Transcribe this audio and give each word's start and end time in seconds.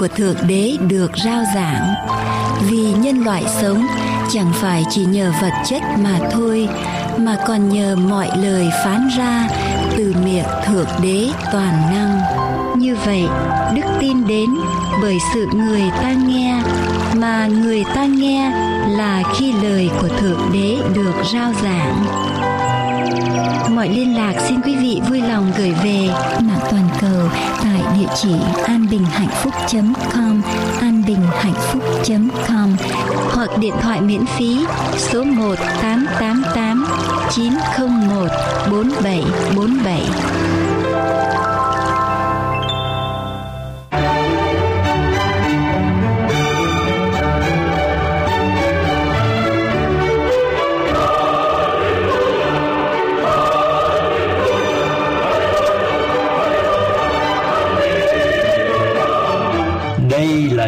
của 0.00 0.08
thượng 0.08 0.36
đế 0.48 0.76
được 0.88 1.10
rao 1.24 1.44
giảng. 1.54 1.94
Vì 2.70 2.92
nhân 2.92 3.24
loại 3.24 3.44
sống, 3.60 3.86
chẳng 4.32 4.52
phải 4.54 4.84
chỉ 4.90 5.04
nhờ 5.04 5.32
vật 5.42 5.52
chất 5.68 5.82
mà 5.98 6.18
thôi, 6.32 6.68
mà 7.18 7.36
còn 7.46 7.68
nhờ 7.68 7.96
mọi 7.96 8.28
lời 8.42 8.68
phán 8.84 9.08
ra 9.18 9.48
từ 9.96 10.14
miệng 10.24 10.44
thượng 10.66 10.88
đế 11.02 11.28
toàn 11.52 11.72
năng. 11.92 12.20
Như 12.80 12.96
vậy, 13.04 13.24
đức 13.74 13.82
tin 14.00 14.26
đến 14.26 14.50
bởi 15.02 15.18
sự 15.34 15.46
người 15.54 15.90
ta 16.02 16.12
nghe, 16.12 16.62
mà 17.14 17.46
người 17.46 17.84
ta 17.94 18.04
nghe 18.04 18.50
là 18.88 19.22
khi 19.36 19.52
lời 19.52 19.90
của 20.00 20.08
thượng 20.08 20.50
đế 20.52 20.78
được 20.94 21.14
rao 21.32 21.52
giảng 21.62 22.29
mọi 23.74 23.88
liên 23.88 24.16
lạc, 24.16 24.32
xin 24.48 24.60
quý 24.60 24.76
vị 24.76 25.00
vui 25.08 25.20
lòng 25.20 25.52
gửi 25.58 25.72
về 25.84 26.08
mạng 26.42 26.60
toàn 26.70 26.88
cầu 27.00 27.28
tại 27.64 27.82
địa 27.98 28.08
chỉ 28.22 28.34
anbinhhạnhphúc.com 28.64 30.42
anbinhhạnhphúc.com 30.80 32.76
hoặc 33.30 33.58
điện 33.58 33.74
thoại 33.82 34.00
miễn 34.00 34.26
phí 34.26 34.58
số 34.96 35.24
1 35.24 35.54
888 35.82 36.86
901 37.30 38.28
4747 38.70 40.59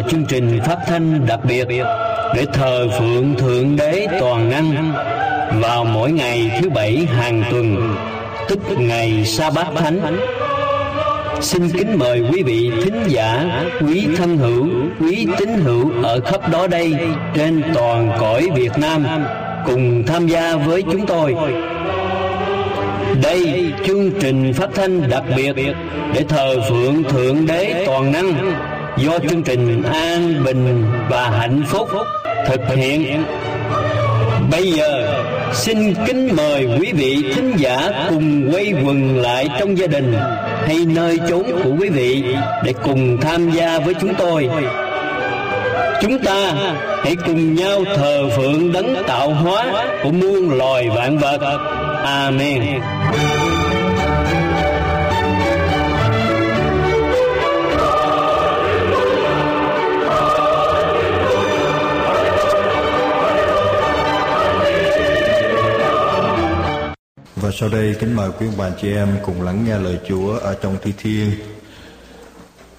chương 0.09 0.25
trình 0.25 0.59
phát 0.65 0.77
thanh 0.87 1.25
đặc 1.25 1.39
biệt 1.47 1.67
để 2.35 2.45
thờ 2.53 2.87
phượng 2.99 3.35
Thượng 3.37 3.75
Đế 3.75 4.07
Toàn 4.19 4.49
Năng 4.49 4.93
vào 5.61 5.85
mỗi 5.85 6.11
ngày 6.11 6.51
thứ 6.61 6.69
bảy 6.69 7.07
hàng 7.17 7.43
tuần, 7.51 7.95
tức 8.49 8.59
ngày 8.77 9.25
Sa 9.25 9.49
Bát 9.49 9.67
Thánh. 9.75 9.99
Xin 11.41 11.69
kính 11.69 11.99
mời 11.99 12.23
quý 12.31 12.43
vị 12.43 12.71
thính 12.83 13.03
giả, 13.07 13.45
quý 13.81 14.07
thân 14.17 14.37
hữu, 14.37 14.67
quý 14.99 15.27
tín 15.39 15.49
hữu 15.49 15.91
ở 16.03 16.19
khắp 16.19 16.49
đó 16.51 16.67
đây 16.67 16.95
trên 17.33 17.63
toàn 17.73 18.11
cõi 18.19 18.49
Việt 18.55 18.77
Nam 18.77 19.05
cùng 19.65 20.03
tham 20.07 20.27
gia 20.27 20.55
với 20.55 20.81
chúng 20.81 21.05
tôi. 21.05 21.35
Đây 23.23 23.71
chương 23.87 24.11
trình 24.19 24.53
phát 24.53 24.69
thanh 24.75 25.09
đặc 25.09 25.23
biệt 25.35 25.55
để 26.13 26.25
thờ 26.29 26.61
phượng 26.69 27.03
Thượng 27.03 27.45
Đế 27.45 27.83
Toàn 27.87 28.11
Năng 28.11 28.33
do 28.97 29.19
chương 29.29 29.43
trình 29.43 29.83
an 29.83 30.43
bình 30.43 30.85
và 31.09 31.29
hạnh 31.29 31.63
phúc 31.67 31.89
thực 32.47 32.61
hiện. 32.75 33.23
Bây 34.51 34.71
giờ, 34.71 35.23
xin 35.53 35.93
kính 36.05 36.35
mời 36.35 36.67
quý 36.79 36.91
vị 36.93 37.23
thính 37.35 37.53
giả 37.57 38.07
cùng 38.09 38.51
quay 38.53 38.73
quần 38.85 39.21
lại 39.21 39.49
trong 39.59 39.77
gia 39.77 39.87
đình 39.87 40.13
hay 40.67 40.77
nơi 40.85 41.19
chốn 41.29 41.43
của 41.63 41.71
quý 41.79 41.89
vị 41.89 42.23
để 42.63 42.73
cùng 42.83 43.17
tham 43.21 43.51
gia 43.51 43.79
với 43.79 43.93
chúng 44.01 44.15
tôi. 44.15 44.49
Chúng 46.01 46.19
ta 46.19 46.53
hãy 47.03 47.15
cùng 47.25 47.55
nhau 47.55 47.83
thờ 47.95 48.29
phượng 48.37 48.71
đấng 48.71 49.03
tạo 49.07 49.29
hóa 49.29 49.65
của 50.03 50.11
muôn 50.11 50.57
loài 50.57 50.89
vạn 50.89 51.17
vật. 51.17 51.57
Amen. 52.03 52.81
Sau 67.59 67.69
đây 67.69 67.95
kính 67.99 68.15
mời 68.15 68.29
quý 68.39 68.47
bà 68.57 68.69
chị 68.81 68.93
em 68.93 69.17
cùng 69.25 69.41
lắng 69.41 69.65
nghe 69.65 69.79
lời 69.79 69.99
Chúa 70.07 70.37
ở 70.37 70.57
trong 70.61 70.77
Thi 70.81 70.93
Thiên. 70.97 71.31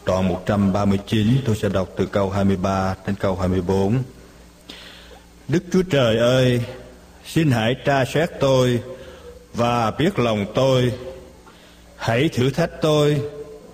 Đoạn 0.06 0.28
139 0.28 1.28
tôi 1.44 1.56
sẽ 1.56 1.68
đọc 1.68 1.88
từ 1.96 2.06
câu 2.06 2.30
23 2.30 2.94
đến 3.06 3.16
câu 3.20 3.36
24. 3.36 4.02
Đức 5.48 5.64
Chúa 5.72 5.82
Trời 5.90 6.18
ơi, 6.18 6.60
xin 7.26 7.50
hãy 7.50 7.74
tra 7.84 8.04
xét 8.04 8.30
tôi 8.40 8.80
và 9.54 9.90
biết 9.90 10.18
lòng 10.18 10.46
tôi. 10.54 10.92
Hãy 11.96 12.28
thử 12.28 12.50
thách 12.50 12.70
tôi 12.82 13.20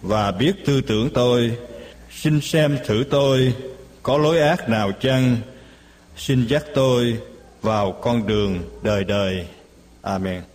và 0.03 0.33
biết 0.33 0.53
tư 0.67 0.81
tưởng 0.81 1.11
tôi. 1.15 1.57
Xin 2.11 2.41
xem 2.41 2.79
thử 2.87 3.05
tôi 3.11 3.55
có 4.03 4.19
lối 4.19 4.41
ác 4.41 4.69
nào 4.69 4.93
chăng. 5.01 5.37
Xin 6.17 6.47
dắt 6.47 6.65
tôi 6.75 7.17
vào 7.63 7.93
con 7.93 8.27
đường 8.27 8.63
đời 8.83 9.05
đời. 9.05 9.47
Amen. 10.03 10.50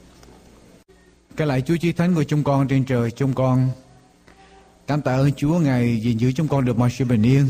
Cái 1.38 1.48
lại 1.48 1.62
Chúa 1.62 1.76
Chí 1.76 1.92
Thánh 1.92 2.16
của 2.16 2.24
chúng 2.24 2.44
con 2.44 2.68
trên 2.68 2.86
trời, 2.86 3.12
chúng 3.12 3.34
con 3.34 3.70
cảm 4.88 5.02
tạ 5.02 5.16
ơn 5.16 5.32
Chúa 5.34 5.60
Ngài 5.60 6.02
gìn 6.02 6.18
giữ 6.18 6.32
chúng 6.32 6.48
con 6.48 6.66
được 6.66 6.78
mọi 6.78 6.90
sự 6.90 7.06
bình 7.06 7.24
yên. 7.24 7.48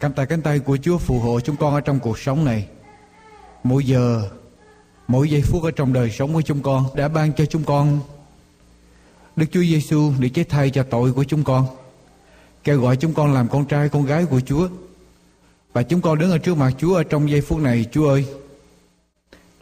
Cảm 0.00 0.12
tạ 0.12 0.24
cánh 0.24 0.42
tay 0.42 0.58
của 0.58 0.76
Chúa 0.76 0.98
phù 0.98 1.18
hộ 1.18 1.40
chúng 1.40 1.56
con 1.56 1.74
ở 1.74 1.80
trong 1.80 2.00
cuộc 2.00 2.18
sống 2.18 2.44
này. 2.44 2.68
Mỗi 3.62 3.84
giờ, 3.84 4.30
mỗi 5.08 5.30
giây 5.30 5.42
phút 5.42 5.62
ở 5.62 5.70
trong 5.70 5.92
đời 5.92 6.10
sống 6.10 6.34
của 6.34 6.42
chúng 6.42 6.62
con 6.62 6.84
đã 6.96 7.08
ban 7.08 7.32
cho 7.32 7.46
chúng 7.46 7.64
con 7.64 8.00
Đức 9.36 9.46
Chúa 9.52 9.62
Giêsu 9.62 10.12
để 10.18 10.28
chết 10.28 10.48
thay 10.48 10.70
cho 10.70 10.82
tội 10.82 11.12
của 11.12 11.24
chúng 11.24 11.44
con. 11.44 11.66
Kêu 12.64 12.80
gọi 12.80 12.96
chúng 12.96 13.14
con 13.14 13.34
làm 13.34 13.48
con 13.48 13.64
trai 13.64 13.88
con 13.88 14.04
gái 14.04 14.24
của 14.24 14.40
Chúa. 14.40 14.68
Và 15.72 15.82
chúng 15.82 16.00
con 16.00 16.18
đứng 16.18 16.30
ở 16.30 16.38
trước 16.38 16.56
mặt 16.56 16.72
Chúa 16.78 16.94
ở 16.94 17.02
trong 17.02 17.30
giây 17.30 17.40
phút 17.40 17.58
này, 17.58 17.86
Chúa 17.92 18.08
ơi. 18.08 18.26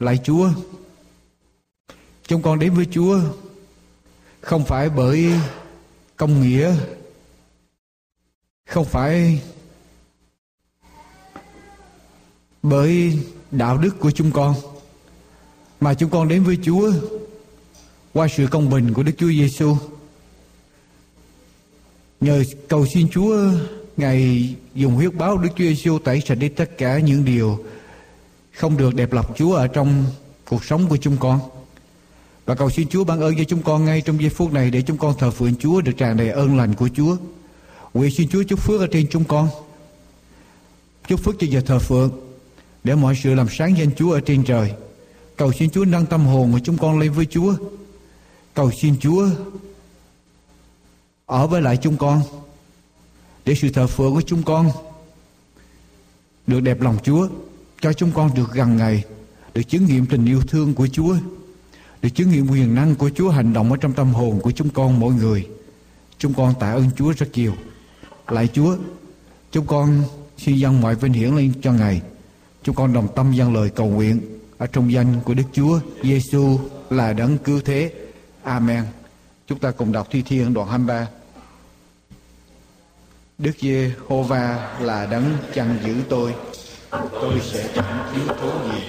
Lạy 0.00 0.18
Chúa, 0.24 0.50
Chúng 2.28 2.42
con 2.42 2.58
đến 2.58 2.74
với 2.74 2.86
Chúa 2.90 3.20
không 4.40 4.64
phải 4.64 4.90
bởi 4.90 5.32
công 6.16 6.42
nghĩa, 6.42 6.74
không 8.66 8.84
phải 8.84 9.42
bởi 12.62 13.18
đạo 13.50 13.78
đức 13.78 14.00
của 14.00 14.10
chúng 14.10 14.32
con, 14.32 14.54
mà 15.80 15.94
chúng 15.94 16.10
con 16.10 16.28
đến 16.28 16.44
với 16.44 16.58
Chúa 16.62 16.92
qua 18.12 18.28
sự 18.36 18.46
công 18.50 18.70
bình 18.70 18.94
của 18.94 19.02
Đức 19.02 19.12
Chúa 19.18 19.28
Giêsu. 19.28 19.76
Nhờ 22.20 22.44
cầu 22.68 22.86
xin 22.86 23.08
Chúa 23.10 23.50
Ngài 23.96 24.54
dùng 24.74 24.94
huyết 24.94 25.14
báo 25.14 25.38
Đức 25.38 25.48
Chúa 25.56 25.64
Giêsu 25.64 25.98
tẩy 25.98 26.20
sạch 26.20 26.34
đi 26.34 26.48
tất 26.48 26.78
cả 26.78 26.98
những 26.98 27.24
điều 27.24 27.64
không 28.52 28.76
được 28.76 28.94
đẹp 28.94 29.12
lòng 29.12 29.32
Chúa 29.36 29.54
ở 29.54 29.68
trong 29.68 30.04
cuộc 30.44 30.64
sống 30.64 30.88
của 30.88 30.96
chúng 30.96 31.16
con. 31.20 31.40
Và 32.48 32.54
cầu 32.54 32.70
xin 32.70 32.88
Chúa 32.88 33.04
ban 33.04 33.20
ơn 33.20 33.36
cho 33.36 33.44
chúng 33.44 33.62
con 33.62 33.84
ngay 33.84 34.00
trong 34.00 34.20
giây 34.20 34.30
phút 34.30 34.52
này 34.52 34.70
để 34.70 34.82
chúng 34.82 34.98
con 34.98 35.14
thờ 35.18 35.30
phượng 35.30 35.56
Chúa, 35.56 35.80
được 35.80 35.92
tràn 35.96 36.16
đầy 36.16 36.30
ơn 36.30 36.56
lành 36.56 36.74
của 36.74 36.88
Chúa. 36.88 37.16
Nguyện 37.94 38.10
xin 38.10 38.28
Chúa 38.28 38.42
chúc 38.42 38.60
phước 38.60 38.80
ở 38.80 38.86
trên 38.92 39.06
chúng 39.10 39.24
con. 39.24 39.48
Chúc 41.08 41.20
phước 41.20 41.34
cho 41.38 41.46
giờ 41.46 41.60
thờ 41.66 41.78
phượng 41.78 42.10
để 42.84 42.94
mọi 42.94 43.14
sự 43.22 43.34
làm 43.34 43.46
sáng 43.50 43.78
danh 43.78 43.90
Chúa 43.96 44.12
ở 44.12 44.20
trên 44.20 44.44
trời. 44.44 44.72
Cầu 45.36 45.52
xin 45.52 45.70
Chúa 45.70 45.84
nâng 45.84 46.06
tâm 46.06 46.26
hồn 46.26 46.52
của 46.52 46.58
chúng 46.64 46.78
con 46.78 46.98
lên 46.98 47.12
với 47.12 47.26
Chúa. 47.26 47.54
Cầu 48.54 48.70
xin 48.70 48.98
Chúa 49.00 49.28
ở 51.26 51.46
với 51.46 51.62
lại 51.62 51.76
chúng 51.76 51.96
con 51.96 52.22
để 53.44 53.54
sự 53.54 53.68
thờ 53.70 53.86
phượng 53.86 54.14
của 54.14 54.22
chúng 54.26 54.42
con 54.42 54.70
được 56.46 56.60
đẹp 56.60 56.80
lòng 56.80 56.98
Chúa, 57.02 57.28
cho 57.80 57.92
chúng 57.92 58.10
con 58.14 58.34
được 58.34 58.52
gần 58.52 58.76
ngày 58.76 59.04
được 59.54 59.62
chứng 59.62 59.86
nghiệm 59.86 60.06
tình 60.06 60.24
yêu 60.24 60.40
thương 60.48 60.74
của 60.74 60.86
Chúa 60.86 61.16
để 62.02 62.10
chứng 62.10 62.30
nghiệm 62.30 62.50
quyền 62.50 62.74
năng 62.74 62.94
của 62.94 63.10
Chúa 63.10 63.30
hành 63.30 63.52
động 63.52 63.70
ở 63.72 63.76
trong 63.80 63.92
tâm 63.92 64.14
hồn 64.14 64.40
của 64.40 64.50
chúng 64.50 64.70
con 64.70 65.00
mỗi 65.00 65.14
người. 65.14 65.48
Chúng 66.18 66.34
con 66.34 66.54
tạ 66.60 66.72
ơn 66.72 66.90
Chúa 66.96 67.12
rất 67.12 67.28
nhiều. 67.34 67.54
Lại 68.28 68.48
Chúa, 68.52 68.76
chúng 69.52 69.66
con 69.66 70.02
xin 70.38 70.56
dâng 70.56 70.80
mọi 70.80 70.94
vinh 70.94 71.12
hiển 71.12 71.36
lên 71.36 71.52
cho 71.62 71.72
Ngài. 71.72 72.02
Chúng 72.62 72.74
con 72.74 72.92
đồng 72.92 73.08
tâm 73.16 73.32
dâng 73.32 73.54
lời 73.54 73.70
cầu 73.70 73.86
nguyện 73.86 74.20
ở 74.58 74.66
trong 74.66 74.92
danh 74.92 75.20
của 75.24 75.34
Đức 75.34 75.42
Chúa 75.52 75.80
Giêsu 76.02 76.58
là 76.90 77.12
đấng 77.12 77.38
cứu 77.38 77.60
thế. 77.64 77.92
Amen. 78.42 78.84
Chúng 79.46 79.58
ta 79.58 79.70
cùng 79.70 79.92
đọc 79.92 80.08
Thi 80.10 80.22
Thiên 80.22 80.54
đoạn 80.54 80.68
23. 80.68 81.06
Đức 83.38 83.52
Giê-hô-va 83.60 84.76
là 84.80 85.06
đấng 85.06 85.36
chăn 85.54 85.78
giữ 85.84 85.94
tôi, 86.08 86.34
tôi 86.90 87.40
sẽ 87.44 87.68
chẳng 87.74 88.12
thiếu 88.14 88.36
thốn 88.40 88.70
gì. 88.70 88.82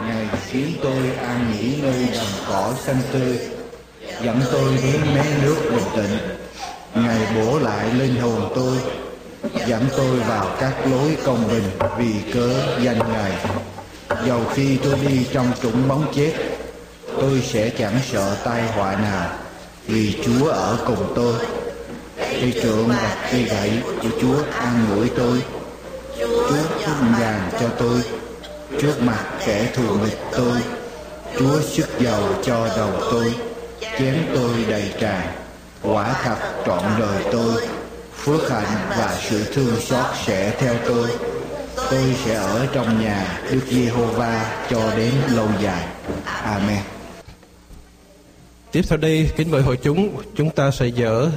Ngài 0.00 0.19
khiến 0.50 0.72
tôi 0.82 1.10
an 1.26 1.52
nghỉ 1.52 1.82
nơi 1.82 2.06
đồng 2.14 2.46
cỏ 2.48 2.74
xanh 2.86 3.02
tươi 3.12 3.38
dẫn 4.24 4.40
tôi 4.52 4.76
đến 4.82 5.00
mé 5.14 5.24
nước 5.42 5.56
bình 5.70 5.84
tĩnh. 5.96 6.18
Ngài 6.94 7.18
bổ 7.34 7.58
lại 7.58 7.94
linh 7.94 8.20
hồn 8.20 8.52
tôi 8.54 8.76
dẫn 9.66 9.84
tôi 9.96 10.16
vào 10.16 10.46
các 10.60 10.74
lối 10.86 11.16
công 11.24 11.48
bình 11.48 11.64
vì 11.98 12.32
cớ 12.32 12.48
danh 12.82 12.98
ngài. 13.12 13.32
Dầu 14.26 14.40
khi 14.54 14.76
tôi 14.76 14.94
đi 15.08 15.26
trong 15.32 15.52
trũng 15.62 15.88
bóng 15.88 16.12
chết 16.14 16.32
tôi 17.20 17.42
sẽ 17.52 17.70
chẳng 17.70 17.98
sợ 18.12 18.36
tai 18.44 18.62
họa 18.62 18.96
nào 18.96 19.30
vì 19.86 20.16
chúa 20.24 20.48
ở 20.48 20.78
cùng 20.86 21.12
tôi. 21.14 21.34
Cây 22.16 22.54
trượng 22.62 22.88
và 22.88 23.28
cây 23.32 23.42
gậy 23.42 23.70
của 24.02 24.08
Chúa 24.20 24.36
an 24.52 24.86
ủi 24.96 25.08
tôi. 25.08 25.42
Chúa 26.18 26.62
vun 26.86 27.12
vàng 27.20 27.50
cho 27.60 27.68
tôi, 27.78 28.02
trước 28.78 29.02
mặt 29.02 29.24
kẻ 29.46 29.70
thù 29.74 29.98
nghịch 29.98 30.18
tôi. 30.32 30.58
Chúa 31.38 31.60
sức 31.60 31.88
dầu 32.00 32.22
cho 32.42 32.68
đầu 32.76 32.90
tôi, 33.10 33.34
chén 33.98 34.26
tôi 34.34 34.50
đầy 34.68 34.92
tràn. 35.00 35.26
Quả 35.82 36.14
thật 36.22 36.36
trọn 36.66 36.82
đời 36.98 37.24
tôi, 37.32 37.66
phước 38.16 38.50
hạnh 38.50 38.88
và 38.88 39.18
sự 39.20 39.44
thương 39.54 39.80
xót 39.80 40.06
sẽ 40.26 40.50
theo 40.58 40.74
tôi. 40.86 41.08
Tôi 41.90 42.16
sẽ 42.24 42.34
ở 42.34 42.66
trong 42.72 43.02
nhà 43.02 43.40
Đức 43.50 43.60
Giê-hô-va 43.70 44.64
cho 44.70 44.90
đến 44.96 45.12
lâu 45.34 45.48
dài. 45.62 45.86
Amen. 46.24 46.82
Tiếp 48.72 48.82
theo 48.88 48.98
đây, 48.98 49.30
kính 49.36 49.50
mời 49.50 49.62
hội 49.62 49.78
chúng, 49.82 50.22
chúng 50.36 50.50
ta 50.50 50.70
sẽ 50.70 50.86
dở 50.86 51.28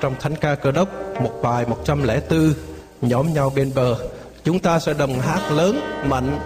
trong 0.00 0.14
thánh 0.20 0.36
ca 0.36 0.54
cơ 0.54 0.70
đốc 0.72 0.88
một 1.20 1.32
bài 1.42 1.64
104 1.68 2.52
nhóm 3.00 3.32
nhau 3.32 3.52
bên 3.56 3.72
bờ. 3.74 3.96
Chúng 4.44 4.58
ta 4.58 4.78
sẽ 4.78 4.94
đồng 4.94 5.20
hát 5.20 5.52
lớn, 5.52 5.80
mạnh 6.04 6.38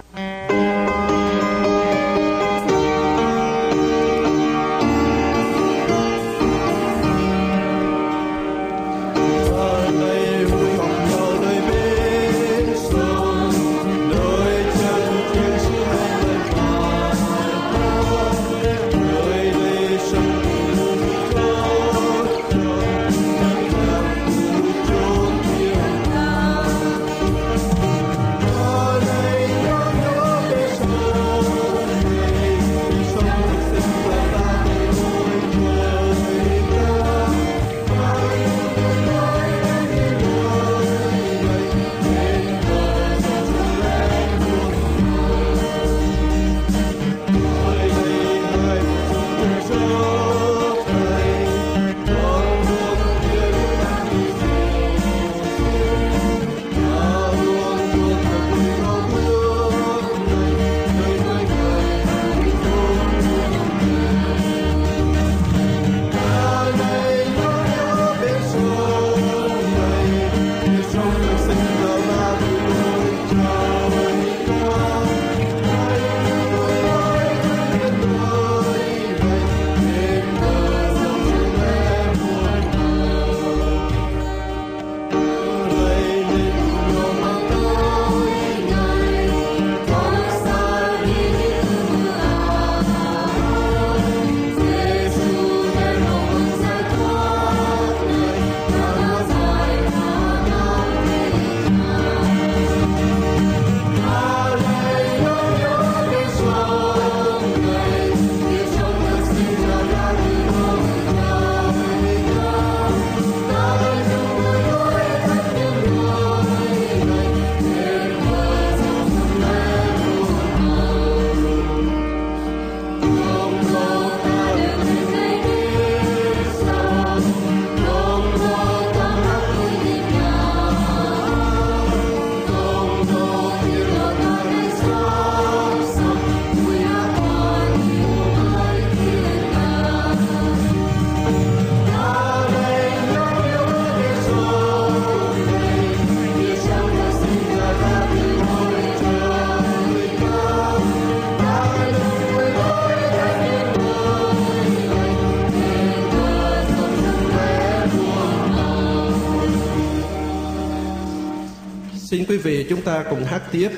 quý 162.33 162.39
vị 162.39 162.65
chúng 162.69 162.81
ta 162.81 163.03
cùng 163.09 163.25
hát 163.25 163.41
tiếp 163.51 163.69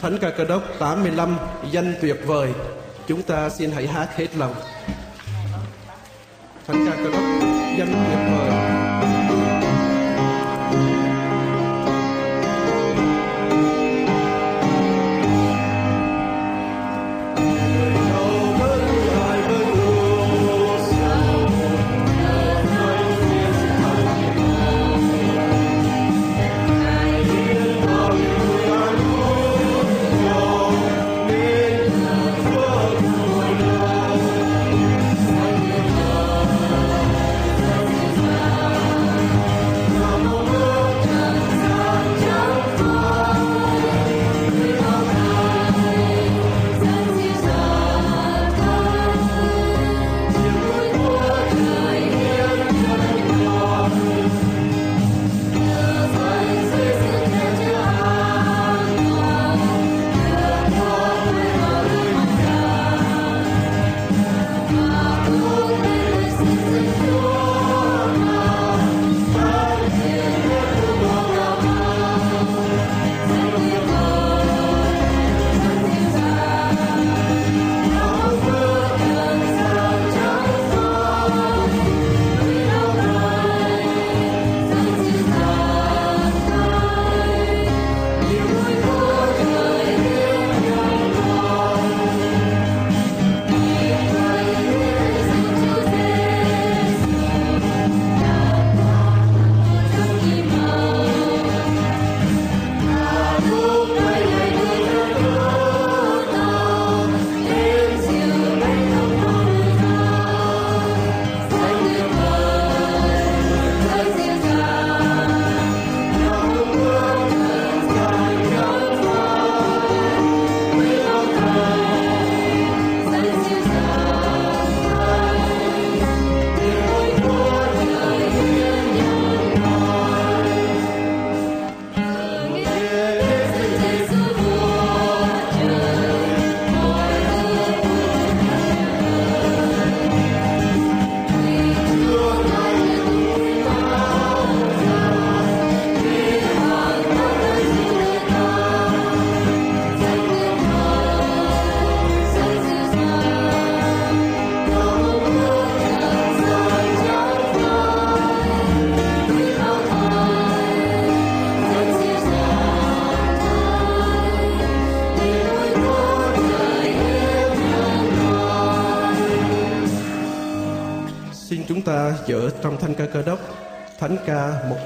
Thánh 0.00 0.18
ca 0.20 0.30
cơ 0.30 0.44
đốc 0.44 0.62
85 0.78 1.38
danh 1.70 1.94
tuyệt 2.00 2.16
vời. 2.26 2.52
Chúng 3.08 3.22
ta 3.22 3.48
xin 3.48 3.70
hãy 3.70 3.86
hát 3.86 4.16
hết 4.16 4.36
lòng. 4.36 4.54
Thánh 6.66 6.86
ca 6.86 6.96
cơ 6.96 7.10
đốc 7.10 7.22
danh 7.78 7.92
tuyệt 8.06 8.18
vời. 8.30 8.57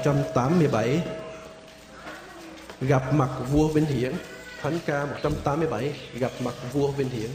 187 0.05 1.01
Gặp 2.81 3.13
mặt 3.13 3.29
vua 3.51 3.67
Vinh 3.67 3.85
Hiển. 3.85 4.13
Thánh 4.61 4.79
ca 4.85 5.05
187 5.05 5.93
Gặp 6.13 6.31
mặt 6.39 6.53
vua 6.73 6.87
Vinh 6.87 7.09
Hiển. 7.09 7.29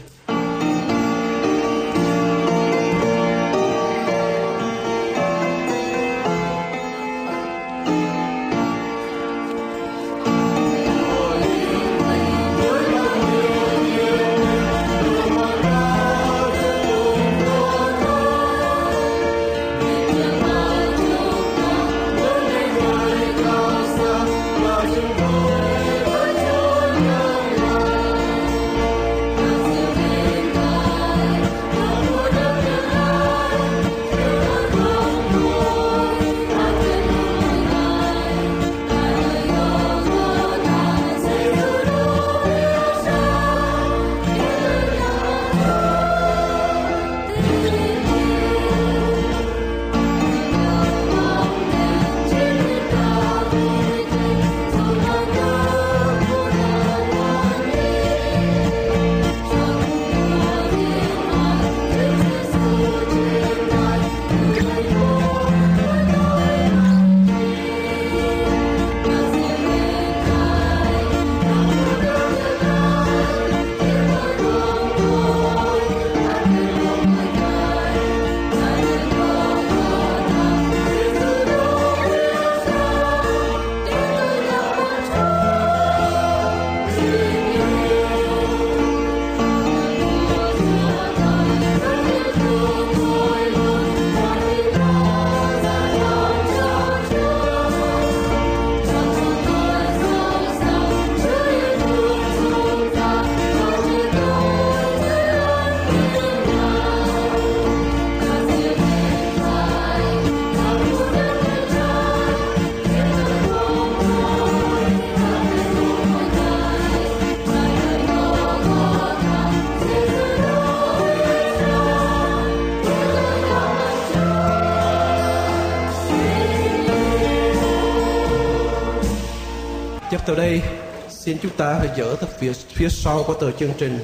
Xin 131.29 131.37
chúng 131.41 131.57
ta 131.57 131.73
hãy 131.73 131.89
dỡ 131.97 132.15
thật 132.15 132.27
phía, 132.39 132.53
phía 132.53 132.89
sau 132.89 133.23
của 133.23 133.33
tờ 133.33 133.51
chương 133.51 133.73
trình. 133.77 133.99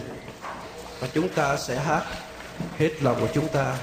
Và 1.00 1.08
chúng 1.14 1.30
ta 1.30 1.58
sẽ 1.58 1.80
hát 1.80 2.04
hết 2.78 2.90
lòng 3.02 3.18
của 3.20 3.28
chúng 3.34 3.48
ta. 3.48 3.78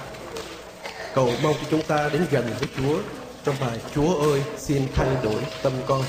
Cầu 1.14 1.30
mong 1.42 1.54
cho 1.54 1.66
chúng 1.70 1.82
ta 1.82 2.08
đến 2.12 2.26
gần 2.30 2.44
với 2.58 2.68
Chúa. 2.76 2.98
Trong 3.44 3.54
bài 3.60 3.78
Chúa 3.94 4.32
ơi 4.32 4.42
xin 4.58 4.82
thay 4.94 5.08
đổi 5.22 5.42
tâm 5.62 5.72
con. 5.86 6.04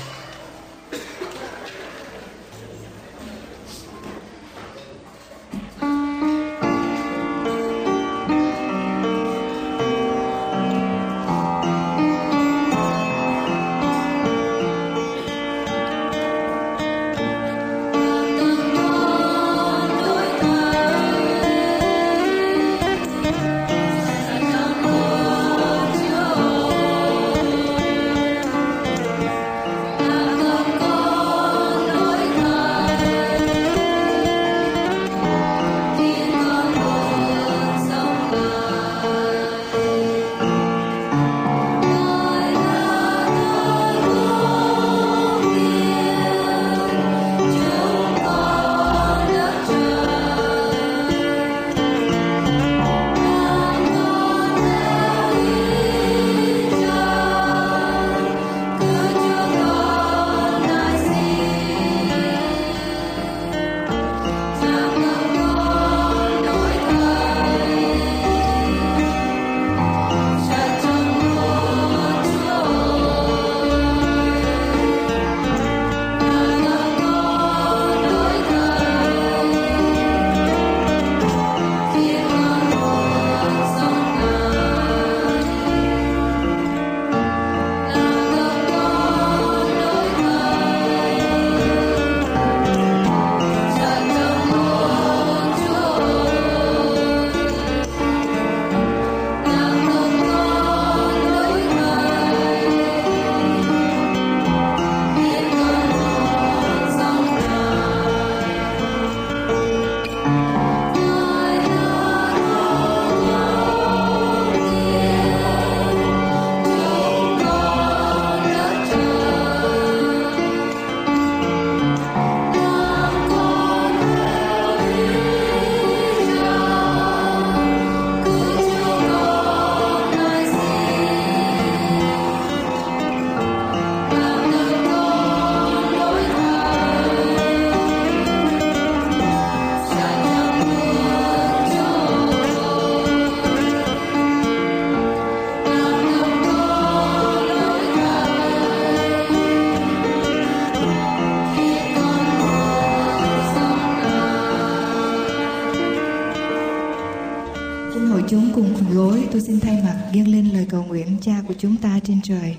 Tôi 159.34 159.42
xin 159.42 159.60
thay 159.60 159.82
mặt 159.82 160.10
dâng 160.12 160.28
lên 160.28 160.48
lời 160.48 160.66
cầu 160.70 160.84
nguyện 160.84 161.18
Cha 161.22 161.42
của 161.48 161.54
chúng 161.58 161.76
ta 161.76 162.00
trên 162.04 162.20
trời. 162.22 162.56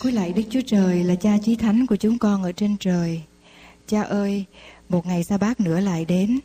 cuối 0.00 0.12
lại 0.12 0.32
Đức 0.32 0.42
Chúa 0.50 0.60
Trời 0.66 1.04
là 1.04 1.14
Cha 1.14 1.38
chí 1.42 1.56
thánh 1.56 1.86
của 1.86 1.96
chúng 1.96 2.18
con 2.18 2.42
ở 2.42 2.52
trên 2.52 2.76
trời. 2.80 3.22
Cha 3.86 4.02
ơi, 4.02 4.44
một 4.88 5.06
ngày 5.06 5.24
sa 5.24 5.38
bát 5.38 5.60
nữa 5.60 5.80
lại 5.80 6.04
đến. 6.04 6.40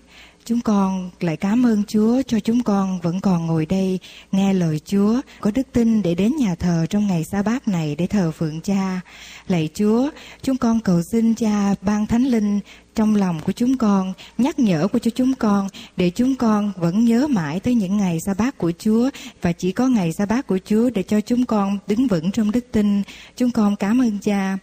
Chúng 0.45 0.61
con 0.61 1.09
lại 1.19 1.37
cảm 1.37 1.65
ơn 1.65 1.83
Chúa 1.87 2.21
cho 2.27 2.39
chúng 2.39 2.63
con 2.63 2.99
vẫn 3.01 3.21
còn 3.21 3.47
ngồi 3.47 3.65
đây 3.65 3.99
nghe 4.31 4.53
lời 4.53 4.79
Chúa, 4.85 5.21
có 5.39 5.51
đức 5.51 5.67
tin 5.71 6.01
để 6.01 6.15
đến 6.15 6.35
nhà 6.39 6.55
thờ 6.55 6.85
trong 6.89 7.07
ngày 7.07 7.23
sa 7.23 7.41
bát 7.41 7.67
này 7.67 7.95
để 7.95 8.07
thờ 8.07 8.31
phượng 8.31 8.61
Cha. 8.61 9.01
Lạy 9.47 9.69
Chúa, 9.73 10.09
chúng 10.41 10.57
con 10.57 10.79
cầu 10.79 11.01
xin 11.01 11.35
Cha 11.35 11.75
ban 11.81 12.07
thánh 12.07 12.23
linh 12.23 12.59
trong 12.95 13.15
lòng 13.15 13.39
của 13.45 13.51
chúng 13.51 13.77
con, 13.77 14.13
nhắc 14.37 14.59
nhở 14.59 14.87
của 14.87 14.99
cho 14.99 15.11
chúng 15.15 15.33
con 15.33 15.67
để 15.97 16.09
chúng 16.09 16.35
con 16.35 16.71
vẫn 16.77 17.05
nhớ 17.05 17.27
mãi 17.27 17.59
tới 17.59 17.75
những 17.75 17.97
ngày 17.97 18.19
sa 18.19 18.33
bát 18.37 18.57
của 18.57 18.71
Chúa 18.79 19.09
và 19.41 19.51
chỉ 19.51 19.71
có 19.71 19.87
ngày 19.87 20.13
sa 20.13 20.25
bát 20.25 20.47
của 20.47 20.59
Chúa 20.65 20.89
để 20.89 21.03
cho 21.03 21.21
chúng 21.21 21.45
con 21.45 21.77
đứng 21.87 22.07
vững 22.07 22.31
trong 22.31 22.51
đức 22.51 22.65
tin. 22.71 23.01
Chúng 23.35 23.51
con 23.51 23.75
cảm 23.75 24.01
ơn 24.01 24.17
Cha. 24.21 24.57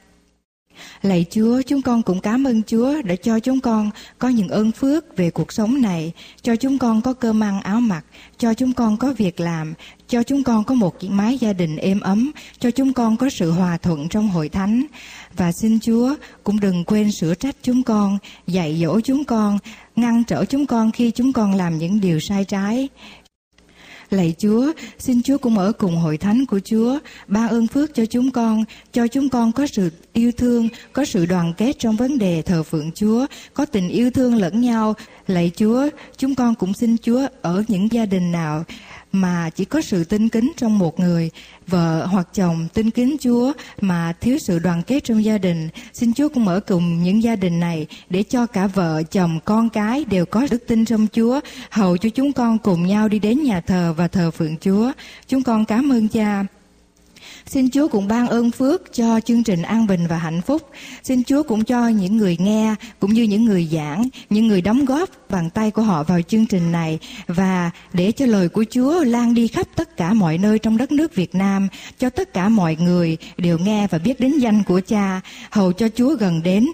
Lạy 1.03 1.25
Chúa, 1.31 1.63
chúng 1.63 1.83
con 1.83 2.03
cũng 2.03 2.21
cảm 2.21 2.47
ơn 2.47 2.63
Chúa 2.63 3.03
đã 3.03 3.15
cho 3.17 3.41
chúng 3.41 3.61
con 3.61 3.91
có 4.19 4.29
những 4.29 4.49
ơn 4.49 4.73
phước 4.73 5.17
về 5.17 5.31
cuộc 5.31 5.53
sống 5.53 5.83
này, 5.83 6.13
cho 6.43 6.57
chúng 6.57 6.79
con 6.79 7.03
có 7.03 7.13
cơm 7.13 7.43
ăn 7.43 7.61
áo 7.61 7.81
mặc, 7.81 8.05
cho 8.39 8.55
chúng 8.55 8.73
con 8.73 8.97
có 8.97 9.13
việc 9.13 9.41
làm, 9.41 9.75
cho 10.09 10.23
chúng 10.23 10.45
con 10.45 10.65
có 10.65 10.75
một 10.75 10.97
mái 11.05 11.39
gia 11.39 11.53
đình 11.53 11.77
êm 11.77 12.01
ấm, 12.01 12.31
cho 12.59 12.71
chúng 12.71 12.93
con 12.93 13.17
có 13.17 13.31
sự 13.31 13.51
hòa 13.51 13.77
thuận 13.77 14.09
trong 14.09 14.29
hội 14.29 14.49
thánh. 14.49 14.87
Và 15.37 15.53
xin 15.53 15.81
Chúa 15.81 16.15
cũng 16.45 16.61
đừng 16.61 16.85
quên 16.85 17.13
sửa 17.13 17.35
trách 17.35 17.57
chúng 17.63 17.83
con, 17.83 18.19
dạy 18.47 18.79
dỗ 18.83 19.01
chúng 19.01 19.25
con, 19.25 19.59
ngăn 19.97 20.25
trở 20.25 20.45
chúng 20.45 20.67
con 20.67 20.93
khi 20.93 21.11
chúng 21.11 21.33
con 21.33 21.55
làm 21.55 21.79
những 21.79 22.01
điều 22.01 22.21
sai 22.21 22.45
trái. 22.45 22.89
Lạy 24.13 24.35
Chúa, 24.39 24.73
xin 24.99 25.23
Chúa 25.23 25.39
cũng 25.39 25.59
ở 25.59 25.73
cùng 25.73 25.97
hội 25.97 26.19
thánh 26.19 26.47
của 26.47 26.61
Chúa, 26.65 26.99
ban 27.27 27.49
ơn 27.49 27.67
phước 27.67 27.95
cho 27.95 28.07
chúng 28.07 28.31
con, 28.31 28.65
cho 28.93 29.07
chúng 29.07 29.29
con 29.29 29.53
có 29.53 29.67
sự 29.67 29.91
yêu 30.13 30.33
thương, 30.33 30.69
có 30.93 31.05
sự 31.05 31.27
đoàn 31.27 31.53
kết 31.57 31.79
trong 31.79 31.97
vấn 31.97 32.19
đề 32.19 32.43
thờ 32.43 32.63
phượng 32.63 32.91
Chúa, 32.95 33.27
có 33.55 33.65
tình 33.65 33.89
yêu 33.89 34.11
thương 34.11 34.37
lẫn 34.37 34.61
nhau. 34.61 34.95
Lạy 35.27 35.51
Chúa, 35.57 35.89
chúng 36.17 36.35
con 36.35 36.55
cũng 36.55 36.75
xin 36.75 36.97
Chúa 37.03 37.27
ở 37.43 37.65
những 37.69 37.93
gia 37.93 38.07
đình 38.07 38.33
nào 38.33 38.65
mà 39.13 39.51
chỉ 39.51 39.65
có 39.65 39.81
sự 39.81 40.05
tinh 40.05 40.29
kính 40.29 40.53
trong 40.57 40.79
một 40.79 41.01
người, 41.01 41.31
vợ 41.67 42.07
hoặc 42.07 42.29
chồng 42.35 42.69
tinh 42.75 42.91
kính 42.91 43.17
Chúa 43.21 43.53
mà 43.81 44.13
thiếu 44.21 44.39
sự 44.39 44.59
đoàn 44.59 44.83
kết 44.83 45.05
trong 45.05 45.25
gia 45.25 45.39
đình. 45.39 45.69
Xin 45.93 46.15
Chúa 46.15 46.29
cũng 46.29 46.45
mở 46.45 46.61
cùng 46.61 47.03
những 47.03 47.23
gia 47.23 47.37
đình 47.37 47.61
này 47.61 47.87
để 48.11 48.23
cho 48.23 48.47
cả 48.47 48.67
vợ, 48.67 49.03
chồng, 49.03 49.41
con 49.45 49.71
cái 49.71 50.05
đều 50.05 50.27
có 50.27 50.47
đức 50.51 50.65
tin 50.67 50.85
trong 50.85 51.07
Chúa, 51.13 51.41
hầu 51.71 51.97
cho 51.97 52.09
chúng 52.09 52.33
con 52.33 52.59
cùng 52.59 52.87
nhau 52.87 53.09
đi 53.09 53.19
đến 53.19 53.43
nhà 53.43 53.61
thờ 53.61 53.95
và 53.97 54.09
thờ 54.09 54.31
phượng 54.31 54.57
Chúa. 54.57 54.93
Chúng 55.29 55.43
con 55.43 55.65
cảm 55.65 55.93
ơn 55.93 56.09
Cha. 56.09 56.47
Xin 57.47 57.71
Chúa 57.71 57.89
cũng 57.89 58.09
ban 58.09 58.29
ơn 58.29 58.51
phước 58.51 58.95
cho 58.95 59.21
chương 59.21 59.43
trình 59.43 59.63
an 59.63 59.87
bình 59.87 60.07
và 60.09 60.19
hạnh 60.19 60.41
phúc. 60.41 60.63
Xin 61.03 61.25
Chúa 61.25 61.43
cũng 61.43 61.65
cho 61.65 61.89
những 61.89 62.17
người 62.17 62.37
nghe 62.41 62.75
cũng 63.01 63.13
như 63.13 63.23
những 63.23 63.45
người 63.45 63.69
giảng, 63.73 64.09
những 64.31 64.49
người 64.49 64.61
đóng 64.61 64.85
góp 64.85 65.31
bàn 65.31 65.51
tay 65.51 65.71
của 65.71 65.83
họ 65.83 66.03
vào 66.03 66.23
chương 66.23 66.47
trình 66.47 66.73
này 66.73 66.99
và 67.27 67.71
để 67.93 68.13
cho 68.13 68.27
lời 68.27 68.49
của 68.49 68.65
Chúa 68.71 69.05
lan 69.05 69.35
đi 69.35 69.49
khắp 69.49 69.67
tất 69.77 69.97
cả 69.97 70.13
mọi 70.13 70.39
nơi 70.39 70.59
trong 70.59 70.77
đất 70.77 70.93
nước 70.93 71.15
Việt 71.15 71.35
Nam, 71.35 71.69
cho 71.99 72.11
tất 72.11 72.33
cả 72.33 72.49
mọi 72.49 72.77
người 72.81 73.17
đều 73.37 73.59
nghe 73.59 73.87
và 73.91 73.99
biết 73.99 74.21
đến 74.21 74.39
danh 74.39 74.63
của 74.63 74.81
Cha, 74.81 75.21
hầu 75.51 75.73
cho 75.73 75.89
Chúa 75.95 76.15
gần 76.15 76.43
đến. 76.43 76.67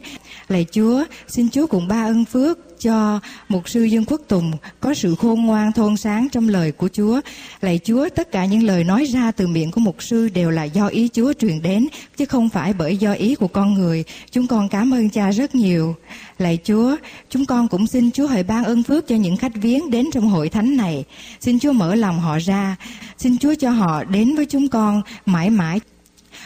Lạy 0.49 0.67
Chúa, 0.73 1.05
xin 1.29 1.49
Chúa 1.51 1.67
cũng 1.67 1.89
ba 1.89 2.07
ơn 2.07 2.25
phước 2.25 2.68
cho 2.81 3.21
mục 3.49 3.69
sư 3.69 3.83
Dương 3.83 4.05
Quốc 4.05 4.21
Tùng 4.29 4.53
có 4.81 4.95
sự 4.95 5.15
khôn 5.15 5.43
ngoan 5.43 5.73
thôn 5.73 5.97
sáng 5.97 6.29
trong 6.33 6.49
lời 6.49 6.73
của 6.73 6.89
Chúa. 6.93 7.21
Lạy 7.61 7.81
Chúa, 7.85 8.09
tất 8.09 8.33
cả 8.33 8.45
những 8.45 8.63
lời 8.63 8.85
nói 8.85 9.05
ra 9.05 9.31
từ 9.31 9.47
miệng 9.47 9.71
của 9.71 9.81
mục 9.81 10.03
sư 10.03 10.29
đều 10.29 10.51
là 10.51 10.65
do 10.65 10.87
ý 10.87 11.09
Chúa 11.09 11.33
truyền 11.33 11.63
đến, 11.63 11.89
chứ 12.17 12.25
không 12.25 12.49
phải 12.49 12.73
bởi 12.73 12.97
do 12.97 13.13
ý 13.13 13.35
của 13.35 13.49
con 13.49 13.75
người. 13.75 14.05
Chúng 14.31 14.47
con 14.47 14.69
cảm 14.69 14.95
ơn 14.95 15.11
cha 15.11 15.31
rất 15.31 15.55
nhiều. 15.55 15.95
Lạy 16.39 16.59
Chúa, 16.65 16.97
chúng 17.31 17.47
con 17.47 17.69
cũng 17.69 17.87
xin 17.87 18.11
Chúa 18.11 18.27
hãy 18.27 18.43
ban 18.43 18.65
ơn 18.65 18.83
phước 18.83 19.09
cho 19.09 19.17
những 19.17 19.37
khách 19.37 19.53
viếng 19.55 19.91
đến 19.91 20.07
trong 20.13 20.29
hội 20.29 20.49
thánh 20.49 20.77
này. 20.77 21.05
Xin 21.41 21.59
Chúa 21.59 21.73
mở 21.73 21.95
lòng 21.95 22.21
họ 22.21 22.39
ra. 22.39 22.77
Xin 23.19 23.39
Chúa 23.39 23.55
cho 23.55 23.71
họ 23.71 24.05
đến 24.05 24.37
với 24.37 24.47
chúng 24.47 24.69
con 24.69 25.03
mãi 25.27 25.51
mãi 25.51 25.81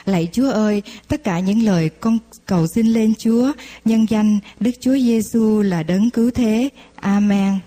Lạy 0.04 0.28
Chúa 0.32 0.50
ơi, 0.50 0.82
tất 1.08 1.24
cả 1.24 1.40
những 1.40 1.62
lời 1.62 1.88
con 1.88 2.18
cầu 2.46 2.66
xin 2.66 2.86
lên 2.86 3.14
Chúa, 3.18 3.52
nhân 3.84 4.06
danh 4.10 4.38
Đức 4.60 4.70
Chúa 4.80 4.96
Giêsu 4.96 5.62
là 5.62 5.82
đấng 5.82 6.10
cứu 6.10 6.30
thế. 6.30 6.68
Amen. 6.96 7.58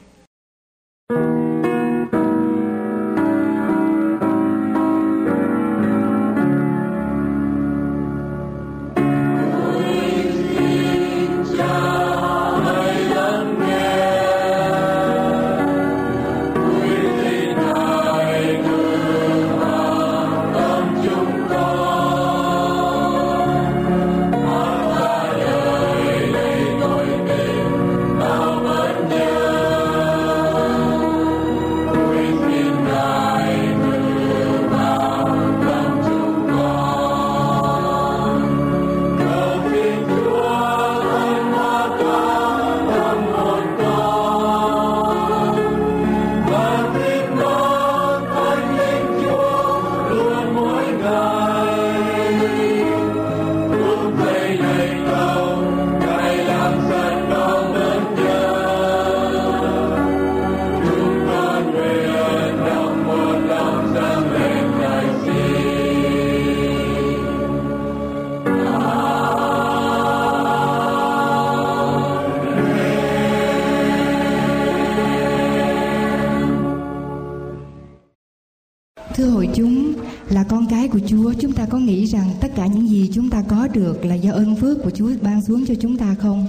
Là 84.08 84.16
do 84.16 84.32
ơn 84.32 84.56
phước 84.56 84.84
của 84.84 84.90
Chúa 84.90 85.10
ban 85.22 85.42
xuống 85.42 85.66
cho 85.66 85.74
chúng 85.82 85.98
ta 85.98 86.16
không? 86.20 86.48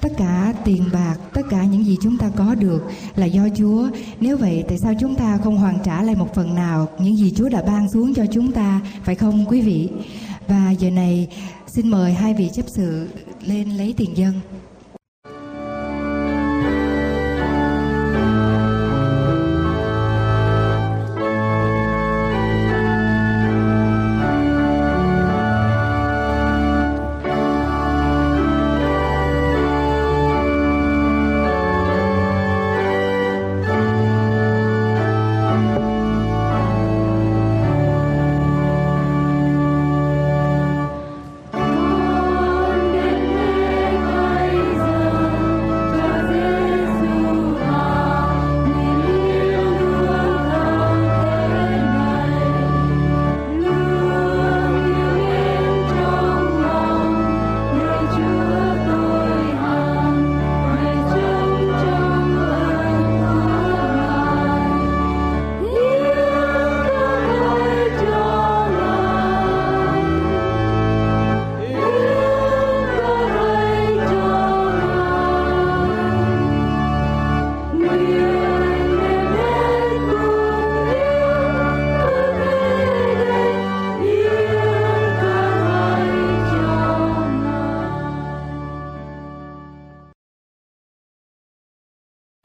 Tất 0.00 0.12
cả 0.18 0.54
tiền 0.64 0.84
bạc, 0.92 1.16
tất 1.32 1.42
cả 1.50 1.64
những 1.64 1.84
gì 1.84 1.96
chúng 2.02 2.18
ta 2.18 2.30
có 2.36 2.54
được 2.54 2.82
là 3.16 3.26
do 3.26 3.48
Chúa. 3.56 3.88
Nếu 4.20 4.36
vậy, 4.36 4.64
tại 4.68 4.78
sao 4.78 4.94
chúng 5.00 5.14
ta 5.14 5.38
không 5.44 5.56
hoàn 5.56 5.78
trả 5.84 6.02
lại 6.02 6.14
một 6.16 6.34
phần 6.34 6.54
nào 6.54 6.88
những 6.98 7.16
gì 7.16 7.32
Chúa 7.36 7.48
đã 7.48 7.62
ban 7.62 7.88
xuống 7.88 8.14
cho 8.14 8.26
chúng 8.32 8.52
ta, 8.52 8.80
phải 9.04 9.14
không 9.14 9.44
quý 9.48 9.60
vị? 9.60 9.88
Và 10.48 10.70
giờ 10.70 10.90
này, 10.90 11.28
xin 11.66 11.88
mời 11.88 12.12
hai 12.12 12.34
vị 12.34 12.50
chấp 12.54 12.64
sự 12.68 13.08
lên 13.46 13.70
lấy 13.70 13.94
tiền 13.96 14.16
dân. 14.16 14.32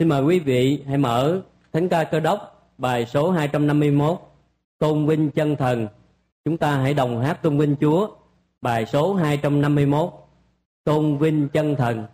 Xin 0.10 0.17
mời 0.17 0.24
quý 0.24 0.39
vị 0.39 0.84
hãy 0.88 0.98
mở 0.98 1.41
Thánh 1.74 1.89
ca 1.89 2.04
Cơ 2.04 2.19
đốc, 2.19 2.72
bài 2.78 3.06
số 3.06 3.32
251 3.32 4.19
Tôn 4.80 5.06
vinh 5.06 5.32
chân 5.32 5.56
thần. 5.56 5.88
Chúng 6.45 6.58
ta 6.58 6.76
hãy 6.76 6.93
đồng 6.93 7.22
hát 7.22 7.43
tôn 7.43 7.58
vinh 7.58 7.76
Chúa, 7.82 8.08
bài 8.62 8.86
số 8.86 9.13
251 9.13 10.10
Tôn 10.84 11.17
vinh 11.17 11.50
chân 11.50 11.76
thần. 11.76 12.06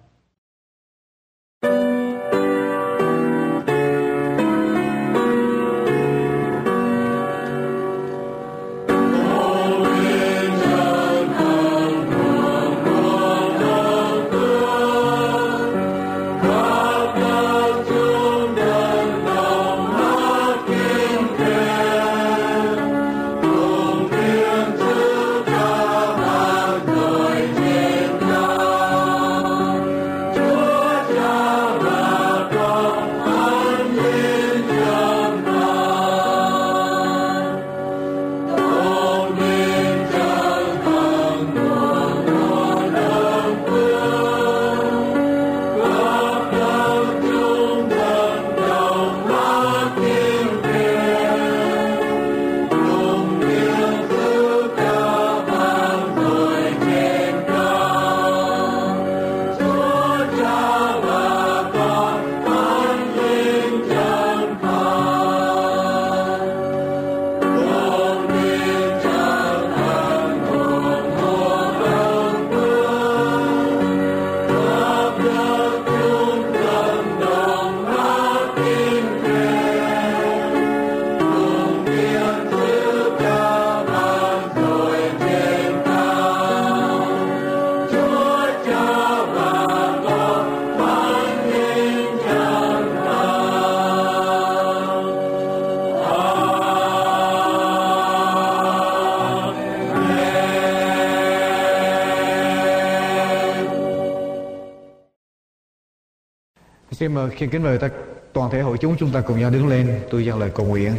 Khi 107.05 107.09
mà 107.09 107.29
khi 107.29 107.47
kính 107.47 107.63
mời 107.63 107.77
ta 107.77 107.89
toàn 108.33 108.51
thể 108.51 108.61
hội 108.61 108.77
chúng 108.77 108.95
chúng 108.99 109.11
ta 109.11 109.21
cùng 109.21 109.39
nhau 109.39 109.49
đứng 109.49 109.67
lên. 109.67 109.99
Tôi 110.09 110.25
dâng 110.25 110.39
lời 110.39 110.51
cầu 110.55 110.65
nguyện. 110.65 110.95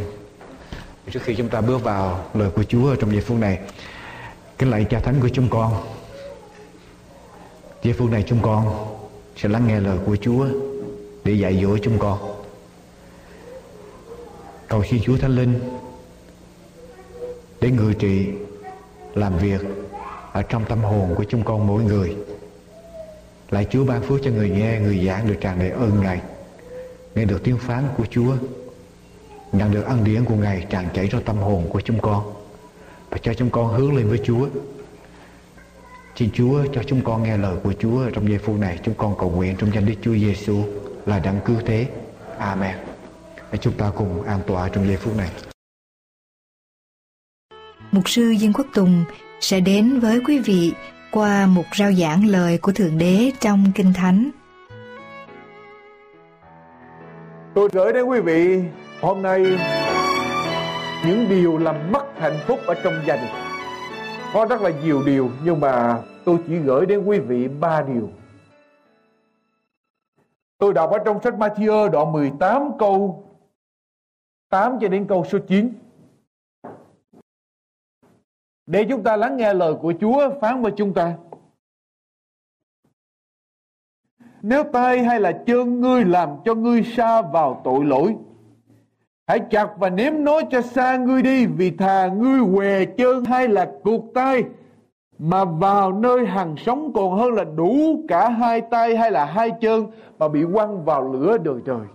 Trước 1.10 1.20
khi 1.22 1.34
chúng 1.34 1.48
ta 1.48 1.60
bước 1.60 1.82
vào 1.82 2.24
lời 2.34 2.50
của 2.50 2.64
Chúa 2.64 2.94
trong 2.94 3.12
giây 3.12 3.20
phút 3.20 3.38
này, 3.38 3.58
kính 4.58 4.70
lạy 4.70 4.86
cha 4.90 5.00
thánh 5.00 5.20
của 5.20 5.28
chúng 5.28 5.48
con. 5.48 5.72
Giây 7.82 7.92
phút 7.92 8.10
này 8.10 8.24
chúng 8.26 8.38
con 8.42 8.86
sẽ 9.36 9.48
lắng 9.48 9.66
nghe 9.66 9.80
lời 9.80 9.98
của 10.06 10.16
Chúa 10.16 10.46
để 11.24 11.32
dạy 11.32 11.60
dỗ 11.62 11.78
chúng 11.78 11.98
con. 11.98 12.18
Cầu 14.68 14.84
xin 14.90 15.00
Chúa 15.02 15.16
Thánh 15.16 15.36
Linh 15.36 15.60
để 17.60 17.70
ngự 17.70 17.92
trị, 17.92 18.26
làm 19.14 19.38
việc 19.38 19.60
ở 20.32 20.42
trong 20.42 20.64
tâm 20.64 20.82
hồn 20.82 21.14
của 21.16 21.24
chúng 21.28 21.44
con 21.44 21.66
mỗi 21.66 21.82
người 21.82 22.16
lại 23.50 23.66
Chúa 23.70 23.84
ban 23.84 24.02
phước 24.02 24.20
cho 24.24 24.30
người 24.30 24.50
nghe, 24.50 24.78
người 24.80 25.06
giảng 25.06 25.28
được 25.28 25.36
tràn 25.40 25.58
đầy 25.58 25.70
ơn 25.70 26.00
Ngài. 26.00 26.20
Nghe 27.14 27.24
được 27.24 27.44
tiếng 27.44 27.58
phán 27.58 27.84
của 27.96 28.04
Chúa, 28.10 28.36
nhận 29.52 29.72
được 29.72 29.84
ân 29.84 30.04
điển 30.04 30.24
của 30.24 30.34
Ngài 30.34 30.66
tràn 30.70 30.88
chảy 30.94 31.08
trong 31.08 31.22
tâm 31.22 31.36
hồn 31.36 31.68
của 31.68 31.80
chúng 31.80 32.00
con. 32.00 32.32
Và 33.10 33.18
cho 33.18 33.34
chúng 33.34 33.50
con 33.50 33.72
hướng 33.72 33.96
lên 33.96 34.08
với 34.08 34.20
Chúa. 34.24 34.48
Xin 36.16 36.30
Chúa 36.34 36.64
cho 36.72 36.82
chúng 36.82 37.00
con 37.04 37.22
nghe 37.22 37.36
lời 37.36 37.56
của 37.62 37.72
Chúa 37.78 38.10
trong 38.10 38.28
giây 38.28 38.38
phút 38.38 38.58
này. 38.58 38.78
Chúng 38.84 38.94
con 38.94 39.14
cầu 39.18 39.30
nguyện 39.30 39.56
trong 39.58 39.70
danh 39.74 39.86
Đức 39.86 39.94
Chúa 40.02 40.14
Giêsu 40.14 40.64
là 41.06 41.18
đấng 41.18 41.40
cứu 41.44 41.56
thế. 41.66 41.86
Amen. 42.38 42.76
Hãy 43.36 43.58
chúng 43.60 43.72
ta 43.72 43.90
cùng 43.96 44.22
an 44.22 44.40
tọa 44.46 44.68
trong 44.68 44.86
giây 44.86 44.96
phút 44.96 45.16
này. 45.16 45.30
Mục 47.92 48.08
sư 48.08 48.30
Dương 48.30 48.52
Quốc 48.52 48.66
Tùng 48.74 49.04
sẽ 49.40 49.60
đến 49.60 50.00
với 50.00 50.20
quý 50.26 50.38
vị 50.38 50.72
qua 51.16 51.46
một 51.46 51.64
rao 51.76 51.92
giảng 51.92 52.26
lời 52.26 52.58
của 52.62 52.72
Thượng 52.72 52.98
Đế 52.98 53.30
trong 53.40 53.64
Kinh 53.74 53.92
Thánh. 53.92 54.30
Tôi 57.54 57.68
gửi 57.72 57.92
đến 57.92 58.04
quý 58.04 58.20
vị, 58.20 58.62
hôm 59.00 59.22
nay, 59.22 59.40
những 61.06 61.28
điều 61.28 61.58
làm 61.58 61.92
mất 61.92 62.04
hạnh 62.16 62.38
phúc 62.46 62.58
ở 62.66 62.74
trong 62.84 62.94
gia 63.06 63.16
đình. 63.16 63.30
Có 64.32 64.46
rất 64.50 64.60
là 64.60 64.70
nhiều 64.84 65.02
điều, 65.06 65.30
nhưng 65.44 65.60
mà 65.60 66.02
tôi 66.24 66.36
chỉ 66.46 66.56
gửi 66.56 66.86
đến 66.86 67.04
quý 67.04 67.18
vị 67.18 67.48
ba 67.48 67.82
điều. 67.82 68.08
Tôi 70.58 70.72
đọc 70.72 70.90
ở 70.90 70.98
trong 71.04 71.22
sách 71.22 71.34
Matthew 71.34 71.90
đoạn 71.90 72.12
18 72.12 72.70
câu 72.78 73.24
8 74.50 74.78
cho 74.80 74.88
đến 74.88 75.06
câu 75.08 75.24
số 75.24 75.38
9. 75.48 75.72
Để 78.66 78.86
chúng 78.88 79.02
ta 79.02 79.16
lắng 79.16 79.36
nghe 79.36 79.54
lời 79.54 79.74
của 79.82 79.94
Chúa 80.00 80.30
phán 80.40 80.62
với 80.62 80.72
chúng 80.76 80.94
ta. 80.94 81.14
Nếu 84.42 84.64
tay 84.64 85.04
hay 85.04 85.20
là 85.20 85.32
chân 85.46 85.80
ngươi 85.80 86.04
làm 86.04 86.28
cho 86.44 86.54
ngươi 86.54 86.82
xa 86.82 87.22
vào 87.22 87.60
tội 87.64 87.84
lỗi, 87.84 88.16
hãy 89.26 89.40
chặt 89.50 89.68
và 89.78 89.90
ném 89.90 90.24
nó 90.24 90.40
cho 90.50 90.60
xa 90.62 90.96
ngươi 90.96 91.22
đi, 91.22 91.46
vì 91.46 91.70
thà 91.70 92.06
ngươi 92.06 92.40
què 92.54 92.84
chân 92.84 93.24
hay 93.24 93.48
là 93.48 93.72
cuộc 93.84 94.14
tay, 94.14 94.44
mà 95.18 95.44
vào 95.44 95.92
nơi 95.92 96.26
hằng 96.26 96.56
sống 96.56 96.92
còn 96.94 97.18
hơn 97.18 97.32
là 97.32 97.44
đủ 97.44 98.00
cả 98.08 98.28
hai 98.28 98.60
tay 98.60 98.96
hay 98.96 99.10
là 99.10 99.24
hai 99.24 99.50
chân 99.60 99.86
mà 100.18 100.28
bị 100.28 100.44
quăng 100.54 100.84
vào 100.84 101.12
lửa 101.12 101.38
đời 101.38 101.60
trời. 101.66 101.86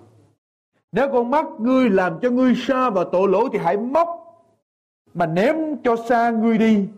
Nếu 0.92 1.10
con 1.12 1.32
mắt 1.32 1.46
ngươi 1.60 1.90
làm 1.90 2.20
cho 2.22 2.30
ngươi 2.30 2.56
xa 2.56 2.90
vào 2.90 3.04
tội 3.04 3.30
lỗi 3.30 3.50
thì 3.54 3.60
hãy 3.64 3.78
móc 3.78 4.21
mà 5.14 5.26
ném 5.26 5.56
cho 5.84 5.96
xa 6.10 6.30
ngươi 6.30 6.58
đi. 6.58 6.90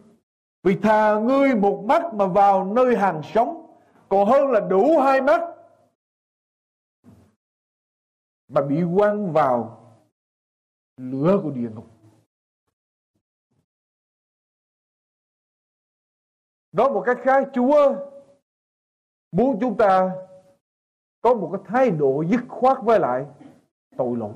Vì 0.63 0.75
thà 0.75 1.19
ngươi 1.19 1.55
một 1.55 1.83
mắt 1.87 2.13
mà 2.13 2.27
vào 2.27 2.65
nơi 2.65 2.95
hàng 2.97 3.21
sống, 3.23 3.77
còn 4.09 4.27
hơn 4.27 4.47
là 4.51 4.59
đủ 4.59 4.99
hai 4.99 5.21
mắt. 5.21 5.41
Mà 8.47 8.61
bị 8.61 8.83
quăng 8.95 9.33
vào 9.33 9.79
lửa 10.97 11.39
của 11.43 11.51
địa 11.51 11.69
ngục. 11.69 11.87
Nói 16.71 16.89
một 16.89 17.03
cách 17.05 17.17
khác, 17.21 17.49
Chúa 17.53 17.95
muốn 19.31 19.57
chúng 19.61 19.77
ta 19.77 20.11
có 21.21 21.33
một 21.33 21.49
cái 21.53 21.61
thái 21.65 21.91
độ 21.91 22.23
dứt 22.29 22.41
khoát 22.49 22.77
với 22.83 22.99
lại 22.99 23.25
tội 23.97 24.17
lỗi. 24.17 24.33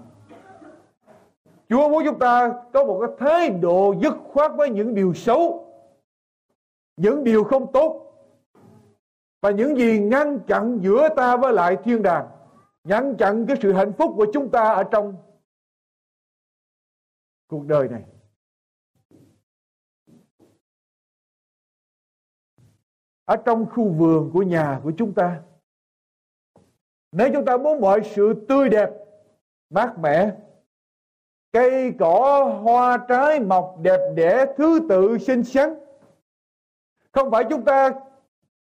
Chúa 1.69 1.89
muốn 1.89 2.03
chúng 2.05 2.19
ta 2.19 2.63
có 2.73 2.85
một 2.85 2.99
cái 3.01 3.15
thái 3.19 3.49
độ 3.49 3.95
dứt 4.01 4.13
khoát 4.33 4.51
với 4.55 4.69
những 4.69 4.95
điều 4.95 5.13
xấu, 5.13 5.73
những 6.97 7.23
điều 7.23 7.43
không 7.43 7.71
tốt 7.71 8.03
và 9.41 9.51
những 9.51 9.75
gì 9.75 9.99
ngăn 9.99 10.39
chặn 10.47 10.79
giữa 10.81 11.09
ta 11.15 11.37
với 11.37 11.53
lại 11.53 11.77
thiên 11.83 12.01
đàng, 12.01 12.27
ngăn 12.83 13.15
chặn 13.17 13.45
cái 13.47 13.57
sự 13.61 13.73
hạnh 13.73 13.93
phúc 13.97 14.13
của 14.17 14.25
chúng 14.33 14.51
ta 14.51 14.73
ở 14.73 14.83
trong 14.83 15.15
cuộc 17.47 17.65
đời 17.65 17.87
này. 17.87 18.03
Ở 23.25 23.35
trong 23.45 23.65
khu 23.65 23.89
vườn 23.89 24.31
của 24.33 24.43
nhà 24.43 24.81
của 24.83 24.91
chúng 24.97 25.13
ta. 25.13 25.41
Nếu 27.11 27.29
chúng 27.33 27.45
ta 27.45 27.57
muốn 27.57 27.81
mọi 27.81 28.01
sự 28.15 28.45
tươi 28.49 28.69
đẹp, 28.69 28.89
mát 29.69 29.99
mẻ, 29.99 30.35
cây 31.57 31.93
cỏ, 31.99 32.43
hoa 32.63 32.97
trái 33.09 33.39
mọc 33.39 33.75
đẹp 33.81 33.99
đẽ, 34.15 34.45
thứ 34.57 34.79
tự 34.89 35.17
xinh 35.17 35.43
xắn. 35.43 35.73
Không 37.11 37.31
phải 37.31 37.43
chúng 37.49 37.65
ta 37.65 37.91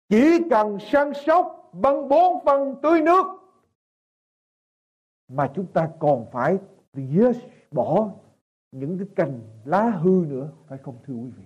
chỉ 0.09 0.39
cần 0.49 0.79
săn 0.79 1.13
sóc 1.25 1.69
bằng 1.73 2.09
bốn 2.09 2.45
phân 2.45 2.75
tưới 2.81 3.01
nước, 3.01 3.25
mà 5.27 5.51
chúng 5.55 5.65
ta 5.65 5.89
còn 5.99 6.25
phải 6.31 6.57
tỉa 6.91 7.31
bỏ 7.71 8.09
những 8.71 8.97
cái 8.97 9.07
cành 9.15 9.39
lá 9.65 9.89
hư 9.89 10.25
nữa, 10.27 10.49
phải 10.67 10.77
không 10.77 10.95
thưa 11.07 11.13
quý 11.13 11.29
vị? 11.37 11.43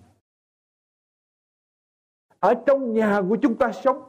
Ở 2.40 2.54
trong 2.66 2.94
nhà 2.94 3.22
của 3.30 3.38
chúng 3.42 3.58
ta 3.58 3.72
sống, 3.72 4.04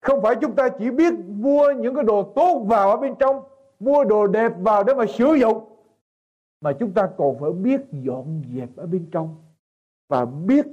không 0.00 0.22
phải 0.22 0.34
chúng 0.40 0.54
ta 0.54 0.68
chỉ 0.78 0.90
biết 0.90 1.14
mua 1.28 1.72
những 1.72 1.94
cái 1.94 2.04
đồ 2.04 2.32
tốt 2.36 2.64
vào 2.66 2.90
ở 2.90 2.96
bên 2.96 3.14
trong, 3.18 3.42
mua 3.80 4.04
đồ 4.04 4.26
đẹp 4.26 4.52
vào 4.58 4.84
để 4.84 4.94
mà 4.94 5.04
sử 5.06 5.34
dụng 5.34 5.77
mà 6.60 6.72
chúng 6.80 6.94
ta 6.94 7.10
còn 7.18 7.36
phải 7.40 7.52
biết 7.52 7.80
dọn 7.92 8.42
dẹp 8.54 8.76
ở 8.76 8.86
bên 8.86 9.08
trong 9.12 9.44
và 10.08 10.24
biết 10.24 10.66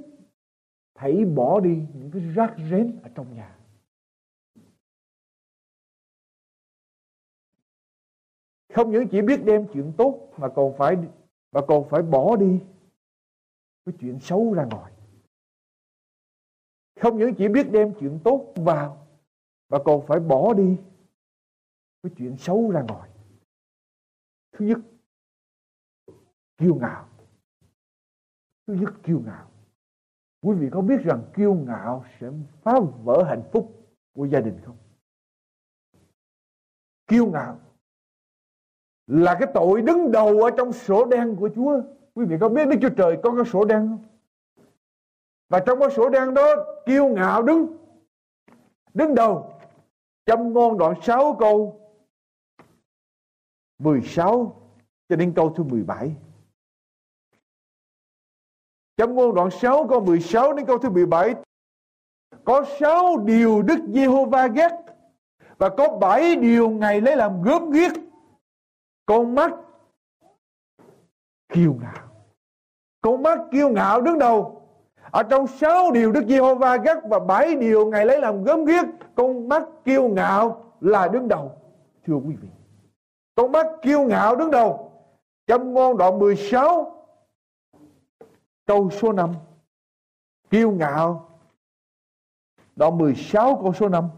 thảy 0.94 1.24
bỏ 1.24 1.60
đi 1.60 1.82
những 1.94 2.10
cái 2.12 2.22
rác 2.34 2.54
rến 2.70 2.98
ở 3.02 3.10
trong 3.14 3.34
nhà. 3.34 3.58
Không 8.72 8.90
những 8.90 9.08
chỉ 9.10 9.22
biết 9.22 9.44
đem 9.44 9.66
chuyện 9.72 9.92
tốt 9.98 10.30
mà 10.36 10.48
còn 10.48 10.74
phải, 10.78 10.96
mà 11.52 11.60
còn 11.68 11.88
phải 11.88 12.02
bỏ 12.02 12.36
đi 12.36 12.60
cái 13.84 13.94
chuyện 14.00 14.20
xấu 14.20 14.54
ra 14.54 14.64
ngoài. 14.64 14.92
Không 17.00 17.18
những 17.18 17.34
chỉ 17.38 17.48
biết 17.48 17.66
đem 17.70 17.94
chuyện 18.00 18.20
tốt 18.24 18.52
vào 18.56 19.06
mà 19.68 19.78
còn 19.84 20.06
phải 20.06 20.20
bỏ 20.20 20.54
đi 20.54 20.76
cái 22.02 22.12
chuyện 22.16 22.36
xấu 22.36 22.70
ra 22.70 22.82
ngoài. 22.82 23.10
Thứ 24.52 24.66
nhất 24.66 24.78
kiêu 26.58 26.74
ngạo 26.74 27.08
thứ 28.66 28.74
nhất, 28.74 28.94
kiêu 29.02 29.22
ngạo 29.26 29.50
quý 30.40 30.54
vị 30.54 30.68
có 30.72 30.80
biết 30.80 31.00
rằng 31.04 31.22
kiêu 31.34 31.54
ngạo 31.54 32.04
sẽ 32.20 32.30
phá 32.62 32.72
vỡ 33.04 33.22
hạnh 33.28 33.42
phúc 33.52 33.88
của 34.12 34.24
gia 34.24 34.40
đình 34.40 34.60
không 34.64 34.76
kiêu 37.06 37.26
ngạo 37.26 37.58
là 39.06 39.36
cái 39.40 39.48
tội 39.54 39.82
đứng 39.82 40.12
đầu 40.12 40.42
ở 40.42 40.50
trong 40.56 40.72
sổ 40.72 41.04
đen 41.04 41.36
của 41.36 41.48
Chúa. 41.54 41.80
Quý 42.14 42.24
vị 42.24 42.36
có 42.40 42.48
biết 42.48 42.68
Đức 42.68 42.76
Chúa 42.82 42.94
Trời 42.96 43.18
có 43.22 43.34
cái 43.36 43.44
sổ 43.44 43.64
đen 43.64 43.88
không? 43.88 44.04
Và 45.48 45.60
trong 45.66 45.80
cái 45.80 45.90
sổ 45.90 46.08
đen 46.08 46.34
đó, 46.34 46.54
kiêu 46.86 47.08
ngạo 47.08 47.42
đứng 47.42 47.76
đứng 48.94 49.14
đầu 49.14 49.60
châm 50.26 50.52
ngôn 50.52 50.78
đoạn 50.78 50.94
6 51.02 51.36
câu 51.38 51.80
16 53.78 54.62
cho 55.08 55.16
đến 55.16 55.32
câu 55.36 55.54
thứ 55.56 55.64
17. 55.64 56.16
Châm 58.96 59.14
ngôn 59.14 59.34
đoạn 59.34 59.50
6 59.50 59.86
câu 59.88 60.00
16 60.00 60.52
đến 60.52 60.66
câu 60.66 60.78
thứ 60.78 60.90
17 60.90 61.34
có 62.44 62.64
6 62.80 63.16
điều 63.16 63.62
Đức 63.62 63.78
Giê-hô-va 63.94 64.46
ghét 64.46 64.70
và 65.58 65.68
có 65.68 65.88
7 65.88 66.36
điều 66.36 66.70
Ngài 66.70 67.00
lấy 67.00 67.16
làm 67.16 67.42
gớm 67.42 67.70
ghiếc. 67.70 67.92
Con 69.06 69.34
mắt 69.34 69.50
kiêu 71.48 71.74
ngạo. 71.80 72.08
Con 73.00 73.22
mắt 73.22 73.38
kiêu 73.50 73.68
ngạo 73.68 74.00
đứng 74.00 74.18
đầu. 74.18 74.62
Ở 75.10 75.22
trong 75.22 75.46
sáu 75.46 75.90
điều 75.90 76.12
Đức 76.12 76.24
Giê-hô-va 76.28 76.76
gắt 76.76 76.98
và 77.08 77.18
bảy 77.18 77.56
điều 77.56 77.86
Ngài 77.86 78.06
lấy 78.06 78.20
làm 78.20 78.44
gớm 78.44 78.64
ghiếc, 78.64 78.84
con 79.14 79.48
mắt 79.48 79.62
kiêu 79.84 80.08
ngạo 80.08 80.64
là 80.80 81.08
đứng 81.08 81.28
đầu, 81.28 81.52
thưa 82.06 82.14
quý 82.14 82.34
vị. 82.40 82.48
Con 83.34 83.52
mắt 83.52 83.66
kiêu 83.82 84.02
ngạo 84.02 84.36
đứng 84.36 84.50
đầu. 84.50 84.92
Châm 85.46 85.74
ngôn 85.74 85.96
đoạn 85.96 86.18
16 86.18 86.95
câu 88.66 88.90
số 88.90 89.12
5 89.12 89.34
kiêu 90.50 90.70
ngạo 90.70 91.38
đoạn 92.76 92.98
16 92.98 93.60
câu 93.62 93.72
số 93.72 93.88
5 93.88 94.08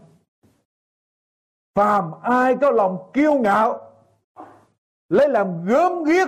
phàm 1.79 2.11
ai 2.21 2.55
có 2.61 2.71
lòng 2.71 3.11
kiêu 3.13 3.33
ngạo, 3.33 3.91
lấy 5.09 5.29
làm 5.29 5.65
gớm 5.65 6.03
ghiếc, 6.03 6.27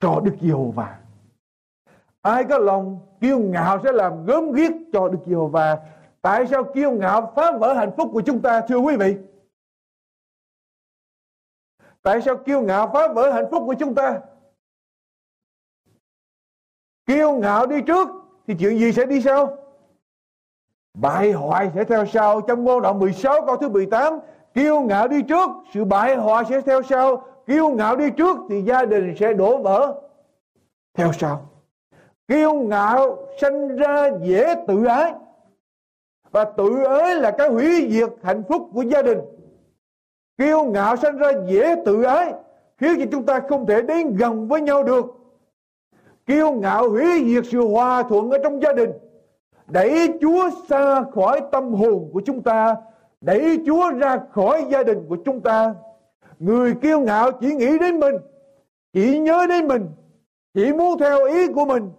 cho 0.00 0.20
Đức 0.24 0.36
Giê-hô-va. 0.40 1.00
Ai 2.22 2.44
có 2.44 2.58
lòng 2.58 3.16
kiêu 3.20 3.38
ngạo 3.38 3.80
sẽ 3.84 3.92
làm 3.92 4.26
gớm 4.26 4.52
ghiếc 4.52 4.72
cho 4.92 5.08
Đức 5.08 5.18
Giê-hô-va. 5.26 5.78
Tại 6.22 6.46
sao 6.46 6.64
kiêu 6.74 6.92
ngạo 6.92 7.32
phá 7.36 7.52
vỡ 7.60 7.74
hạnh 7.74 7.92
phúc 7.96 8.10
của 8.12 8.22
chúng 8.26 8.42
ta, 8.42 8.60
thưa 8.68 8.78
quý 8.78 8.96
vị? 8.96 9.16
Tại 12.02 12.22
sao 12.22 12.36
kiêu 12.36 12.62
ngạo 12.62 12.90
phá 12.92 13.08
vỡ 13.14 13.32
hạnh 13.32 13.46
phúc 13.50 13.62
của 13.66 13.74
chúng 13.78 13.94
ta? 13.94 14.20
Kiêu 17.10 17.32
ngạo 17.32 17.66
đi 17.66 17.80
trước, 17.80 18.08
thì 18.46 18.54
chuyện 18.58 18.78
gì 18.78 18.92
sẽ 18.92 19.06
đi 19.06 19.22
sau? 19.22 19.56
Bại 20.94 21.32
hoại 21.32 21.70
sẽ 21.74 21.84
theo 21.84 22.06
sau. 22.06 22.40
Trong 22.40 22.64
ngôn 22.64 22.82
đoạn 22.82 22.98
16 22.98 23.46
câu 23.46 23.56
thứ 23.56 23.68
18 23.68 24.18
Kiêu 24.54 24.80
ngạo 24.80 25.08
đi 25.08 25.22
trước, 25.22 25.50
Sự 25.74 25.84
bại 25.84 26.16
hoại 26.16 26.44
sẽ 26.48 26.60
theo 26.60 26.82
sau 26.82 27.24
Kiêu 27.46 27.68
ngạo 27.68 27.96
đi 27.96 28.10
trước, 28.10 28.36
thì 28.50 28.62
gia 28.62 28.84
đình 28.84 29.14
sẽ 29.20 29.32
đổ 29.32 29.62
vỡ, 29.62 30.00
Theo 30.94 31.12
sau 31.12 31.50
Kiêu 32.28 32.54
ngạo 32.54 33.16
sanh 33.40 33.76
ra 33.76 34.10
dễ 34.22 34.54
tự 34.68 34.84
ái, 34.84 35.12
Và 36.30 36.44
tự 36.44 36.84
ái 36.84 37.14
là 37.14 37.30
cái 37.30 37.48
hủy 37.48 37.88
diệt 37.90 38.10
hạnh 38.22 38.42
phúc 38.48 38.68
của 38.74 38.82
gia 38.82 39.02
đình 39.02 39.18
Kiêu 40.38 40.64
ngạo 40.64 40.96
sanh 40.96 41.16
ra 41.16 41.32
dễ 41.46 41.74
tự 41.84 42.02
ái, 42.02 42.34
Khiến 42.78 42.94
cho 42.98 43.04
chúng 43.12 43.26
ta 43.26 43.40
không 43.48 43.66
thể 43.66 43.82
đến 43.82 44.16
gần 44.16 44.48
với 44.48 44.60
nhau 44.60 44.82
được 44.82 45.19
Kiêu 46.30 46.52
ngạo 46.52 46.90
hủy 46.90 47.24
diệt 47.26 47.44
sự 47.52 47.66
hòa 47.66 48.02
thuận 48.02 48.30
ở 48.30 48.38
trong 48.42 48.62
gia 48.62 48.72
đình 48.72 48.90
Đẩy 49.66 50.18
Chúa 50.20 50.50
xa 50.68 51.02
khỏi 51.14 51.40
tâm 51.52 51.74
hồn 51.74 52.10
của 52.12 52.22
chúng 52.26 52.42
ta 52.42 52.76
đẩy 53.20 53.58
Chúa 53.66 53.90
ra 53.90 54.20
khỏi 54.30 54.66
gia 54.70 54.82
đình 54.82 55.06
của 55.08 55.16
chúng 55.24 55.40
ta. 55.40 55.74
Người 56.38 56.74
kiêu 56.82 57.00
ngạo 57.00 57.32
chỉ 57.32 57.54
nghĩ 57.54 57.78
đến 57.78 58.00
mình, 58.00 58.14
chỉ 58.92 59.18
nhớ 59.18 59.46
đến 59.48 59.68
mình, 59.68 59.86
chỉ 60.54 60.72
muốn 60.72 60.98
theo 60.98 61.24
ý 61.24 61.52
của 61.52 61.64
mình, 61.64 61.90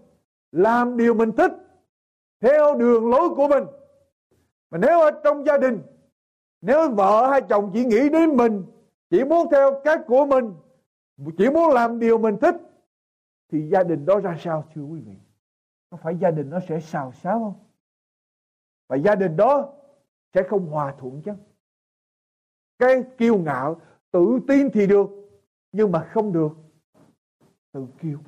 làm 0.51 0.97
điều 0.97 1.13
mình 1.13 1.31
thích, 1.31 1.51
theo 2.41 2.75
đường 2.75 3.09
lối 3.09 3.29
của 3.29 3.47
mình. 3.47 3.63
Mà 4.71 4.77
nếu 4.77 4.99
ở 4.99 5.11
trong 5.23 5.45
gia 5.45 5.57
đình, 5.57 5.79
nếu 6.61 6.89
vợ 6.89 7.27
hay 7.29 7.41
chồng 7.41 7.71
chỉ 7.73 7.85
nghĩ 7.85 8.09
đến 8.09 8.37
mình, 8.37 8.63
chỉ 9.09 9.23
muốn 9.23 9.47
theo 9.51 9.81
cách 9.83 10.01
của 10.07 10.25
mình, 10.25 10.53
chỉ 11.37 11.49
muốn 11.49 11.69
làm 11.69 11.99
điều 11.99 12.17
mình 12.17 12.37
thích, 12.41 12.55
thì 13.51 13.69
gia 13.69 13.83
đình 13.83 14.05
đó 14.05 14.19
ra 14.19 14.37
sao, 14.39 14.63
thưa 14.73 14.83
quý 14.83 14.99
vị? 14.99 15.15
Có 15.89 15.97
phải 15.97 16.17
gia 16.21 16.31
đình 16.31 16.49
nó 16.49 16.59
sẽ 16.59 16.79
xào 16.79 17.11
xáo 17.11 17.39
không? 17.39 17.65
Và 18.87 18.95
gia 18.95 19.15
đình 19.15 19.37
đó 19.37 19.73
sẽ 20.33 20.43
không 20.49 20.65
hòa 20.65 20.95
thuận 20.99 21.21
chứ 21.21 21.31
cái 22.79 23.03
kiêu 23.17 23.37
ngạo, 23.37 23.81
tự 24.11 24.39
tin 24.47 24.69
thì 24.73 24.87
được, 24.87 25.09
nhưng 25.71 25.91
mà 25.91 26.09
không 26.13 26.33
được, 26.33 26.51
tự 27.71 27.87
kiêu 27.99 28.19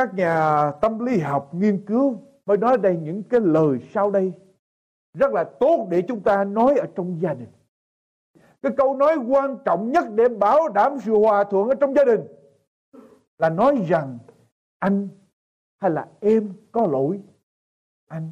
các 0.00 0.14
nhà 0.14 0.70
tâm 0.80 0.98
lý 0.98 1.18
học 1.18 1.54
nghiên 1.54 1.86
cứu 1.86 2.22
mới 2.46 2.56
nói 2.56 2.78
đây 2.78 2.96
những 2.96 3.22
cái 3.22 3.40
lời 3.40 3.78
sau 3.94 4.10
đây 4.10 4.32
rất 5.14 5.32
là 5.32 5.44
tốt 5.60 5.88
để 5.90 6.02
chúng 6.08 6.22
ta 6.22 6.44
nói 6.44 6.76
ở 6.76 6.86
trong 6.96 7.20
gia 7.20 7.34
đình 7.34 7.48
cái 8.62 8.72
câu 8.76 8.96
nói 8.96 9.16
quan 9.16 9.58
trọng 9.64 9.92
nhất 9.92 10.04
để 10.14 10.28
bảo 10.28 10.68
đảm 10.68 10.98
sự 11.04 11.14
hòa 11.14 11.44
thuận 11.44 11.68
ở 11.68 11.74
trong 11.74 11.94
gia 11.94 12.04
đình 12.04 12.20
là 13.38 13.50
nói 13.50 13.86
rằng 13.88 14.18
anh 14.78 15.08
hay 15.78 15.90
là 15.90 16.08
em 16.20 16.52
có 16.72 16.86
lỗi? 16.86 17.20
Anh 18.08 18.30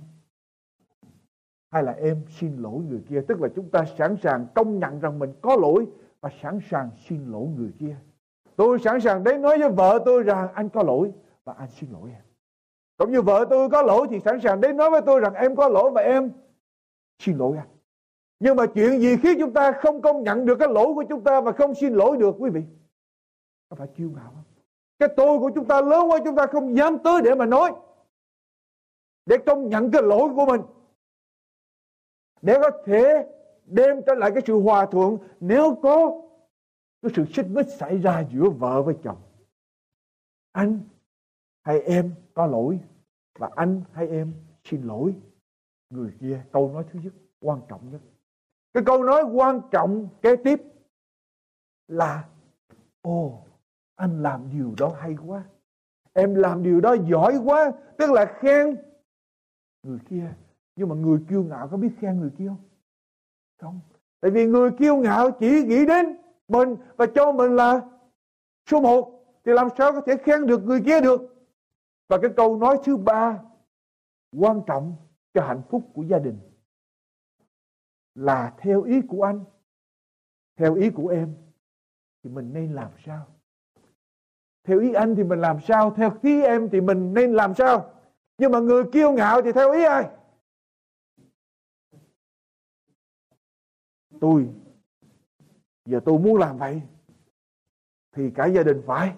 hay 1.70 1.82
là 1.82 1.92
em 1.92 2.22
xin 2.28 2.56
lỗi 2.56 2.82
người 2.88 3.02
kia? 3.08 3.20
Tức 3.28 3.40
là 3.40 3.48
chúng 3.56 3.70
ta 3.70 3.84
sẵn 3.98 4.16
sàng 4.22 4.46
công 4.54 4.78
nhận 4.78 5.00
rằng 5.00 5.18
mình 5.18 5.32
có 5.40 5.56
lỗi 5.56 5.86
và 6.20 6.30
sẵn 6.42 6.60
sàng 6.70 6.90
xin 7.08 7.32
lỗi 7.32 7.46
người 7.56 7.72
kia. 7.78 7.96
Tôi 8.56 8.78
sẵn 8.78 9.00
sàng 9.00 9.24
đến 9.24 9.42
nói 9.42 9.58
với 9.58 9.70
vợ 9.70 9.98
tôi 10.04 10.22
rằng 10.22 10.48
anh 10.54 10.68
có 10.68 10.82
lỗi 10.82 11.12
và 11.44 11.52
anh 11.52 11.68
xin 11.70 11.90
lỗi 11.90 12.10
em. 12.10 12.22
Cũng 12.96 13.12
như 13.12 13.22
vợ 13.22 13.46
tôi 13.50 13.70
có 13.70 13.82
lỗi 13.82 14.06
thì 14.10 14.20
sẵn 14.20 14.40
sàng 14.40 14.60
đến 14.60 14.76
nói 14.76 14.90
với 14.90 15.00
tôi 15.06 15.20
rằng 15.20 15.34
em 15.34 15.56
có 15.56 15.68
lỗi 15.68 15.90
và 15.90 16.02
em 16.02 16.30
xin 17.18 17.38
lỗi 17.38 17.56
anh 17.56 17.68
nhưng 18.40 18.56
mà 18.56 18.66
chuyện 18.74 19.00
gì 19.00 19.16
khiến 19.22 19.36
chúng 19.40 19.52
ta 19.52 19.72
không 19.72 20.02
công 20.02 20.22
nhận 20.22 20.46
được 20.46 20.56
cái 20.58 20.68
lỗi 20.68 20.94
của 20.94 21.04
chúng 21.08 21.24
ta 21.24 21.40
và 21.40 21.52
không 21.52 21.74
xin 21.74 21.92
lỗi 21.92 22.16
được, 22.16 22.34
quý 22.38 22.50
vị? 22.50 22.62
Có 23.68 23.76
phải 23.76 23.88
kiêu 23.96 24.10
ngạo 24.10 24.32
không 24.34 24.44
cái 24.98 25.08
tôi 25.16 25.38
của 25.38 25.50
chúng 25.54 25.68
ta 25.68 25.80
lớn 25.80 26.10
quá, 26.10 26.18
chúng 26.24 26.36
ta 26.36 26.46
không 26.46 26.76
dám 26.76 26.98
tới 27.04 27.22
để 27.24 27.34
mà 27.34 27.46
nói. 27.46 27.72
Để 29.26 29.36
công 29.46 29.68
nhận 29.68 29.90
cái 29.90 30.02
lỗi 30.02 30.34
của 30.34 30.46
mình. 30.46 30.60
Để 32.42 32.58
có 32.62 32.70
thể 32.84 33.26
đem 33.64 34.02
trở 34.06 34.14
lại 34.14 34.30
cái 34.34 34.42
sự 34.46 34.60
hòa 34.60 34.86
thuận 34.86 35.18
nếu 35.40 35.78
có 35.82 36.22
cái 37.02 37.12
sự 37.14 37.24
xích 37.32 37.46
mích 37.50 37.68
xảy 37.68 37.98
ra 37.98 38.24
giữa 38.32 38.50
vợ 38.50 38.82
với 38.82 38.94
chồng. 39.02 39.18
Anh 40.52 40.80
hay 41.62 41.80
em 41.80 42.14
có 42.34 42.46
lỗi 42.46 42.80
và 43.38 43.50
anh 43.56 43.82
hay 43.92 44.08
em 44.08 44.32
xin 44.64 44.82
lỗi. 44.82 45.14
Người 45.90 46.12
kia, 46.20 46.44
câu 46.52 46.72
nói 46.72 46.84
thứ 46.92 47.00
nhất, 47.02 47.12
quan 47.40 47.60
trọng 47.68 47.90
nhất 47.90 48.00
cái 48.78 48.84
câu 48.84 49.04
nói 49.04 49.22
quan 49.22 49.60
trọng 49.70 50.08
kế 50.22 50.36
tiếp 50.36 50.62
là, 51.88 52.24
ồ, 53.02 53.42
anh 53.94 54.22
làm 54.22 54.50
điều 54.50 54.74
đó 54.78 54.96
hay 55.00 55.16
quá. 55.26 55.44
Em 56.12 56.34
làm 56.34 56.62
điều 56.62 56.80
đó 56.80 56.96
giỏi 57.10 57.38
quá. 57.44 57.72
Tức 57.96 58.10
là 58.10 58.24
khen 58.24 58.76
người 59.82 59.98
kia. 60.08 60.34
Nhưng 60.76 60.88
mà 60.88 60.94
người 60.94 61.18
kiêu 61.28 61.44
ngạo 61.44 61.68
có 61.68 61.76
biết 61.76 61.90
khen 61.98 62.20
người 62.20 62.30
kia 62.38 62.48
không? 62.48 62.68
Không. 63.60 63.80
Tại 64.20 64.30
vì 64.30 64.46
người 64.46 64.70
kiêu 64.70 64.96
ngạo 64.96 65.30
chỉ 65.30 65.62
nghĩ 65.62 65.86
đến 65.86 66.16
mình 66.48 66.76
và 66.96 67.06
cho 67.14 67.32
mình 67.32 67.56
là 67.56 67.80
số 68.70 68.80
một. 68.80 69.24
Thì 69.44 69.52
làm 69.52 69.68
sao 69.78 69.92
có 69.92 70.00
thể 70.00 70.16
khen 70.16 70.46
được 70.46 70.64
người 70.64 70.80
kia 70.86 71.00
được? 71.00 71.20
Và 72.08 72.18
cái 72.22 72.30
câu 72.36 72.56
nói 72.56 72.78
thứ 72.84 72.96
ba 72.96 73.38
quan 74.36 74.62
trọng 74.66 74.96
cho 75.34 75.42
hạnh 75.42 75.62
phúc 75.70 75.82
của 75.94 76.02
gia 76.02 76.18
đình 76.18 76.38
là 78.18 78.54
theo 78.58 78.82
ý 78.82 79.00
của 79.08 79.22
anh, 79.22 79.44
theo 80.56 80.74
ý 80.74 80.90
của 80.90 81.08
em, 81.08 81.36
thì 82.22 82.30
mình 82.30 82.52
nên 82.52 82.72
làm 82.72 82.90
sao? 83.04 83.26
Theo 84.64 84.80
ý 84.80 84.92
anh 84.92 85.14
thì 85.16 85.24
mình 85.24 85.40
làm 85.40 85.60
sao? 85.60 85.94
Theo 85.96 86.18
ý 86.22 86.42
em 86.42 86.68
thì 86.72 86.80
mình 86.80 87.14
nên 87.14 87.32
làm 87.32 87.54
sao? 87.54 87.94
Nhưng 88.38 88.52
mà 88.52 88.60
người 88.60 88.84
kiêu 88.92 89.12
ngạo 89.12 89.42
thì 89.42 89.52
theo 89.52 89.72
ý 89.72 89.84
ai? 89.84 90.10
Tôi. 94.20 94.48
Giờ 95.84 96.00
tôi 96.04 96.18
muốn 96.18 96.38
làm 96.38 96.58
vậy 96.58 96.82
thì 98.12 98.30
cả 98.34 98.46
gia 98.46 98.62
đình 98.62 98.82
phải 98.86 99.14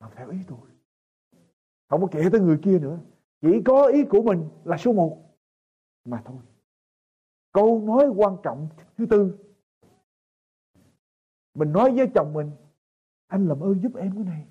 làm 0.00 0.10
theo 0.16 0.30
ý 0.30 0.38
tôi. 0.48 0.70
Không 1.88 2.00
có 2.00 2.08
kể 2.10 2.28
tới 2.32 2.40
người 2.40 2.58
kia 2.62 2.78
nữa. 2.78 2.98
Chỉ 3.40 3.62
có 3.64 3.86
ý 3.86 4.04
của 4.10 4.22
mình 4.22 4.48
là 4.64 4.76
số 4.76 4.92
một 4.92 5.18
mà 6.04 6.22
thôi 6.24 6.38
câu 7.58 7.82
nói 7.84 8.08
quan 8.16 8.36
trọng 8.42 8.68
thứ 8.98 9.06
tư. 9.10 9.38
Mình 11.54 11.72
nói 11.72 11.92
với 11.96 12.10
chồng 12.14 12.32
mình, 12.32 12.50
anh 13.26 13.48
làm 13.48 13.60
ơn 13.60 13.80
giúp 13.82 13.92
em 13.96 14.14
cái 14.14 14.24
này. 14.24 14.46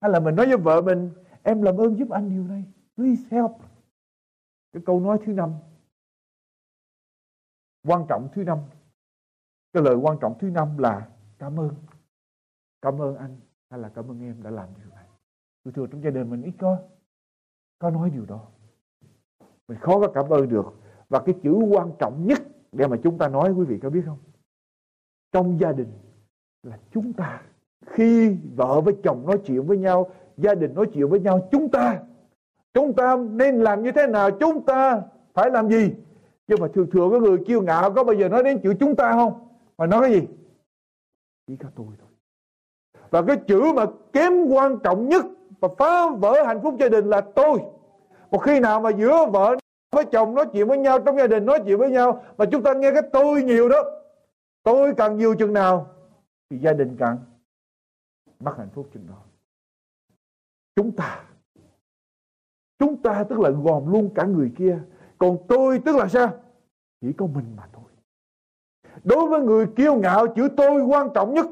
Hay 0.00 0.10
là 0.10 0.20
mình 0.20 0.36
nói 0.36 0.46
với 0.46 0.56
vợ 0.56 0.82
mình, 0.82 1.10
em 1.42 1.62
làm 1.62 1.76
ơn 1.76 1.96
giúp 1.96 2.10
anh 2.10 2.28
điều 2.28 2.44
này, 2.44 2.64
please 2.96 3.22
help. 3.30 3.50
Cái 4.72 4.82
câu 4.86 5.00
nói 5.00 5.18
thứ 5.26 5.32
năm. 5.32 5.52
Quan 7.82 8.06
trọng 8.08 8.28
thứ 8.32 8.44
năm. 8.44 8.58
Cái 9.72 9.82
lời 9.82 9.94
quan 9.94 10.18
trọng 10.20 10.38
thứ 10.38 10.50
năm 10.50 10.78
là, 10.78 11.10
cảm 11.38 11.60
ơn. 11.60 11.74
Cảm 12.82 13.02
ơn 13.02 13.16
anh 13.16 13.40
hay 13.70 13.80
là 13.80 13.88
cảm 13.88 14.10
ơn 14.10 14.20
em 14.20 14.42
đã 14.42 14.50
làm 14.50 14.68
điều 14.76 14.90
này. 14.90 15.06
Thường 15.64 15.74
thường 15.74 15.88
trong 15.90 16.02
gia 16.02 16.10
đình 16.10 16.30
mình 16.30 16.42
ít 16.42 16.54
có 16.58 16.78
có 17.78 17.90
nói 17.90 18.10
điều 18.10 18.26
đó. 18.26 18.48
Mình 19.68 19.78
khó 19.80 20.00
có 20.00 20.12
cảm 20.14 20.28
ơn 20.28 20.48
được 20.48 20.85
và 21.08 21.20
cái 21.20 21.34
chữ 21.42 21.52
quan 21.52 21.90
trọng 21.98 22.26
nhất 22.26 22.42
để 22.72 22.86
mà 22.86 22.96
chúng 23.02 23.18
ta 23.18 23.28
nói, 23.28 23.52
quý 23.52 23.64
vị 23.64 23.78
có 23.82 23.90
biết 23.90 24.02
không? 24.06 24.18
Trong 25.32 25.60
gia 25.60 25.72
đình 25.72 25.92
là 26.62 26.78
chúng 26.90 27.12
ta. 27.12 27.42
Khi 27.86 28.36
vợ 28.56 28.80
với 28.80 28.94
chồng 29.02 29.26
nói 29.26 29.38
chuyện 29.46 29.66
với 29.66 29.78
nhau, 29.78 30.10
gia 30.36 30.54
đình 30.54 30.74
nói 30.74 30.86
chuyện 30.94 31.08
với 31.08 31.20
nhau, 31.20 31.48
chúng 31.52 31.68
ta 31.68 32.02
chúng 32.74 32.92
ta 32.92 33.16
nên 33.16 33.60
làm 33.60 33.82
như 33.82 33.92
thế 33.92 34.06
nào? 34.06 34.30
Chúng 34.30 34.64
ta 34.64 35.02
phải 35.34 35.50
làm 35.50 35.70
gì? 35.70 35.90
Nhưng 36.48 36.60
mà 36.60 36.68
thường 36.74 36.90
thường 36.90 37.10
có 37.10 37.20
người 37.20 37.38
kiêu 37.46 37.62
ngạo 37.62 37.92
có 37.92 38.04
bao 38.04 38.14
giờ 38.14 38.28
nói 38.28 38.42
đến 38.42 38.60
chữ 38.62 38.74
chúng 38.80 38.96
ta 38.96 39.12
không? 39.12 39.48
Mà 39.78 39.86
nói 39.86 40.00
cái 40.00 40.12
gì? 40.12 40.26
Chỉ 41.46 41.56
có 41.56 41.68
tôi 41.74 41.86
thôi. 41.98 42.08
Và 43.10 43.22
cái 43.22 43.36
chữ 43.36 43.72
mà 43.76 43.86
kém 44.12 44.32
quan 44.48 44.78
trọng 44.84 45.08
nhất 45.08 45.24
và 45.60 45.68
phá 45.78 46.10
vỡ 46.10 46.44
hạnh 46.46 46.60
phúc 46.62 46.74
gia 46.80 46.88
đình 46.88 47.04
là 47.04 47.20
tôi. 47.20 47.58
Một 48.30 48.38
khi 48.38 48.60
nào 48.60 48.80
mà 48.80 48.90
giữa 48.90 49.26
vợ 49.32 49.56
với 49.96 50.04
chồng 50.12 50.34
nói 50.34 50.46
chuyện 50.52 50.68
với 50.68 50.78
nhau, 50.78 50.98
trong 51.00 51.16
gia 51.16 51.26
đình 51.26 51.46
nói 51.46 51.62
chuyện 51.66 51.78
với 51.78 51.90
nhau, 51.90 52.24
mà 52.38 52.44
chúng 52.52 52.62
ta 52.62 52.74
nghe 52.74 52.92
cái 52.92 53.02
tôi 53.12 53.42
nhiều 53.42 53.68
đó. 53.68 53.82
Tôi 54.62 54.94
càng 54.96 55.16
nhiều 55.16 55.34
chừng 55.38 55.52
nào, 55.52 55.94
thì 56.50 56.58
gia 56.58 56.72
đình 56.72 56.96
càng 56.98 57.18
mất 58.40 58.54
hạnh 58.58 58.68
phúc 58.74 58.88
chừng 58.92 59.06
đó. 59.06 59.22
Chúng 60.76 60.92
ta 60.96 61.24
chúng 62.78 63.02
ta 63.02 63.24
tức 63.28 63.40
là 63.40 63.50
gồm 63.50 63.92
luôn 63.92 64.10
cả 64.14 64.24
người 64.24 64.52
kia. 64.56 64.78
Còn 65.18 65.38
tôi 65.48 65.80
tức 65.84 65.96
là 65.96 66.08
sao? 66.08 66.42
Chỉ 67.00 67.12
có 67.12 67.26
mình 67.26 67.56
mà 67.56 67.68
thôi. 67.72 67.84
Đối 69.04 69.28
với 69.28 69.40
người 69.40 69.66
kiêu 69.76 69.96
ngạo, 69.96 70.26
chữ 70.36 70.48
tôi 70.56 70.82
quan 70.82 71.08
trọng 71.14 71.34
nhất. 71.34 71.46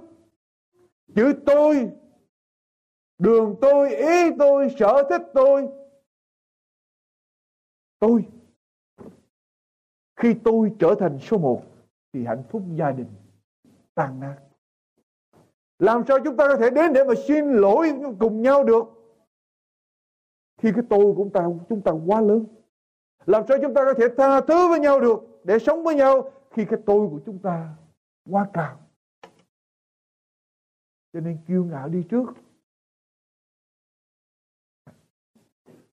Chữ 1.15 1.35
tôi, 1.47 1.91
đường 3.19 3.57
tôi, 3.61 3.97
ý 3.97 4.31
tôi, 4.39 4.75
sở 4.79 5.03
thích 5.11 5.23
tôi. 5.35 5.69
Tôi 7.99 8.25
khi 10.17 10.35
tôi 10.45 10.73
trở 10.79 10.95
thành 11.01 11.19
số 11.19 11.39
một, 11.39 11.63
thì 12.13 12.25
hạnh 12.25 12.43
phúc 12.51 12.63
gia 12.75 12.91
đình 12.93 13.09
tan 13.95 14.21
nát. 14.21 14.37
Làm 15.79 16.03
sao 16.09 16.19
chúng 16.25 16.37
ta 16.37 16.49
có 16.49 16.57
thể 16.57 16.71
đến 16.71 16.93
để 16.93 17.05
mà 17.05 17.15
xin 17.29 17.53
lỗi 17.53 17.93
cùng 18.21 18.43
nhau 18.43 18.65
được? 18.65 18.85
Khi 20.57 20.73
cái 20.73 20.85
tôi 20.91 21.05
của 21.05 21.15
chúng 21.17 21.33
ta 21.33 21.47
chúng 21.69 21.83
ta 21.83 21.93
quá 22.07 22.21
lớn. 22.21 22.47
Làm 23.27 23.45
sao 23.49 23.59
chúng 23.63 23.75
ta 23.75 23.85
có 23.85 23.95
thể 23.99 24.05
tha 24.17 24.41
thứ 24.41 24.69
với 24.69 24.81
nhau 24.81 25.01
được, 25.01 25.21
để 25.45 25.59
sống 25.59 25.85
với 25.85 25.95
nhau 25.95 26.31
khi 26.51 26.65
cái 26.65 26.81
tôi 26.87 27.09
của 27.09 27.21
chúng 27.27 27.39
ta 27.39 27.75
quá 28.31 28.51
cao? 28.53 28.81
Cho 31.13 31.21
nên 31.21 31.39
kiêu 31.47 31.65
ngạo 31.65 31.89
đi 31.89 32.05
trước. 32.11 32.27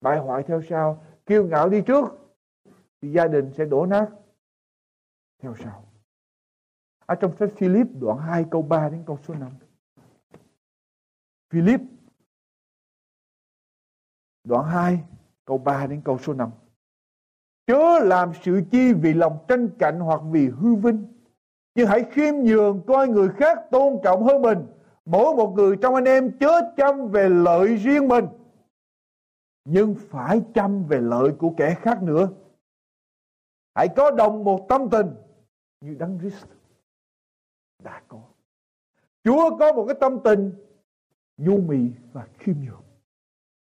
Bại 0.01 0.19
hoại 0.19 0.43
theo 0.43 0.61
sau. 0.69 1.03
Kiêu 1.25 1.47
ngạo 1.47 1.69
đi 1.69 1.81
trước 1.81 2.05
thì 3.01 3.11
gia 3.11 3.27
đình 3.27 3.51
sẽ 3.57 3.65
đổ 3.65 3.85
nát. 3.85 4.09
Theo 5.41 5.55
sau. 5.63 5.85
Ở 7.05 7.15
trong 7.15 7.37
sách 7.39 7.49
Philip, 7.57 7.87
đoạn 7.99 8.17
2 8.17 8.45
câu 8.51 8.61
3 8.61 8.89
đến 8.89 9.03
câu 9.05 9.17
số 9.27 9.33
5 9.33 9.51
Philip, 11.49 11.81
đoạn 14.43 14.65
2 14.65 15.03
câu 15.45 15.57
3 15.57 15.87
đến 15.87 16.01
câu 16.05 16.17
số 16.17 16.33
5 16.33 16.51
Chớ 17.67 17.99
làm 17.99 18.31
sự 18.43 18.61
chi 18.71 18.93
vì 18.93 19.13
lòng 19.13 19.37
tranh 19.47 19.69
cạnh 19.79 19.99
hoặc 19.99 20.21
vì 20.31 20.49
hư 20.49 20.75
vinh, 20.75 21.07
Nhưng 21.75 21.87
hãy 21.87 22.03
khiêm 22.11 22.35
nhường 22.35 22.81
coi 22.87 23.07
người 23.07 23.29
khác 23.29 23.59
tôn 23.71 23.99
trọng 24.03 24.23
hơn 24.23 24.41
mình. 24.41 24.57
Mỗi 25.05 25.35
một 25.35 25.53
người 25.55 25.77
trong 25.81 25.95
anh 25.95 26.05
em 26.05 26.37
chớ 26.39 26.61
chăm 26.77 27.07
về 27.07 27.29
lợi 27.29 27.75
riêng 27.75 28.07
mình, 28.07 28.25
Nhưng 29.65 29.95
phải 29.95 30.41
chăm 30.53 30.83
về 30.83 31.01
lợi 31.01 31.31
của 31.39 31.53
kẻ 31.57 31.75
khác 31.81 32.03
nữa. 32.03 32.29
Hãy 33.75 33.87
có 33.95 34.11
đồng 34.11 34.43
một 34.43 34.65
tâm 34.69 34.89
tình 34.89 35.07
Như 35.81 35.95
Đấng 35.99 36.19
Christ 36.19 36.45
đã 37.83 38.01
có 38.07 38.21
Chúa 39.23 39.57
có 39.57 39.73
một 39.73 39.85
cái 39.87 39.95
tâm 39.99 40.19
tình 40.23 40.53
nhu 41.37 41.57
mì 41.57 41.77
và 42.13 42.27
khiêm 42.39 42.55
nhường. 42.65 42.83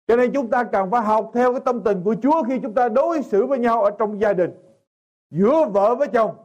Cho 0.08 0.16
nên 0.16 0.34
chúng 0.34 0.50
ta 0.50 0.64
cần 0.64 0.92
phải 0.92 1.02
học 1.02 1.32
theo 1.34 1.54
cái 1.54 1.62
tâm 1.66 1.84
tình 1.84 2.04
của 2.04 2.16
Chúa 2.22 2.44
khi 2.44 2.60
chúng 2.64 2.74
ta 2.74 2.90
đối 2.90 3.22
xử 3.22 3.46
với 3.46 3.60
nhau 3.60 3.84
ở 3.84 3.92
trong 4.00 4.22
gia 4.22 4.34
đình. 4.34 4.52
Giữa 5.32 5.66
vợ 5.74 5.96
với 5.96 6.08
chồng. 6.08 6.36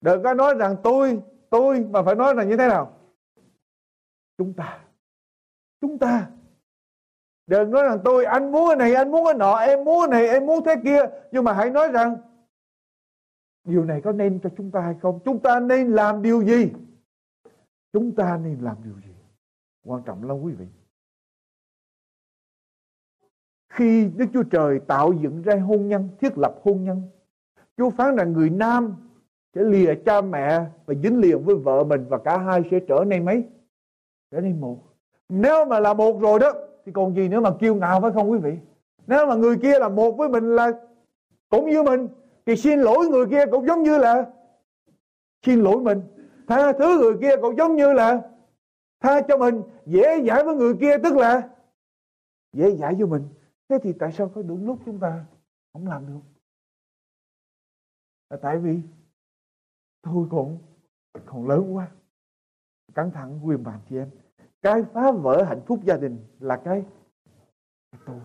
Đừng 0.00 0.22
có 0.22 0.34
nói 0.34 0.54
rằng 0.54 0.76
tôi, 0.82 1.20
tôi 1.50 1.80
mà 1.90 2.02
phải 2.02 2.14
nói 2.14 2.34
là 2.34 2.44
như 2.44 2.56
thế 2.56 2.68
nào? 2.68 2.92
Chúng 4.38 4.52
ta. 4.54 4.78
Chúng 5.80 5.98
ta. 5.98 6.30
Đừng 7.46 7.70
nói 7.70 7.82
rằng 7.82 7.98
tôi, 8.04 8.24
anh 8.24 8.52
muốn 8.52 8.68
cái 8.68 8.76
này, 8.76 8.94
anh 8.94 9.10
muốn 9.10 9.24
cái 9.24 9.34
nọ, 9.34 9.56
em 9.56 9.84
muốn 9.84 10.00
cái 10.00 10.20
này, 10.20 10.28
em 10.28 10.46
muốn 10.46 10.64
thế 10.64 10.74
kia. 10.84 11.00
Nhưng 11.32 11.44
mà 11.44 11.52
hãy 11.52 11.70
nói 11.70 11.88
rằng 11.88 12.16
điều 13.66 13.84
này 13.84 14.00
có 14.00 14.12
nên 14.12 14.40
cho 14.42 14.50
chúng 14.56 14.70
ta 14.70 14.80
hay 14.80 14.94
không? 15.02 15.20
Chúng 15.24 15.38
ta 15.38 15.60
nên 15.60 15.92
làm 15.92 16.22
điều 16.22 16.44
gì? 16.44 16.72
Chúng 17.92 18.14
ta 18.14 18.40
nên 18.44 18.58
làm 18.60 18.76
điều 18.84 18.94
gì? 18.94 19.16
quan 19.86 20.02
trọng 20.02 20.28
lắm 20.28 20.36
quý 20.42 20.52
vị 20.52 20.66
khi 23.68 24.10
Đức 24.16 24.26
Chúa 24.32 24.42
Trời 24.42 24.80
tạo 24.86 25.12
dựng 25.12 25.42
ra 25.42 25.56
hôn 25.56 25.88
nhân, 25.88 26.08
thiết 26.20 26.38
lập 26.38 26.54
hôn 26.62 26.84
nhân, 26.84 27.02
Chúa 27.76 27.90
phán 27.90 28.16
rằng 28.16 28.32
người 28.32 28.50
nam 28.50 28.94
sẽ 29.54 29.62
lìa 29.62 29.94
cha 30.06 30.20
mẹ 30.20 30.64
và 30.86 30.94
dính 31.02 31.18
liền 31.18 31.44
với 31.44 31.56
vợ 31.56 31.84
mình 31.84 32.06
và 32.08 32.18
cả 32.18 32.38
hai 32.38 32.62
sẽ 32.70 32.80
trở 32.88 33.04
nên 33.06 33.24
mấy 33.24 33.44
trở 34.30 34.40
nên 34.40 34.60
một 34.60 34.78
nếu 35.28 35.64
mà 35.64 35.80
là 35.80 35.94
một 35.94 36.20
rồi 36.20 36.38
đó, 36.38 36.52
thì 36.86 36.92
còn 36.92 37.14
gì 37.14 37.28
nữa 37.28 37.40
mà 37.40 37.50
kiêu 37.60 37.74
ngạo 37.74 38.00
phải 38.00 38.10
không 38.12 38.30
quý 38.30 38.38
vị 38.38 38.58
nếu 39.06 39.26
mà 39.26 39.34
người 39.34 39.56
kia 39.56 39.78
là 39.78 39.88
một 39.88 40.12
với 40.12 40.28
mình 40.28 40.56
là 40.56 40.72
cũng 41.48 41.70
như 41.70 41.82
mình 41.82 42.08
thì 42.46 42.56
xin 42.56 42.80
lỗi 42.80 43.08
người 43.10 43.26
kia 43.30 43.44
cũng 43.50 43.66
giống 43.66 43.82
như 43.82 43.98
là 43.98 44.32
xin 45.42 45.60
lỗi 45.60 45.80
mình. 45.80 46.02
Tha 46.48 46.72
thứ 46.72 46.98
người 47.00 47.18
kia 47.20 47.36
cũng 47.42 47.56
giống 47.56 47.76
như 47.76 47.92
là 47.92 48.30
tha 49.00 49.20
cho 49.28 49.36
mình 49.36 49.62
dễ 49.86 50.22
dãi 50.26 50.44
với 50.44 50.54
người 50.54 50.76
kia 50.80 50.98
tức 51.02 51.16
là 51.16 51.50
dễ 52.52 52.76
dãi 52.76 52.94
với 52.94 53.06
mình. 53.06 53.28
Thế 53.68 53.78
thì 53.82 53.92
tại 53.92 54.12
sao 54.12 54.28
có 54.28 54.42
đúng 54.42 54.66
lúc 54.66 54.78
chúng 54.86 55.00
ta 55.00 55.24
không 55.72 55.88
làm 55.88 56.06
được? 56.06 56.20
Là 58.30 58.36
tại 58.42 58.58
vì 58.58 58.80
tôi 60.02 60.26
còn 60.30 60.58
còn 61.26 61.48
lớn 61.48 61.76
quá. 61.76 61.88
Căng 62.94 63.10
thẳng 63.10 63.40
quyền 63.42 63.64
bàn 63.64 63.80
chị 63.88 63.96
em. 63.96 64.10
Cái 64.62 64.82
phá 64.92 65.12
vỡ 65.12 65.42
hạnh 65.42 65.60
phúc 65.66 65.80
gia 65.84 65.96
đình 65.96 66.18
là 66.40 66.56
cái, 66.64 66.84
tôi. 68.06 68.20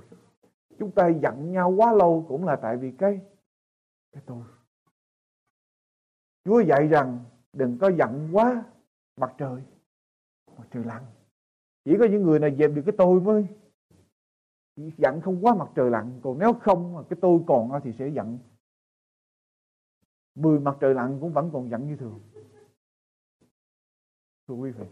Chúng 0.80 0.92
ta 0.92 1.08
giận 1.08 1.52
nhau 1.52 1.72
quá 1.72 1.94
lâu 1.94 2.26
cũng 2.28 2.46
là 2.46 2.56
tại 2.56 2.78
vì 2.78 2.92
cái 2.92 3.20
cái 4.12 4.24
tôi 4.26 4.44
Chúa 6.44 6.60
dạy 6.60 6.88
rằng 6.88 7.26
đừng 7.54 7.78
có 7.82 7.92
giận 7.98 8.30
quá 8.32 8.64
mặt 9.16 9.36
trời 9.38 9.64
mặt 10.58 10.68
trời 10.72 10.84
lặn. 10.84 11.06
Chỉ 11.86 11.96
có 12.00 12.06
những 12.12 12.24
người 12.24 12.40
này 12.40 12.56
dẹp 12.60 12.72
được 12.76 12.82
cái 12.86 12.96
tôi 12.98 13.22
mới. 13.22 13.48
Giận 14.76 15.22
không 15.22 15.46
quá 15.46 15.56
mặt 15.56 15.70
trời 15.76 15.90
lặn. 15.90 16.20
Còn 16.24 16.40
nếu 16.40 16.54
không 16.54 16.94
mà 16.94 17.02
cái 17.10 17.20
tôi 17.22 17.40
còn 17.48 17.72
thì 17.84 17.94
sẽ 17.94 18.08
giận. 18.08 18.40
Mười 20.36 20.60
mặt 20.60 20.78
trời 20.80 20.94
lặn 20.94 21.18
cũng 21.22 21.34
vẫn 21.34 21.50
còn 21.54 21.70
giận 21.70 21.88
như 21.88 21.96
thường. 21.96 22.20
Thưa 24.48 24.54
quý 24.54 24.72
vị, 24.72 24.86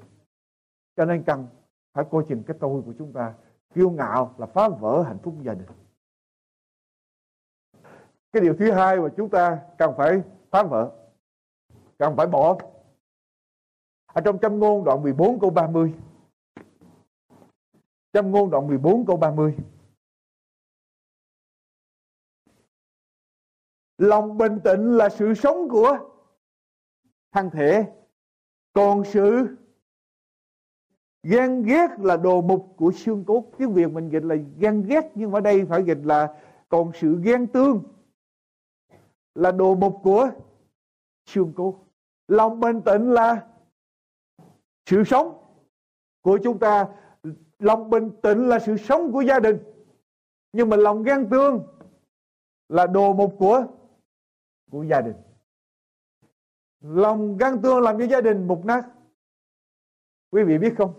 cho 0.96 1.06
nên 1.06 1.24
cần 1.24 1.48
phải 1.94 2.06
coi 2.12 2.26
chừng 2.30 2.44
cái 2.44 2.58
tôi 2.60 2.82
của 2.82 2.94
chúng 2.98 3.14
ta. 3.14 3.36
Kiêu 3.74 3.92
ngạo 3.92 4.36
là 4.38 4.46
phá 4.46 4.70
vỡ 4.70 5.04
hạnh 5.08 5.20
phúc 5.24 5.36
gia 5.44 5.54
đình 5.54 5.68
cái 8.32 8.42
điều 8.42 8.56
thứ 8.60 8.72
hai 8.72 9.00
mà 9.00 9.10
chúng 9.18 9.30
ta 9.30 9.60
cần 9.78 9.94
phải 9.98 10.22
phán 10.52 10.68
vỡ, 10.70 10.92
cần 11.98 12.16
phải 12.18 12.28
bỏ 12.28 12.58
ở 14.06 14.22
trong 14.22 14.40
châm 14.40 14.60
ngôn 14.60 14.84
đoạn 14.84 15.04
14 15.04 15.40
câu 15.40 15.50
30 15.50 15.94
châm 18.14 18.32
ngôn 18.32 18.50
đoạn 18.50 18.68
14 18.68 19.06
câu 19.06 19.18
30 19.18 19.58
Lòng 23.98 24.38
bình 24.38 24.60
tĩnh 24.64 24.98
là 24.98 25.10
sự 25.10 25.34
sống 25.34 25.70
của 25.70 25.98
thân 27.32 27.50
thể. 27.50 27.86
Còn 28.74 29.04
sự 29.06 29.58
ghen 31.24 31.64
ghét 31.64 31.88
là 32.00 32.18
đồ 32.18 32.42
mục 32.42 32.74
của 32.78 32.92
xương 32.92 33.26
cốt. 33.26 33.52
Tiếng 33.58 33.74
Việt 33.74 33.92
mình 33.92 34.10
dịch 34.10 34.24
là 34.24 34.36
ghen 34.58 34.84
ghét, 34.88 35.12
nhưng 35.16 35.32
ở 35.32 35.40
đây 35.40 35.66
phải 35.66 35.84
dịch 35.84 36.00
là 36.04 36.42
còn 36.70 36.92
sự 36.94 37.20
ghen 37.24 37.48
tương 37.48 37.84
là 39.36 39.52
đồ 39.52 39.76
mục 39.76 40.00
của 40.04 40.30
xương 41.26 41.54
cốt. 41.56 41.76
Lòng 42.28 42.60
bình 42.60 42.82
tĩnh 42.82 43.12
là 43.12 43.48
sự 44.86 45.04
sống 45.04 45.38
của 46.22 46.40
chúng 46.44 46.60
ta. 46.60 46.88
Lòng 47.60 47.90
bình 47.90 48.12
tĩnh 48.22 48.50
là 48.50 48.60
sự 48.60 48.78
sống 48.78 49.12
của 49.12 49.22
gia 49.22 49.40
đình. 49.40 49.58
Nhưng 50.54 50.70
mà 50.70 50.78
lòng 50.78 51.04
ghen 51.04 51.28
tương 51.30 51.64
là 52.70 52.88
đồ 52.88 53.14
mục 53.14 53.36
của 53.40 53.66
của 54.72 54.84
gia 54.84 55.02
đình 55.02 55.16
lòng 56.82 57.38
gan 57.38 57.62
tương 57.62 57.82
làm 57.82 58.00
cho 58.00 58.06
gia 58.06 58.22
đình 58.22 58.48
mục 58.48 58.66
nát 58.66 58.86
quý 60.32 60.44
vị 60.44 60.58
biết 60.58 60.74
không 60.78 60.94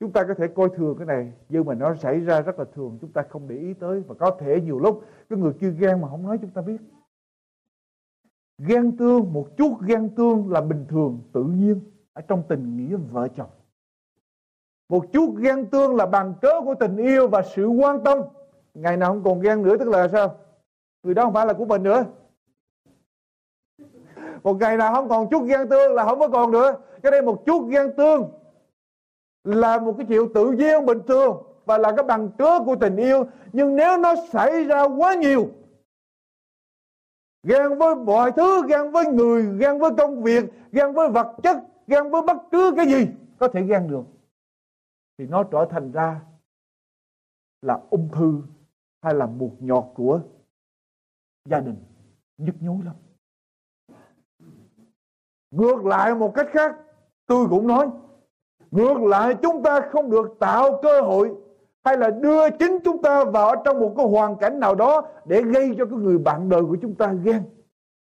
chúng 0.00 0.12
ta 0.12 0.24
có 0.28 0.34
thể 0.34 0.48
coi 0.54 0.68
thường 0.76 0.96
cái 0.98 1.06
này, 1.06 1.32
nhưng 1.48 1.64
mà 1.64 1.74
nó 1.74 1.94
xảy 1.94 2.20
ra 2.20 2.40
rất 2.40 2.58
là 2.58 2.64
thường 2.74 2.98
chúng 3.00 3.12
ta 3.12 3.22
không 3.22 3.48
để 3.48 3.56
ý 3.56 3.74
tới, 3.74 4.00
và 4.00 4.14
có 4.14 4.36
thể 4.40 4.60
nhiều 4.60 4.78
lúc 4.78 5.04
cái 5.28 5.38
người 5.38 5.52
kia 5.60 5.70
ghen 5.70 6.00
mà 6.00 6.08
không 6.08 6.22
nói 6.22 6.38
chúng 6.42 6.50
ta 6.50 6.62
biết 6.62 6.78
ghen 8.66 8.96
tương, 8.96 9.32
một 9.32 9.46
chút 9.56 9.76
ghen 9.86 10.08
tương 10.16 10.52
là 10.52 10.60
bình 10.60 10.84
thường, 10.88 11.18
tự 11.32 11.44
nhiên, 11.44 11.80
ở 12.12 12.22
trong 12.22 12.42
tình 12.48 12.76
nghĩa 12.76 12.96
vợ 12.96 13.28
chồng. 13.36 13.50
Một 14.88 15.04
chút 15.12 15.34
ghen 15.38 15.66
tương 15.66 15.96
là 15.96 16.06
bằng 16.06 16.34
cớ 16.42 16.60
của 16.64 16.74
tình 16.74 16.96
yêu 16.96 17.28
và 17.28 17.42
sự 17.42 17.66
quan 17.66 18.04
tâm. 18.04 18.18
Ngày 18.74 18.96
nào 18.96 19.12
không 19.12 19.24
còn 19.24 19.40
ghen 19.40 19.62
nữa, 19.62 19.76
tức 19.76 19.88
là 19.88 20.08
sao? 20.08 20.36
Người 21.02 21.14
đó 21.14 21.24
không 21.24 21.34
phải 21.34 21.46
là 21.46 21.52
của 21.52 21.64
mình 21.64 21.82
nữa. 21.82 22.04
Một 24.42 24.56
ngày 24.60 24.76
nào 24.76 24.94
không 24.94 25.08
còn 25.08 25.30
chút 25.30 25.44
ghen 25.44 25.68
tương 25.68 25.94
là 25.94 26.04
không 26.04 26.18
có 26.18 26.28
còn 26.28 26.50
nữa. 26.50 26.76
Cho 27.02 27.10
nên 27.10 27.24
một 27.24 27.42
chút 27.46 27.68
ghen 27.70 27.92
tương 27.96 28.30
là 29.44 29.78
một 29.78 29.94
cái 29.98 30.06
chuyện 30.08 30.32
tự 30.34 30.50
nhiên, 30.50 30.86
bình 30.86 30.98
thường 31.08 31.42
và 31.64 31.78
là 31.78 31.92
cái 31.96 32.02
bằng 32.04 32.28
cớ 32.38 32.58
của 32.66 32.76
tình 32.76 32.96
yêu. 32.96 33.24
Nhưng 33.52 33.76
nếu 33.76 33.98
nó 33.98 34.14
xảy 34.32 34.64
ra 34.64 34.82
quá 34.82 35.14
nhiều 35.14 35.48
ghen 37.42 37.78
với 37.78 37.96
mọi 37.96 38.32
thứ, 38.32 38.62
ghen 38.68 38.90
với 38.90 39.06
người, 39.06 39.58
ghen 39.58 39.78
với 39.78 39.90
công 39.98 40.22
việc, 40.22 40.44
ghen 40.72 40.92
với 40.92 41.10
vật 41.10 41.36
chất, 41.42 41.56
ghen 41.86 42.10
với 42.10 42.22
bất 42.22 42.36
cứ 42.50 42.72
cái 42.76 42.86
gì 42.86 43.06
có 43.38 43.48
thể 43.48 43.62
ghen 43.62 43.88
được. 43.88 44.04
Thì 45.18 45.26
nó 45.26 45.42
trở 45.42 45.66
thành 45.70 45.92
ra 45.92 46.20
là 47.62 47.80
ung 47.90 48.08
thư 48.12 48.42
hay 49.02 49.14
là 49.14 49.26
một 49.26 49.52
nhọt 49.60 49.84
của 49.94 50.20
gia 51.44 51.60
đình 51.60 51.76
nhức 52.38 52.54
nhối 52.60 52.78
lắm. 52.84 52.94
Ngược 55.50 55.84
lại 55.84 56.14
một 56.14 56.32
cách 56.34 56.46
khác, 56.50 56.76
Tôi 57.30 57.46
cũng 57.50 57.66
nói, 57.66 57.90
Ngược 58.70 58.98
lại 59.00 59.34
chúng 59.42 59.62
ta 59.62 59.80
không 59.92 60.10
được 60.10 60.36
tạo 60.40 60.80
cơ 60.82 61.00
hội 61.00 61.34
hay 61.84 61.98
là 61.98 62.10
đưa 62.10 62.50
chính 62.50 62.78
chúng 62.84 63.02
ta 63.02 63.24
vào 63.24 63.62
trong 63.64 63.80
một 63.80 63.94
cái 63.96 64.06
hoàn 64.06 64.36
cảnh 64.36 64.60
nào 64.60 64.74
đó 64.74 65.08
Để 65.24 65.42
gây 65.42 65.74
cho 65.78 65.86
cái 65.86 65.98
người 65.98 66.18
bạn 66.18 66.48
đời 66.48 66.62
của 66.62 66.76
chúng 66.82 66.94
ta 66.94 67.12
ghen? 67.12 67.42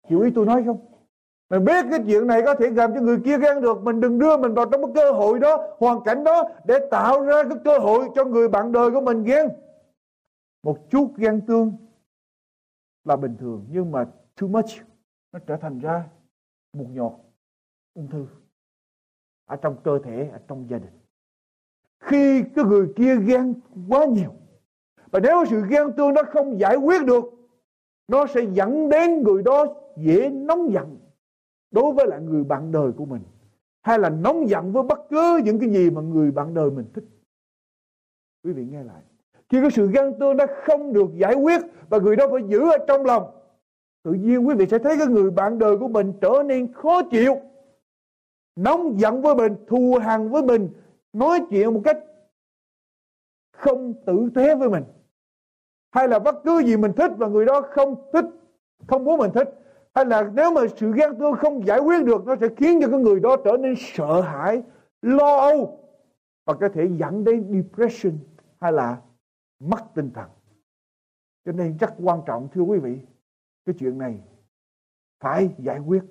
Hiểu 0.07 0.22
ý 0.22 0.32
tôi 0.36 0.45
nói 0.45 0.63
không? 0.65 0.78
Mình 1.49 1.65
biết 1.65 1.86
cái 1.91 1.99
chuyện 2.07 2.28
này 2.28 2.41
có 2.45 2.55
thể 2.55 2.70
làm 2.70 2.93
cho 2.93 3.01
người 3.01 3.20
kia 3.26 3.38
ghen 3.38 3.61
được. 3.61 3.84
Mình 3.84 4.01
đừng 4.01 4.20
đưa 4.20 4.38
mình 4.38 4.53
vào 4.53 4.65
trong 4.65 4.82
cái 4.82 4.91
cơ 4.95 5.11
hội 5.11 5.39
đó, 5.39 5.76
Hoàn 5.78 6.03
cảnh 6.03 6.24
đó, 6.24 6.49
Để 6.65 6.80
tạo 6.91 7.22
ra 7.22 7.43
cái 7.43 7.57
cơ 7.65 7.78
hội 7.78 8.09
cho 8.15 8.26
người 8.26 8.47
bạn 8.49 8.72
đời 8.72 8.91
của 8.91 9.01
mình 9.01 9.24
ghen. 9.24 9.49
Một 10.63 10.78
chút 10.89 11.11
ghen 11.18 11.41
tương 11.47 11.72
Là 13.03 13.15
bình 13.15 13.38
thường, 13.39 13.65
Nhưng 13.70 13.91
mà 13.91 14.05
too 14.41 14.47
much, 14.47 14.70
Nó 15.32 15.39
trở 15.47 15.57
thành 15.57 15.80
ra 15.80 16.03
một 16.74 16.86
nhọt 16.89 17.11
ung 17.93 18.07
thư 18.09 18.28
ở 19.45 19.55
trong 19.55 19.76
cơ 19.84 19.99
thể, 20.03 20.30
ở 20.34 20.39
trong 20.47 20.70
gia 20.70 20.78
đình 20.78 20.96
khi 21.99 22.43
cái 22.55 22.65
người 22.65 22.87
kia 22.95 23.15
ghen 23.15 23.53
quá 23.89 24.05
nhiều. 24.05 24.33
Và 25.11 25.19
nếu 25.19 25.45
sự 25.49 25.61
ghen 25.69 25.93
tương 25.97 26.13
đó 26.13 26.21
không 26.31 26.59
giải 26.59 26.75
quyết 26.75 27.05
được, 27.05 27.23
nó 28.07 28.27
sẽ 28.27 28.41
dẫn 28.53 28.89
đến 28.89 29.23
người 29.23 29.43
đó 29.43 29.65
dễ 29.97 30.29
nóng 30.29 30.73
giận 30.73 30.97
đối 31.71 31.93
với 31.93 32.07
lại 32.07 32.21
người 32.21 32.43
bạn 32.43 32.71
đời 32.71 32.91
của 32.91 33.05
mình, 33.05 33.21
hay 33.81 33.99
là 33.99 34.09
nóng 34.09 34.49
giận 34.49 34.71
với 34.71 34.83
bất 34.83 34.99
cứ 35.09 35.41
những 35.43 35.59
cái 35.59 35.69
gì 35.69 35.89
mà 35.89 36.01
người 36.01 36.31
bạn 36.31 36.53
đời 36.53 36.71
mình 36.71 36.85
thích. 36.93 37.03
Quý 38.43 38.53
vị 38.53 38.65
nghe 38.65 38.83
lại, 38.83 39.01
khi 39.49 39.61
cái 39.61 39.71
sự 39.71 39.91
ghen 39.91 40.13
tương 40.19 40.37
đó 40.37 40.45
không 40.65 40.93
được 40.93 41.09
giải 41.15 41.35
quyết 41.35 41.61
và 41.89 41.97
người 41.97 42.15
đó 42.15 42.27
phải 42.31 42.41
giữ 42.47 42.71
ở 42.71 42.77
trong 42.87 43.05
lòng, 43.05 43.23
tự 44.03 44.13
nhiên 44.13 44.47
quý 44.47 44.55
vị 44.55 44.65
sẽ 44.65 44.79
thấy 44.79 44.97
cái 44.97 45.07
người 45.07 45.31
bạn 45.31 45.59
đời 45.59 45.77
của 45.77 45.87
mình 45.87 46.13
trở 46.21 46.43
nên 46.45 46.73
khó 46.73 47.03
chịu, 47.03 47.35
nóng 48.55 48.99
giận 48.99 49.21
với 49.21 49.35
mình, 49.35 49.55
thù 49.67 49.97
hằn 50.01 50.29
với 50.29 50.43
mình 50.43 50.69
nói 51.18 51.45
chuyện 51.49 51.74
một 51.74 51.82
cách 51.84 51.97
không 53.51 53.93
tử 54.05 54.30
tế 54.36 54.55
với 54.55 54.70
mình, 54.70 54.84
hay 55.91 56.07
là 56.07 56.20
bất 56.20 56.36
cứ 56.43 56.63
gì 56.65 56.78
mình 56.78 56.91
thích 56.97 57.11
và 57.18 57.28
người 57.28 57.45
đó 57.45 57.61
không 57.70 58.09
thích, 58.13 58.26
không 58.88 59.03
muốn 59.03 59.18
mình 59.20 59.32
thích, 59.34 59.49
hay 59.93 60.05
là 60.05 60.32
nếu 60.34 60.51
mà 60.51 60.61
sự 60.78 60.93
ghen 60.95 61.20
tương 61.20 61.34
không 61.34 61.68
giải 61.68 61.80
quyết 61.80 62.05
được, 62.05 62.26
nó 62.26 62.36
sẽ 62.41 62.47
khiến 62.57 62.80
cho 62.82 62.88
cái 62.88 62.99
người 62.99 63.20
đó 63.20 63.36
trở 63.45 63.57
nên 63.57 63.74
sợ 63.78 64.22
hãi, 64.22 64.63
lo 65.01 65.38
âu 65.38 65.84
và 66.45 66.53
có 66.53 66.70
thể 66.74 66.88
dẫn 66.97 67.24
đến 67.24 67.53
depression 67.53 68.18
hay 68.59 68.72
là 68.72 69.01
mất 69.59 69.80
tinh 69.95 70.11
thần. 70.13 70.30
Cho 71.45 71.51
nên 71.51 71.78
rất 71.78 71.93
quan 72.03 72.22
trọng, 72.26 72.47
thưa 72.53 72.61
quý 72.61 72.80
vị, 72.80 72.99
cái 73.65 73.76
chuyện 73.80 73.97
này 73.97 74.20
phải 75.20 75.49
giải 75.57 75.80
quyết. 75.80 76.03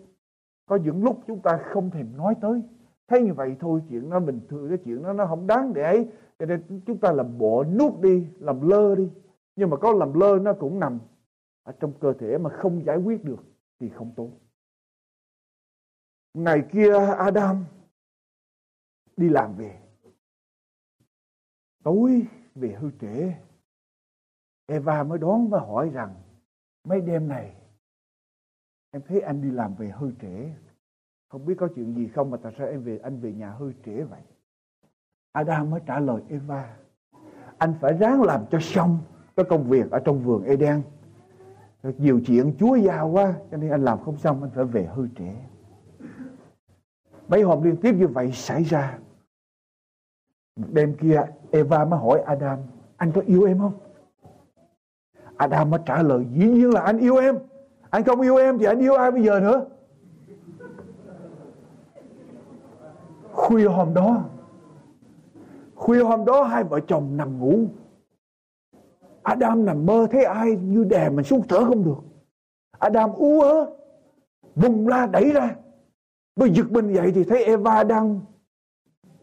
Có 0.66 0.76
những 0.76 1.04
lúc 1.04 1.20
chúng 1.26 1.42
ta 1.42 1.60
không 1.72 1.90
thèm 1.90 2.16
nói 2.16 2.34
tới 2.40 2.62
thấy 3.08 3.22
như 3.22 3.34
vậy 3.34 3.56
thôi, 3.60 3.82
chuyện 3.88 4.08
nó 4.08 4.20
bình 4.20 4.40
thường 4.48 4.68
cái 4.68 4.78
chuyện 4.84 5.02
đó 5.02 5.12
nó 5.12 5.26
không 5.26 5.46
đáng 5.46 5.74
để 5.74 5.82
ấy. 5.82 6.08
Cho 6.38 6.46
nên 6.46 6.80
chúng 6.86 6.98
ta 6.98 7.12
làm 7.12 7.38
bộ 7.38 7.64
nuốt 7.64 8.00
đi, 8.00 8.26
làm 8.38 8.68
lơ 8.68 8.94
đi. 8.94 9.10
Nhưng 9.56 9.70
mà 9.70 9.76
có 9.76 9.92
làm 9.92 10.14
lơ 10.14 10.38
nó 10.38 10.52
cũng 10.52 10.80
nằm 10.80 10.98
ở 11.62 11.72
trong 11.80 11.92
cơ 12.00 12.12
thể 12.12 12.38
mà 12.38 12.50
không 12.50 12.84
giải 12.84 12.96
quyết 12.96 13.24
được 13.24 13.44
thì 13.80 13.88
không 13.88 14.12
tốt. 14.16 14.30
Ngày 16.34 16.68
kia 16.72 16.94
Adam 17.18 17.64
đi 19.16 19.28
làm 19.28 19.56
về. 19.56 19.80
Tối 21.84 22.26
về 22.54 22.76
hư 22.80 22.90
trễ, 23.00 23.32
Eva 24.66 25.02
mới 25.02 25.18
đón 25.18 25.48
và 25.48 25.60
hỏi 25.60 25.90
rằng, 25.90 26.14
mấy 26.84 27.00
đêm 27.00 27.28
này 27.28 27.56
em 28.90 29.02
thấy 29.08 29.20
anh 29.20 29.42
đi 29.42 29.50
làm 29.50 29.74
về 29.74 29.88
hơi 29.88 30.12
trễ? 30.20 30.50
Không 31.36 31.46
biết 31.46 31.54
có 31.58 31.68
chuyện 31.74 31.94
gì 31.94 32.08
không 32.08 32.30
mà 32.30 32.36
tại 32.42 32.52
sao 32.58 32.66
em 32.66 32.82
về, 32.82 32.98
anh 33.02 33.20
về 33.20 33.32
nhà 33.32 33.50
hơi 33.50 33.72
trễ 33.86 34.02
vậy? 34.02 34.20
Adam 35.32 35.70
mới 35.70 35.80
trả 35.86 36.00
lời 36.00 36.22
Eva, 36.28 36.76
anh 37.58 37.74
phải 37.80 37.92
ráng 37.92 38.22
làm 38.22 38.44
cho 38.50 38.58
xong 38.60 38.98
cái 39.36 39.46
công 39.48 39.64
việc 39.64 39.90
ở 39.90 39.98
trong 39.98 40.24
vườn 40.24 40.44
Eden. 40.44 40.82
Nhiều 41.82 42.20
chuyện 42.26 42.54
Chúa 42.58 42.76
giao 42.76 43.08
quá, 43.08 43.34
cho 43.50 43.56
nên 43.56 43.70
anh 43.70 43.84
làm 43.84 43.98
không 44.04 44.16
xong, 44.16 44.42
anh 44.42 44.50
phải 44.54 44.64
về 44.64 44.84
hơi 44.84 45.08
trễ. 45.18 45.34
Mấy 47.28 47.42
hôm 47.42 47.62
liên 47.62 47.76
tiếp 47.76 47.94
như 47.98 48.06
vậy 48.06 48.32
xảy 48.32 48.64
ra. 48.64 48.98
Đêm 50.56 50.96
kia, 50.96 51.22
Eva 51.50 51.84
mới 51.84 52.00
hỏi 52.00 52.20
Adam, 52.20 52.58
anh 52.96 53.12
có 53.12 53.20
yêu 53.26 53.44
em 53.44 53.58
không? 53.58 53.74
Adam 55.36 55.70
mới 55.70 55.80
trả 55.86 56.02
lời, 56.02 56.26
dĩ 56.32 56.46
nhiên 56.46 56.70
là 56.70 56.80
anh 56.80 56.98
yêu 56.98 57.16
em. 57.16 57.38
Anh 57.90 58.04
không 58.04 58.20
yêu 58.20 58.36
em 58.36 58.58
thì 58.58 58.64
anh 58.64 58.78
yêu 58.78 58.94
ai 58.94 59.10
bây 59.10 59.22
giờ 59.22 59.40
nữa? 59.40 59.66
Khuya 63.46 63.66
hôm 63.66 63.94
đó, 63.94 64.24
khuya 65.74 66.02
hôm 66.02 66.24
đó 66.24 66.42
hai 66.42 66.64
vợ 66.64 66.80
chồng 66.80 67.16
nằm 67.16 67.38
ngủ. 67.38 67.66
Adam 69.22 69.64
nằm 69.64 69.86
mơ, 69.86 70.06
thấy 70.10 70.24
ai 70.24 70.56
như 70.56 70.84
đè 70.84 71.08
mình 71.08 71.24
xuống 71.24 71.42
thở 71.48 71.64
không 71.64 71.84
được. 71.84 71.98
Adam 72.78 73.12
ú 73.12 73.40
ớ, 73.40 73.70
vùng 74.54 74.88
la 74.88 75.06
đẩy 75.06 75.32
ra. 75.32 75.56
Mới 76.36 76.50
giật 76.50 76.70
mình 76.70 76.94
dậy 76.94 77.12
thì 77.14 77.24
thấy 77.24 77.44
Eva 77.44 77.84
đang 77.84 78.20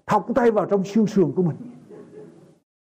thọc 0.06 0.28
tay 0.36 0.52
vào 0.52 0.66
trong 0.66 0.84
xương 0.84 1.08
sườn 1.08 1.32
của 1.36 1.44
mình. 1.44 1.56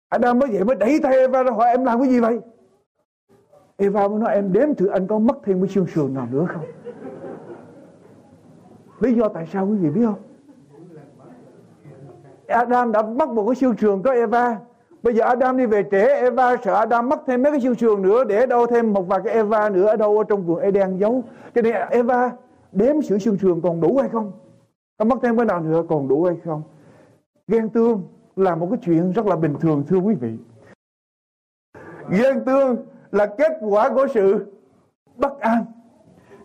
Adam 0.08 0.38
mới 0.38 0.48
vậy 0.52 0.64
mới 0.64 0.76
đẩy 0.76 1.00
tay 1.02 1.16
Eva 1.16 1.42
ra 1.42 1.50
hỏi, 1.50 1.68
em 1.68 1.84
làm 1.84 2.00
cái 2.00 2.08
gì 2.08 2.20
vậy? 2.20 2.40
Eva 3.76 4.08
mới 4.08 4.18
nói, 4.18 4.34
em 4.34 4.52
đếm 4.52 4.74
thử 4.74 4.86
anh 4.86 5.06
có 5.06 5.18
mất 5.18 5.36
thêm 5.44 5.60
cái 5.60 5.68
xương 5.68 5.86
sườn 5.86 6.14
nào 6.14 6.28
nữa 6.30 6.46
không? 6.48 6.64
Lý 9.00 9.14
do 9.14 9.28
tại 9.28 9.46
sao 9.52 9.66
quý 9.66 9.76
vị 9.76 9.90
biết 9.90 10.06
không? 10.06 10.33
Adam 12.46 12.92
đã 12.92 13.02
mất 13.02 13.28
một 13.28 13.44
cái 13.46 13.54
siêu 13.54 13.74
trường 13.74 14.02
có 14.02 14.12
Eva. 14.12 14.56
Bây 15.02 15.14
giờ 15.14 15.24
Adam 15.24 15.56
đi 15.56 15.66
về 15.66 15.84
trễ, 15.90 16.06
Eva 16.06 16.56
sợ 16.64 16.74
Adam 16.74 17.08
mất 17.08 17.22
thêm 17.26 17.42
mấy 17.42 17.52
cái 17.52 17.60
siêu 17.60 17.74
trường 17.74 18.02
nữa, 18.02 18.24
Để 18.24 18.46
đâu 18.46 18.66
thêm 18.66 18.92
một 18.92 19.08
vài 19.08 19.20
cái 19.24 19.34
Eva 19.34 19.68
nữa, 19.68 19.86
Ở 19.86 19.96
đâu 19.96 20.18
ở 20.18 20.24
trong 20.28 20.46
vườn 20.46 20.60
Eden 20.60 20.96
giấu. 20.96 21.24
Cho 21.54 21.62
nên 21.62 21.74
Eva 21.90 22.30
đếm 22.72 23.02
sự 23.02 23.18
siêu 23.18 23.36
trường 23.40 23.60
còn 23.60 23.80
đủ 23.80 23.98
hay 23.98 24.08
không? 24.08 24.32
Có 24.98 25.04
mất 25.04 25.16
thêm 25.22 25.36
cái 25.36 25.46
nào 25.46 25.60
nữa 25.60 25.82
còn 25.88 26.08
đủ 26.08 26.24
hay 26.24 26.36
không? 26.44 26.62
Ghen 27.48 27.68
tương 27.68 28.02
là 28.36 28.54
một 28.54 28.66
cái 28.70 28.78
chuyện 28.84 29.12
rất 29.12 29.26
là 29.26 29.36
bình 29.36 29.54
thường, 29.60 29.84
thưa 29.88 29.98
quý 29.98 30.14
vị. 30.14 30.38
Ghen 32.08 32.44
tương 32.44 32.76
là 33.12 33.26
kết 33.26 33.52
quả 33.60 33.90
của 33.94 34.06
sự 34.14 34.46
bất 35.16 35.40
an. 35.40 35.64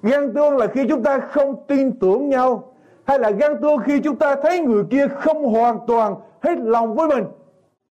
Ghen 0.03 0.33
tương 0.33 0.57
là 0.57 0.67
khi 0.67 0.85
chúng 0.89 1.03
ta 1.03 1.19
không 1.19 1.63
tin 1.67 1.99
tưởng 1.99 2.29
nhau 2.29 2.73
hay 3.09 3.19
là 3.19 3.29
ghen 3.29 3.51
tuông 3.61 3.79
khi 3.85 3.99
chúng 3.99 4.15
ta 4.15 4.35
thấy 4.35 4.59
người 4.59 4.83
kia 4.89 5.07
không 5.07 5.43
hoàn 5.43 5.79
toàn 5.87 6.15
hết 6.39 6.59
lòng 6.59 6.95
với 6.95 7.07
mình 7.07 7.23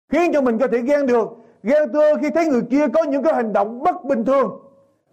Khiến 0.08 0.32
cho 0.32 0.40
mình 0.40 0.58
có 0.58 0.66
thể 0.72 0.78
ghen 0.78 1.06
được 1.06 1.28
Ghen 1.62 1.92
tuông 1.92 2.18
khi 2.20 2.30
thấy 2.30 2.46
người 2.46 2.62
kia 2.70 2.88
có 2.88 3.02
những 3.02 3.22
cái 3.22 3.34
hành 3.34 3.52
động 3.52 3.82
bất 3.82 4.04
bình 4.04 4.24
thường 4.24 4.60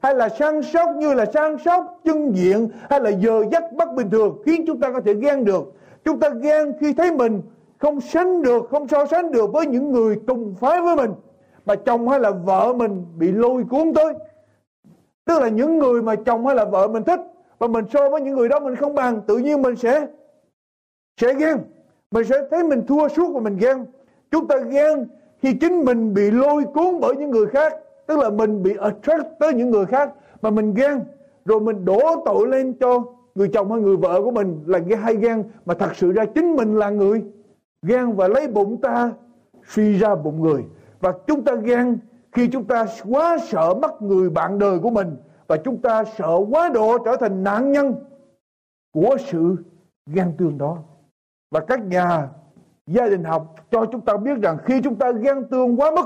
Hay 0.02 0.16
là 0.16 0.30
săn 0.30 0.64
sóc 0.64 0.89
như 0.95 1.14
là 1.14 1.26
săn 1.26 1.58
sóc 1.66 1.99
chân 2.04 2.32
diện 2.36 2.70
Hay 2.89 3.02
là 3.02 3.10
giờ 3.10 3.43
giấc 3.52 3.64
bất 3.74 3.93
bình 3.93 4.10
thường 4.10 4.41
Khiến 4.45 4.64
chúng 4.68 4.80
ta 4.80 4.91
có 4.91 5.02
thể 5.06 5.14
ghen 5.14 5.45
được 5.45 5.74
Chúng 6.06 6.20
ta 6.20 6.30
ghen 6.30 6.74
khi 6.80 6.93
thấy 6.93 7.12
mình 7.12 7.41
không 7.78 8.02
sánh 8.02 8.41
được, 8.41 8.70
không 8.70 8.88
so 8.88 9.06
sánh 9.06 9.32
được 9.32 9.54
với 9.54 9.66
những 9.66 9.91
người 9.91 10.20
cùng 10.28 10.56
phái 10.60 10.82
với 10.82 10.95
mình. 10.95 11.12
Mà 11.66 11.76
chồng 11.76 12.08
hay 12.08 12.20
là 12.20 12.32
vợ 12.32 12.74
mình 12.74 13.06
bị 13.18 13.32
lôi 13.32 13.64
cuốn 13.70 13.93
tới. 13.93 14.14
Tức 15.26 15.39
là 15.39 15.47
những 15.47 15.80
người 15.80 16.02
mà 16.02 16.16
chồng 16.16 16.45
hay 16.45 16.56
là 16.56 16.66
vợ 16.66 16.88
mình 16.88 17.04
thích 17.04 17.20
và 17.62 17.68
mình 17.68 17.86
so 17.93 18.09
với 18.09 18.22
những 18.22 18.36
người 18.36 18.49
đó 18.49 18.59
mình 18.59 18.76
không 18.76 18.95
bằng, 18.95 19.22
tự 19.28 19.38
nhiên 19.38 19.62
mình 19.62 19.76
sẽ 19.76 20.07
sẽ 21.18 21.34
ghen. 21.34 21.57
Mình 22.12 22.26
sẽ 22.26 22.36
thấy 22.51 22.64
mình 22.64 22.86
thua 22.88 23.07
suốt 23.07 23.34
và 23.34 23.39
mình 23.39 23.57
ghen. 23.57 23.86
Chúng 24.32 24.47
ta 24.47 24.57
ghen 24.57 25.07
khi 25.41 25.53
chính 25.53 25.86
mình 25.86 26.14
bị 26.14 26.32
lôi 26.32 26.64
cuốn 26.64 26.99
bởi 27.01 27.16
những 27.16 27.30
người 27.30 27.47
khác. 27.47 27.74
Tức 28.07 28.20
là 28.20 28.30
mình 28.30 28.64
bị 28.64 28.76
attract 28.80 29.39
tới 29.39 29.53
những 29.53 29.70
người 29.70 29.86
khác 29.86 30.14
mà 30.41 30.49
mình 30.49 30.74
ghen. 30.74 30.99
Rồi 31.45 31.59
mình 31.59 31.86
đổ 31.86 32.24
tội 32.26 32.47
lên 32.47 32.74
cho 32.74 33.03
người 33.36 33.47
chồng 33.53 33.72
hay 33.72 33.82
người 33.82 33.97
vợ 33.97 34.22
của 34.22 34.32
mình 34.32 34.64
là 34.66 34.80
hay 35.01 35.16
ghen. 35.16 35.43
Mà 35.66 35.74
thật 35.74 35.95
sự 35.95 36.12
ra 36.12 36.26
chính 36.26 36.55
mình 36.55 36.76
là 36.76 36.89
người 36.89 37.24
ghen 37.82 38.16
và 38.16 38.28
lấy 38.28 38.47
bụng 38.47 38.82
ta 38.82 39.12
suy 39.68 39.97
ra 39.97 40.16
bụng 40.16 40.41
người 40.41 40.64
và 40.99 41.14
chúng 41.28 41.43
ta 41.43 41.55
ghen 41.55 41.97
khi 42.32 42.47
chúng 42.47 42.64
ta 42.64 42.86
quá 43.09 43.38
sợ 43.38 43.74
mất 43.74 44.01
người 44.01 44.30
bạn 44.30 44.59
đời 44.59 44.80
của 44.80 44.89
mình 44.89 45.16
và 45.52 45.58
chúng 45.58 45.82
ta 45.82 46.04
sợ 46.18 46.38
quá 46.49 46.70
độ 46.70 46.97
trở 47.06 47.16
thành 47.16 47.43
nạn 47.43 47.72
nhân 47.72 47.95
của 48.93 49.18
sự 49.28 49.56
ghen 50.06 50.34
tương 50.38 50.58
đó. 50.58 50.78
Và 51.52 51.60
các 51.60 51.86
nhà 51.86 52.30
gia 52.88 53.10
đình 53.10 53.24
học 53.24 53.56
cho 53.72 53.86
chúng 53.91 54.02
ta 54.02 54.18
biết 54.18 54.38
rằng 54.41 54.58
khi 54.66 54.82
chúng 54.84 54.95
ta 54.95 55.12
ghen 55.12 55.43
tương 55.52 55.80
quá 55.80 55.91
mức, 55.91 56.06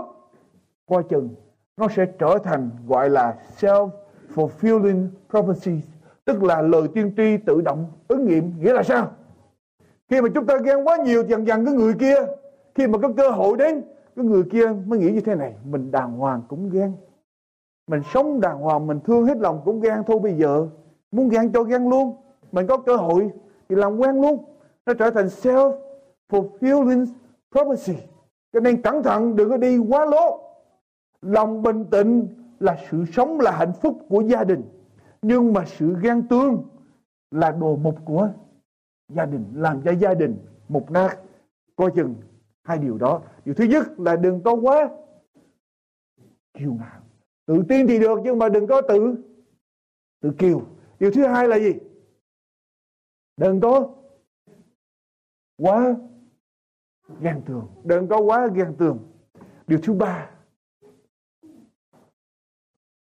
coi 0.90 1.04
chừng 1.10 1.30
nó 1.78 1.88
sẽ 1.96 2.06
trở 2.20 2.38
thành 2.44 2.70
gọi 2.88 3.10
là 3.10 3.36
self 3.58 3.90
fulfilling 4.36 5.08
prophecies, 5.30 5.84
tức 6.26 6.44
là 6.44 6.62
lời 6.62 6.88
tiên 6.94 7.14
tri 7.18 7.38
tự 7.38 7.62
động 7.62 7.86
ứng 8.08 8.26
nghiệm. 8.26 8.52
Nghĩa 8.60 8.74
là 8.74 8.84
sao? 8.84 9.12
Khi 10.10 10.22
mà 10.22 10.30
chúng 10.36 10.46
ta 10.46 10.58
ghen 10.58 10.88
quá 10.88 10.98
nhiều 10.98 11.24
dần 11.28 11.48
dần 11.48 11.66
cái 11.66 11.74
người 11.74 11.94
kia, 11.94 12.16
khi 12.76 12.88
mà 12.88 12.98
có 13.02 13.10
cơ 13.18 13.30
hội 13.30 13.58
đến, 13.58 13.82
cái 14.16 14.26
người 14.26 14.44
kia 14.44 14.66
mới 14.86 15.00
nghĩ 15.00 15.12
như 15.12 15.22
thế 15.22 15.36
này, 15.36 15.54
mình 15.64 15.92
đàng 15.92 16.12
hoàng 16.12 16.42
cũng 16.48 16.70
ghen 16.70 16.94
mình 17.88 18.02
sống 18.14 18.42
đàng 18.42 18.60
hoàng, 18.60 18.88
mình 18.88 19.00
thương 19.00 19.26
hết 19.26 19.38
lòng 19.38 19.62
cũng 19.66 19.80
gan 19.80 20.04
thôi 20.08 20.20
bây 20.20 20.34
giờ. 20.34 20.68
Muốn 21.12 21.30
gan 21.30 21.52
cho 21.52 21.64
gan 21.64 21.90
luôn. 21.90 22.16
Mình 22.52 22.68
có 22.68 22.78
cơ 22.78 22.96
hội 22.96 23.32
thì 23.70 23.76
làm 23.76 23.98
quen 23.98 24.22
luôn. 24.22 24.46
Nó 24.86 24.94
trở 24.94 25.10
thành 25.10 25.26
self 25.26 25.80
fulfilling 26.30 27.06
prophecy. 27.52 28.02
Cho 28.54 28.60
nên 28.60 28.82
cẩn 28.82 29.04
thận, 29.04 29.36
đừng 29.36 29.50
có 29.50 29.58
đi 29.58 29.78
quá 29.78 30.06
lố. 30.06 30.42
Lòng 31.22 31.62
bình 31.62 31.86
tĩnh 31.86 32.28
là 32.60 32.78
sự 32.92 33.06
sống 33.14 33.40
là 33.40 33.52
hạnh 33.52 33.74
phúc 33.74 33.98
của 34.10 34.22
gia 34.22 34.44
đình. 34.44 34.62
Nhưng 35.22 35.54
mà 35.54 35.66
sự 35.66 35.96
ghen 36.02 36.28
tương 36.28 36.64
là 37.32 37.52
đồ 37.52 37.76
mục 37.76 37.96
của 38.06 38.30
gia 39.10 39.26
đình, 39.26 39.46
làm 39.54 39.82
cho 39.82 39.92
gia 39.92 40.14
đình 40.14 40.38
mục 40.70 40.92
nát. 40.92 41.18
Coi 41.76 41.92
chừng 41.96 42.16
hai 42.64 42.78
điều 42.78 42.98
đó. 42.98 43.22
Điều 43.46 43.56
thứ 43.56 43.64
nhất 43.64 44.00
là 44.00 44.16
đừng 44.16 44.42
có 44.42 44.54
quá 44.54 44.90
kiêu 46.54 46.74
ngạo 46.74 47.05
tự 47.46 47.64
tin 47.70 47.88
thì 47.88 48.00
được, 48.00 48.20
nhưng 48.24 48.40
mà 48.40 48.50
đừng 48.50 48.68
có 48.68 48.82
tự 48.82 49.16
tự 50.20 50.34
kiêu 50.38 50.62
điều 51.00 51.12
thứ 51.12 51.28
hai 51.28 51.48
là 51.48 51.60
gì? 51.60 51.74
Đừng 53.38 53.62
có 53.62 53.96
quá 55.58 55.96
ghen 57.20 57.42
tường. 57.46 57.68
Đừng 57.84 58.08
có 58.08 58.20
quá 58.20 58.48
ghen 58.56 58.76
tường. 58.78 59.12
Điều 59.68 59.80
thứ 59.84 59.94
ba, 59.94 60.32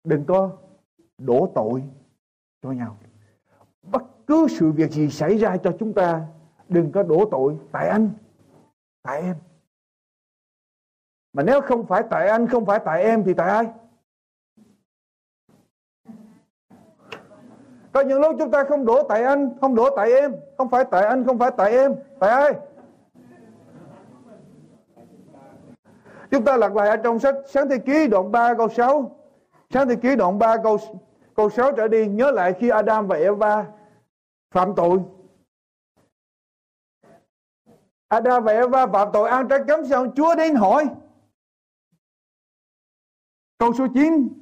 đừng 0.03 0.25
có 0.25 0.57
đổ 1.17 1.51
tội 1.55 1.83
cho 2.61 2.71
nhau. 2.71 2.97
Bất 3.81 4.01
cứ 4.27 4.47
sự 4.49 4.71
việc 4.71 4.91
gì 4.91 5.09
xảy 5.09 5.37
ra 5.37 5.57
cho 5.57 5.75
chúng 5.79 5.93
ta, 5.93 6.27
đừng 6.69 6.91
có 6.91 7.03
đổ 7.03 7.29
tội. 7.31 7.59
Tại 7.71 7.87
anh, 7.87 8.09
tại 9.01 9.21
em. 9.21 9.35
Mà 11.33 11.43
nếu 11.43 11.61
không 11.61 11.85
phải 11.85 12.03
tại 12.09 12.27
anh, 12.27 12.47
không 12.47 12.65
phải 12.65 12.79
tại 12.85 13.03
em 13.03 13.23
thì 13.23 13.33
tại 13.33 13.49
ai? 13.49 13.65
Có 17.91 18.01
những 18.01 18.21
lúc 18.21 18.35
chúng 18.39 18.51
ta 18.51 18.63
không 18.63 18.85
đổ 18.85 19.03
tại 19.09 19.23
anh, 19.23 19.57
không 19.61 19.75
đổ 19.75 19.89
tại 19.95 20.13
em. 20.13 20.35
Không 20.57 20.69
phải 20.69 20.85
tại 20.91 21.05
anh, 21.05 21.25
không 21.25 21.39
phải 21.39 21.51
tại 21.57 21.71
em. 21.71 21.95
Tại 22.19 22.29
ai? 22.29 22.53
Chúng 26.31 26.45
ta 26.45 26.57
lật 26.57 26.73
lại 26.73 26.89
ở 26.89 26.95
trong 26.95 27.19
sách 27.19 27.35
sáng 27.47 27.69
thế 27.69 27.77
ký 27.77 28.07
đoạn 28.07 28.31
3 28.31 28.53
câu 28.53 28.69
6 28.69 29.15
sáng 29.69 29.87
thế 29.89 29.95
ký 29.95 30.15
đoạn 30.15 30.39
3 30.39 30.57
câu 30.63 30.77
câu 31.35 31.49
6 31.49 31.71
trở 31.71 31.87
đi, 31.87 32.07
nhớ 32.07 32.31
lại 32.31 32.53
khi 32.59 32.69
Adam 32.69 33.07
và 33.07 33.15
Eva 33.15 33.65
phạm 34.51 34.75
tội. 34.75 34.99
Adam 38.07 38.43
và 38.43 38.51
Eva 38.51 38.87
phạm 38.87 39.09
tội, 39.13 39.29
ăn 39.29 39.47
trái 39.47 39.59
cấm 39.67 39.85
sao? 39.85 40.07
Chúa 40.15 40.35
đến 40.35 40.55
hỏi. 40.55 40.85
Câu 43.57 43.73
số 43.73 43.87
9 43.93 44.38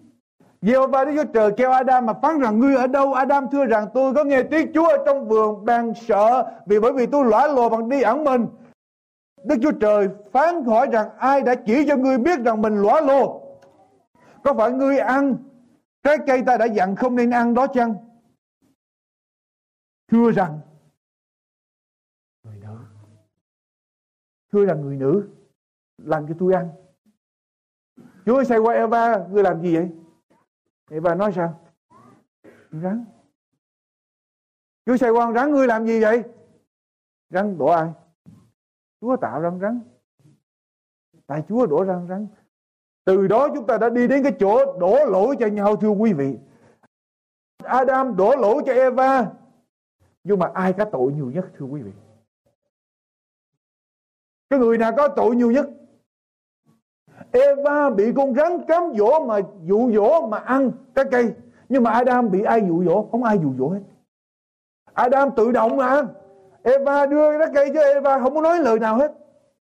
Giê-hô-va 0.68 1.05
Đức 1.05 1.11
Chúa 1.15 1.32
Trời 1.34 1.51
kêu 1.57 1.72
Adam 1.72 2.05
mà 2.05 2.13
phán 2.13 2.39
rằng 2.39 2.59
ngươi 2.59 2.76
ở 2.76 2.88
đâu? 2.88 3.13
Adam 3.13 3.47
thưa 3.51 3.65
rằng 3.65 3.88
tôi 3.93 4.13
có 4.13 4.24
nghe 4.24 4.43
tiếng 4.43 4.74
Chúa 4.74 4.88
ở 4.88 5.03
trong 5.05 5.28
vườn 5.28 5.65
bèn 5.65 5.93
sợ 6.07 6.51
vì 6.65 6.80
bởi 6.80 6.93
vì 6.93 7.05
tôi 7.05 7.26
lõa 7.26 7.47
lồ 7.47 7.70
bằng 7.70 7.89
đi 7.89 8.01
ẩn 8.01 8.24
mình. 8.24 8.47
Đức 9.43 9.55
Chúa 9.61 9.72
Trời 9.72 10.09
phán 10.32 10.63
hỏi 10.63 10.88
rằng 10.91 11.09
ai 11.18 11.41
đã 11.41 11.55
chỉ 11.55 11.86
cho 11.88 11.95
ngươi 11.97 12.18
biết 12.18 12.39
rằng 12.39 12.61
mình 12.61 12.82
lõa 12.82 13.01
lồ? 13.01 13.41
Có 14.43 14.53
phải 14.53 14.72
ngươi 14.72 14.99
ăn 14.99 15.36
trái 16.03 16.18
cây 16.28 16.43
ta 16.45 16.57
đã 16.57 16.65
dặn 16.65 16.95
không 16.95 17.15
nên 17.15 17.30
ăn 17.30 17.53
đó 17.53 17.68
chăng? 17.68 17.95
Thưa 20.11 20.32
rằng 20.32 20.59
người 22.43 22.57
nữ. 22.61 22.78
thưa 24.51 24.65
rằng 24.65 24.82
người 24.82 24.95
nữ 24.95 25.30
làm 25.97 26.28
cho 26.28 26.34
tôi 26.39 26.53
ăn. 26.53 26.70
Chúa 28.26 28.43
say 28.43 28.57
qua 28.57 28.74
Eva 28.74 29.28
Ngươi 29.32 29.43
làm 29.43 29.61
gì 29.61 29.76
vậy 29.76 29.89
Eva 30.89 31.15
nói 31.15 31.31
sao? 31.35 31.59
Rắn. 32.71 33.05
Chúa 34.85 34.97
sài 34.97 35.11
gòn 35.11 35.33
rắn 35.33 35.51
Ngươi 35.51 35.67
làm 35.67 35.85
gì 35.85 36.01
vậy? 36.01 36.23
Rắn 37.29 37.57
đổ 37.57 37.65
ai? 37.65 37.91
Chúa 39.01 39.17
tạo 39.17 39.41
ra 39.41 39.51
rắn. 39.61 39.81
Tại 41.27 41.43
Chúa 41.47 41.65
đổ 41.65 41.83
ra 41.83 42.01
rắn. 42.09 42.27
Từ 43.05 43.27
đó 43.27 43.47
chúng 43.55 43.67
ta 43.67 43.77
đã 43.77 43.89
đi 43.89 44.07
đến 44.07 44.23
cái 44.23 44.35
chỗ 44.39 44.79
đổ 44.79 45.05
lỗi 45.05 45.35
cho 45.39 45.47
nhau, 45.47 45.75
thưa 45.75 45.89
quý 45.89 46.13
vị. 46.13 46.38
Adam 47.63 48.15
đổ 48.15 48.35
lỗi 48.35 48.63
cho 48.65 48.73
Eva. 48.73 49.31
Nhưng 50.23 50.39
mà 50.39 50.51
ai 50.53 50.73
có 50.73 50.85
tội 50.91 51.13
nhiều 51.13 51.31
nhất, 51.31 51.45
thưa 51.57 51.65
quý 51.65 51.81
vị? 51.81 51.91
Cái 54.49 54.59
người 54.59 54.77
nào 54.77 54.91
có 54.97 55.07
tội 55.07 55.35
nhiều 55.35 55.51
nhất? 55.51 55.69
Eva 57.32 57.89
bị 57.89 58.13
con 58.15 58.34
rắn 58.34 58.61
cám 58.68 58.84
dỗ 58.97 59.26
mà 59.26 59.39
dụ 59.65 59.91
dỗ 59.91 60.28
mà 60.28 60.38
ăn 60.38 60.72
trái 60.95 61.05
cây. 61.11 61.34
Nhưng 61.70 61.84
mà 61.84 61.91
Adam 61.91 62.32
bị 62.32 62.43
ai 62.43 62.61
dụ 62.68 62.84
dỗ? 62.84 63.07
Không 63.11 63.24
ai 63.24 63.39
dụ 63.39 63.53
dỗ 63.59 63.70
hết. 63.70 63.80
Adam 64.93 65.32
tự 65.32 65.51
động 65.51 65.78
mà 65.78 66.03
Eva 66.63 67.05
đưa 67.05 67.38
trái 67.39 67.47
cây 67.53 67.72
cho 67.74 67.82
Eva, 67.82 68.20
không 68.20 68.36
có 68.36 68.41
nói 68.41 68.59
lời 68.59 68.80
nào 68.80 68.95
hết. 68.97 69.11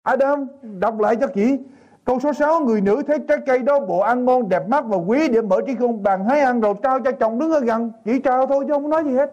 Adam 0.02 0.46
đọc 0.62 1.00
lại 1.00 1.16
cho 1.16 1.26
kỹ. 1.26 1.58
Câu 2.04 2.20
số 2.20 2.32
6 2.32 2.60
Người 2.60 2.80
nữ 2.80 3.02
thấy 3.06 3.18
trái 3.28 3.38
cây 3.46 3.58
đó 3.58 3.80
bộ 3.80 3.98
ăn 4.00 4.24
ngon, 4.24 4.48
đẹp 4.48 4.68
mắt 4.68 4.84
và 4.86 4.96
quý 4.96 5.28
Để 5.28 5.42
mở 5.42 5.60
trí 5.66 5.74
khôn 5.74 6.02
bàn 6.02 6.24
hái 6.24 6.40
ăn 6.40 6.60
rồi 6.60 6.74
trao 6.82 7.00
cho 7.00 7.12
chồng 7.12 7.38
đứng 7.38 7.52
ở 7.52 7.60
gần. 7.60 7.92
Chỉ 8.04 8.18
trao 8.18 8.46
thôi 8.46 8.64
chứ 8.68 8.72
không 8.72 8.90
nói 8.90 9.04
gì 9.04 9.14
hết. 9.14 9.32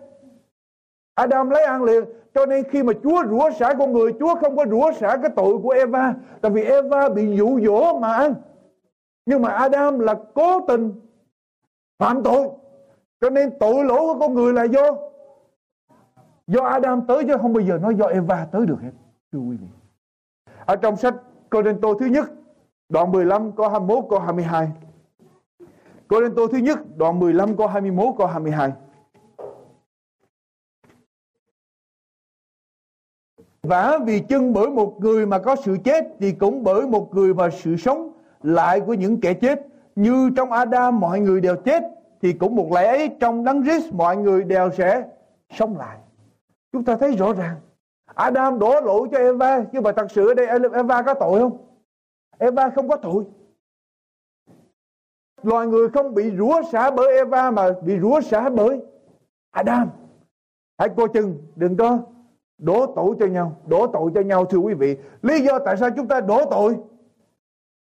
Adam 1.18 1.50
lấy 1.50 1.64
ăn 1.64 1.84
liền. 1.84 2.04
Cho 2.34 2.46
nên 2.46 2.64
khi 2.70 2.84
mà 2.84 2.94
Chúa 3.04 3.24
rủa 3.30 3.50
xả 3.52 3.74
con 3.80 3.94
người, 3.94 4.14
Chúa 4.20 4.36
không 4.36 4.58
có 4.58 4.66
rủa 4.72 4.92
xả 4.92 5.18
cái 5.22 5.32
tội 5.36 5.58
của 5.64 5.70
Eva, 5.70 6.16
Tại 6.42 6.52
vì 6.52 6.64
Eva 6.64 7.10
bị 7.10 7.36
dụ 7.36 7.60
dỗ 7.60 8.00
mà 8.00 8.14
ăn. 8.14 8.34
Nhưng 9.26 9.42
mà 9.42 9.50
Adam 9.50 10.00
là 10.00 10.16
cố 10.34 10.60
tình 10.68 10.94
phạm 12.00 12.24
tội. 12.24 12.50
Cho 13.22 13.30
nên 13.30 13.60
tội 13.60 13.86
lỗi 13.86 14.00
của 14.00 14.20
con 14.20 14.34
người 14.34 14.54
là 14.54 14.64
do 14.64 14.98
Do 16.48 16.64
Adam 16.64 17.02
tới 17.08 17.24
chứ 17.28 17.38
không 17.42 17.54
bao 17.54 17.62
giờ 17.62 17.78
nói 17.78 17.96
do 17.96 18.06
Eva 18.06 18.48
tới 18.52 18.66
được 18.66 18.78
hết, 18.82 18.92
Thưa 19.32 19.40
quý 19.40 19.58
vị. 19.58 19.68
Ở 20.66 20.76
trong 20.76 20.96
sách 20.96 21.16
Cô-rin-tô 21.50 21.94
thứ 22.00 22.06
nhất, 22.06 22.32
Đoạn 22.90 23.12
15 23.12 23.52
câu 23.52 23.70
21 23.70 24.04
câu 24.10 24.20
22 24.20 24.72
Cô-rin-tô 26.08 26.48
thứ 26.48 26.58
nhất, 26.58 26.80
Đoạn 26.98 27.20
15 27.20 27.58
câu 27.58 27.68
21 27.68 28.14
câu 28.18 28.28
22 28.28 28.72
vả 33.64 34.00
vì 34.06 34.20
chân 34.20 34.54
bởi 34.54 34.70
một 34.70 34.98
người 35.00 35.26
mà 35.26 35.40
có 35.40 35.56
sự 35.56 35.78
chết, 35.84 36.06
Thì 36.20 36.32
cũng 36.32 36.64
bởi 36.64 36.88
một 36.88 37.16
người 37.16 37.34
mà 37.34 37.50
sự 37.50 37.76
sống 37.76 38.12
lại 38.44 38.80
của 38.80 38.94
những 38.94 39.22
kẻ 39.22 39.34
chết. 39.34 39.68
Như 39.96 40.30
trong 40.36 40.52
Adam, 40.52 41.00
mọi 41.00 41.20
người 41.20 41.42
đều 41.42 41.56
chết, 41.56 41.84
Thì 42.22 42.34
cũng 42.34 42.56
một 42.56 42.72
lẽ 42.72 42.88
ấy. 42.88 43.10
Trong 43.20 43.44
đấng 43.44 43.64
Christ 43.64 43.94
mọi 43.94 44.18
người 44.18 44.44
đều 44.44 44.72
sẽ 44.72 45.04
sống 45.50 45.78
lại. 45.78 45.98
Chúng 46.72 46.84
ta 46.84 46.98
thấy 46.98 47.16
rõ 47.16 47.34
ràng, 47.34 47.56
Adam 48.06 48.60
đổ 48.60 48.82
lỗi 48.82 49.08
cho 49.12 49.18
Eva. 49.18 49.64
Nhưng 49.72 49.84
mà 49.84 49.92
thật 49.92 50.12
sự 50.12 50.28
ở 50.28 50.34
đây 50.34 50.48
Eva 50.74 51.02
có 51.02 51.14
tội 51.14 51.40
không? 51.40 51.58
Eva 52.38 52.70
không 52.70 52.88
có 52.88 52.96
tội. 52.96 53.26
Loài 55.44 55.68
người 55.68 55.90
không 55.90 56.14
bị 56.14 56.38
rủa 56.38 56.62
xả 56.72 56.92
bởi 56.92 57.18
Eva 57.18 57.52
Mà 57.52 57.70
bị 57.84 58.00
rủa 58.00 58.22
xả 58.22 58.50
bởi 58.50 58.82
Adam. 59.52 59.90
Hãy 60.78 60.90
coi 60.98 61.08
chừng, 61.14 61.38
đừng 61.56 61.78
có 61.78 62.00
đổ 62.58 62.94
tội 62.96 63.16
cho 63.20 63.26
nhau. 63.26 63.56
Đổ 63.68 63.88
tội 63.88 64.12
cho 64.16 64.22
nhau, 64.22 64.46
thưa 64.46 64.58
quý 64.58 64.74
vị. 64.74 64.98
Lý 65.22 65.40
do 65.40 65.60
tại 65.60 65.78
sao 65.78 65.90
chúng 65.96 66.08
ta 66.08 66.22
đổ 66.22 66.46
tội? 66.52 66.76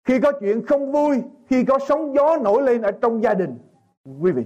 Khi 0.04 0.20
có 0.20 0.32
chuyện 0.40 0.66
không 0.66 0.92
vui, 0.92 1.22
khi 1.50 1.64
có 1.64 1.78
sóng 1.88 2.14
gió 2.14 2.36
nổi 2.36 2.62
lên 2.62 2.82
ở 2.82 2.90
trong 2.90 3.22
gia 3.22 3.34
đình. 3.34 3.58
Quý 4.20 4.32
vị, 4.32 4.42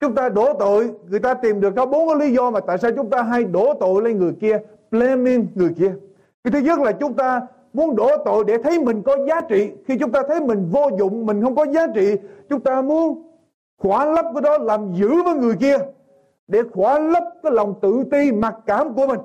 chúng 0.00 0.14
ta 0.14 0.28
đổ 0.28 0.52
tội, 0.58 0.90
người 1.08 1.20
ta 1.20 1.34
tìm 1.34 1.60
được 1.60 1.72
có 1.76 1.86
bốn 1.86 2.08
cái 2.08 2.28
lý 2.28 2.34
do 2.34 2.50
mà 2.50 2.60
tại 2.60 2.78
sao 2.78 2.90
chúng 2.96 3.10
ta 3.10 3.22
hay 3.22 3.44
đổ 3.44 3.74
tội 3.80 4.02
lên 4.02 4.18
người 4.18 4.32
kia 4.40 4.58
blaming 4.90 5.46
người 5.54 5.74
kia. 5.78 5.94
Cái 6.44 6.52
thứ 6.52 6.58
nhất 6.58 6.78
là 6.78 6.92
chúng 6.92 7.14
ta 7.14 7.40
muốn 7.72 7.96
đổ 7.96 8.10
tội 8.24 8.44
để 8.46 8.58
thấy 8.58 8.80
mình 8.80 9.02
có 9.02 9.16
giá 9.28 9.40
trị. 9.40 9.70
Khi 9.86 9.98
chúng 9.98 10.12
ta 10.12 10.22
thấy 10.28 10.40
mình 10.40 10.68
vô 10.70 10.90
dụng, 10.98 11.26
mình 11.26 11.42
không 11.42 11.56
có 11.56 11.66
giá 11.66 11.86
trị, 11.94 12.16
chúng 12.48 12.60
ta 12.60 12.82
muốn 12.82 13.22
khỏa 13.78 14.04
lấp 14.04 14.26
cái 14.34 14.42
đó, 14.42 14.58
làm 14.58 14.94
giữ 14.94 15.22
với 15.22 15.34
người 15.34 15.54
kia 15.60 15.78
để 16.48 16.62
khỏa 16.72 16.98
lấp 16.98 17.24
cái 17.42 17.52
lòng 17.52 17.74
tự 17.82 18.04
ti, 18.10 18.32
mặc 18.32 18.54
cảm 18.66 18.94
của 18.94 19.06
mình. 19.06 19.20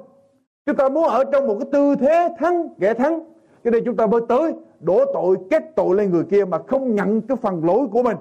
Chúng 0.65 0.75
ta 0.75 0.89
muốn 0.89 1.03
ở 1.03 1.23
trong 1.23 1.47
một 1.47 1.55
cái 1.59 1.69
tư 1.71 1.95
thế 1.95 2.29
thắng, 2.39 2.69
kẻ 2.79 2.93
thắng. 2.93 3.19
Cho 3.63 3.71
nên 3.71 3.83
chúng 3.85 3.95
ta 3.95 4.07
mới 4.07 4.21
tới, 4.29 4.53
đổ 4.79 5.05
tội, 5.13 5.37
kết 5.49 5.63
tội 5.75 5.95
lên 5.95 6.11
người 6.11 6.23
kia 6.23 6.45
mà 6.45 6.57
không 6.67 6.95
nhận 6.95 7.21
cái 7.21 7.37
phần 7.37 7.65
lỗi 7.65 7.87
của 7.91 8.03
mình. 8.03 8.17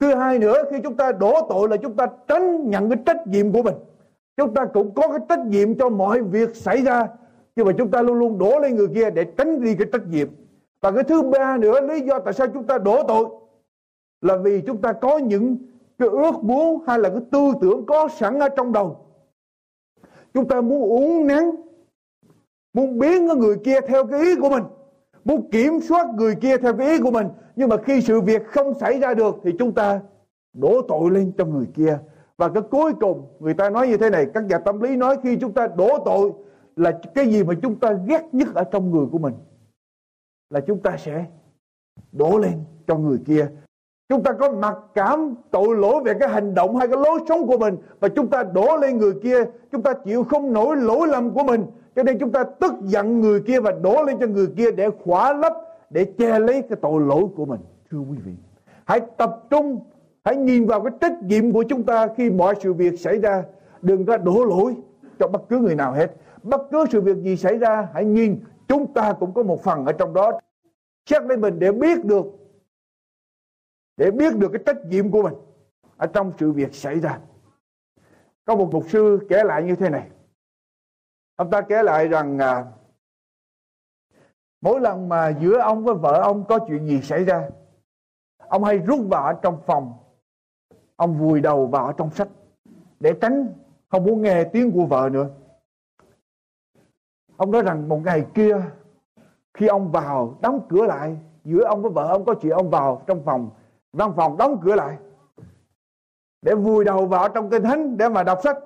Thứ 0.00 0.14
hai 0.14 0.38
nữa, 0.38 0.62
khi 0.70 0.76
chúng 0.82 0.96
ta 0.96 1.12
đổ 1.12 1.32
tội 1.48 1.68
là 1.68 1.76
chúng 1.76 1.96
ta 1.96 2.06
tránh 2.28 2.70
nhận 2.70 2.90
cái 2.90 2.98
trách 3.06 3.26
nhiệm 3.26 3.52
của 3.52 3.62
mình. 3.62 3.74
Chúng 4.36 4.54
ta 4.54 4.64
cũng 4.64 4.94
có 4.94 5.08
cái 5.08 5.18
trách 5.28 5.46
nhiệm 5.46 5.78
cho 5.78 5.88
mọi 5.88 6.22
việc 6.22 6.56
xảy 6.56 6.82
ra, 6.82 7.08
nhưng 7.56 7.66
mà 7.66 7.72
chúng 7.78 7.90
ta 7.90 8.02
luôn 8.02 8.18
luôn 8.18 8.38
đổ 8.38 8.58
lên 8.58 8.76
người 8.76 8.88
kia 8.94 9.10
để 9.10 9.24
tránh 9.24 9.60
đi 9.60 9.74
cái 9.74 9.86
trách 9.92 10.06
nhiệm. 10.10 10.28
Và 10.80 10.90
cái 10.90 11.04
thứ 11.04 11.22
ba 11.22 11.56
nữa, 11.56 11.80
lý 11.80 12.00
do 12.00 12.18
tại 12.18 12.34
sao 12.34 12.46
chúng 12.54 12.64
ta 12.64 12.78
đổ 12.78 13.02
tội 13.08 13.24
là 14.20 14.36
vì 14.36 14.60
chúng 14.60 14.82
ta 14.82 14.92
có 14.92 15.18
những 15.18 15.56
cái 15.98 16.08
ước 16.08 16.44
muốn 16.44 16.82
hay 16.86 16.98
là 16.98 17.08
cái 17.08 17.20
tư 17.30 17.52
tưởng 17.60 17.86
có 17.86 18.08
sẵn 18.08 18.38
ở 18.38 18.48
trong 18.48 18.72
đầu. 18.72 19.06
Chúng 20.34 20.48
ta 20.48 20.60
muốn 20.60 20.82
uống 20.82 21.26
nắng, 21.26 21.50
muốn 22.72 22.98
biến 22.98 23.28
cái 23.28 23.36
người 23.36 23.56
kia 23.64 23.80
theo 23.88 24.06
cái 24.06 24.20
ý 24.20 24.36
của 24.36 24.50
mình, 24.50 24.64
muốn 25.24 25.50
kiểm 25.50 25.80
soát 25.80 26.06
người 26.14 26.34
kia 26.34 26.56
theo 26.56 26.76
cái 26.76 26.88
ý 26.88 26.98
của 27.02 27.10
mình. 27.10 27.28
Nhưng 27.56 27.68
mà 27.68 27.76
khi 27.76 28.00
sự 28.00 28.20
việc 28.20 28.46
không 28.46 28.74
xảy 28.74 29.00
ra 29.00 29.14
được 29.14 29.36
thì 29.42 29.52
chúng 29.58 29.74
ta 29.74 30.00
đổ 30.52 30.82
tội 30.88 31.10
lên 31.10 31.32
cho 31.38 31.44
người 31.44 31.66
kia. 31.74 31.98
Và 32.36 32.48
cái 32.48 32.62
cuối 32.70 32.92
cùng, 33.00 33.26
người 33.40 33.54
ta 33.54 33.70
nói 33.70 33.88
như 33.88 33.96
thế 33.96 34.10
này, 34.10 34.26
các 34.34 34.44
nhà 34.44 34.58
tâm 34.58 34.80
lý 34.80 34.96
nói 34.96 35.16
khi 35.22 35.36
chúng 35.40 35.52
ta 35.52 35.66
đổ 35.66 35.98
tội 36.04 36.32
là 36.76 37.00
cái 37.14 37.26
gì 37.28 37.44
mà 37.44 37.54
chúng 37.62 37.80
ta 37.80 37.92
ghét 38.06 38.22
nhất 38.32 38.48
ở 38.54 38.64
trong 38.64 38.90
người 38.90 39.06
của 39.12 39.18
mình? 39.18 39.34
Là 40.50 40.60
chúng 40.60 40.82
ta 40.82 40.96
sẽ 40.96 41.24
đổ 42.12 42.38
lên 42.38 42.64
cho 42.86 42.96
người 42.96 43.18
kia. 43.26 43.50
Chúng 44.08 44.22
ta 44.22 44.32
có 44.32 44.50
mặc 44.50 44.76
cảm 44.94 45.34
tội 45.50 45.76
lỗi 45.76 46.02
về 46.04 46.14
cái 46.20 46.28
hành 46.28 46.54
động 46.54 46.76
hay 46.76 46.88
cái 46.88 46.96
lối 46.96 47.20
sống 47.28 47.46
của 47.46 47.58
mình 47.58 47.76
Và 48.00 48.08
chúng 48.08 48.26
ta 48.26 48.42
đổ 48.42 48.76
lên 48.76 48.98
người 48.98 49.12
kia, 49.22 49.44
Chúng 49.72 49.82
ta 49.82 49.92
chịu 49.92 50.24
không 50.24 50.52
nổi 50.52 50.76
lỗi 50.76 51.08
lầm 51.08 51.30
của 51.30 51.42
mình. 51.42 51.66
Cho 51.96 52.02
nên 52.02 52.18
chúng 52.18 52.32
ta 52.32 52.44
tức 52.44 52.72
giận 52.82 53.20
người 53.20 53.40
kia 53.40 53.60
và 53.60 53.72
đổ 53.82 54.02
lên 54.02 54.16
cho 54.20 54.26
người 54.26 54.46
kia 54.56 54.70
để 54.70 54.90
khỏa 55.04 55.32
lấp, 55.32 55.52
Để 55.90 56.04
che 56.18 56.38
lấy 56.38 56.62
cái 56.62 56.78
tội 56.82 57.00
lỗi 57.00 57.24
của 57.36 57.46
mình. 57.46 57.60
Thưa 57.90 57.98
quý 57.98 58.16
vị, 58.24 58.32
Hãy 58.84 59.00
tập 59.16 59.44
trung, 59.50 59.80
Hãy 60.24 60.36
nhìn 60.36 60.66
vào 60.66 60.80
cái 60.80 60.92
trách 61.00 61.22
nhiệm 61.22 61.52
của 61.52 61.62
chúng 61.62 61.82
ta 61.82 62.08
khi 62.16 62.30
mọi 62.30 62.54
sự 62.60 62.72
việc 62.72 63.00
xảy 63.00 63.18
ra. 63.18 63.42
Đừng 63.82 64.06
có 64.06 64.16
đổ 64.16 64.44
lỗi 64.44 64.76
cho 65.18 65.28
bất 65.28 65.48
cứ 65.48 65.58
người 65.58 65.74
nào 65.74 65.92
hết. 65.92 66.16
Bất 66.42 66.60
cứ 66.70 66.84
sự 66.90 67.00
việc 67.00 67.16
gì 67.16 67.36
xảy 67.36 67.58
ra, 67.58 67.88
Hãy 67.94 68.04
nhìn, 68.04 68.40
chúng 68.68 68.92
ta 68.94 69.12
cũng 69.12 69.32
có 69.32 69.42
một 69.42 69.62
phần 69.62 69.86
ở 69.86 69.92
trong 69.92 70.14
đó. 70.14 70.40
Xét 71.10 71.22
lên 71.22 71.40
mình 71.40 71.58
để 71.58 71.72
biết 71.72 72.04
được 72.04 72.26
để 73.98 74.10
biết 74.10 74.36
được 74.36 74.48
cái 74.52 74.62
trách 74.66 74.84
nhiệm 74.84 75.10
của 75.10 75.22
mình 75.22 75.34
ở 75.96 76.06
trong 76.06 76.32
sự 76.38 76.52
việc 76.52 76.74
xảy 76.74 77.00
ra. 77.00 77.20
Có 78.44 78.56
một 78.56 78.68
mục 78.72 78.84
sư 78.88 79.26
kể 79.28 79.44
lại 79.44 79.62
như 79.62 79.76
thế 79.76 79.88
này. 79.88 80.10
Ông 81.36 81.50
ta 81.50 81.60
kể 81.60 81.82
lại 81.82 82.08
rằng 82.08 82.38
à, 82.38 82.64
mỗi 84.60 84.80
lần 84.80 85.08
mà 85.08 85.28
giữa 85.40 85.58
ông 85.58 85.84
với 85.84 85.94
vợ 85.94 86.20
ông 86.22 86.44
có 86.48 86.58
chuyện 86.68 86.86
gì 86.86 87.00
xảy 87.02 87.24
ra, 87.24 87.48
ông 88.38 88.64
hay 88.64 88.78
rút 88.78 89.00
vợ 89.08 89.18
ở 89.18 89.38
trong 89.42 89.58
phòng, 89.66 89.92
ông 90.96 91.18
vùi 91.18 91.40
đầu 91.40 91.66
vào 91.66 91.92
trong 91.92 92.10
sách 92.10 92.28
để 93.00 93.14
tránh 93.20 93.52
không 93.88 94.04
muốn 94.04 94.22
nghe 94.22 94.44
tiếng 94.44 94.72
của 94.72 94.86
vợ 94.86 95.08
nữa. 95.12 95.28
Ông 97.36 97.50
nói 97.50 97.62
rằng 97.62 97.88
một 97.88 98.00
ngày 98.04 98.26
kia 98.34 98.56
khi 99.54 99.66
ông 99.66 99.92
vào 99.92 100.38
đóng 100.42 100.66
cửa 100.68 100.86
lại 100.86 101.16
giữa 101.44 101.64
ông 101.64 101.82
với 101.82 101.90
vợ 101.90 102.06
ông 102.06 102.24
có 102.24 102.34
chuyện 102.34 102.52
ông 102.52 102.70
vào 102.70 103.02
trong 103.06 103.22
phòng 103.24 103.50
văn 103.92 104.12
phòng 104.16 104.36
đóng 104.36 104.60
cửa 104.64 104.74
lại 104.74 104.98
để 106.42 106.54
vùi 106.54 106.84
đầu 106.84 107.06
vào 107.06 107.28
trong 107.28 107.50
kinh 107.50 107.62
thánh 107.62 107.96
để 107.96 108.08
mà 108.08 108.22
đọc 108.22 108.38
sách. 108.44 108.56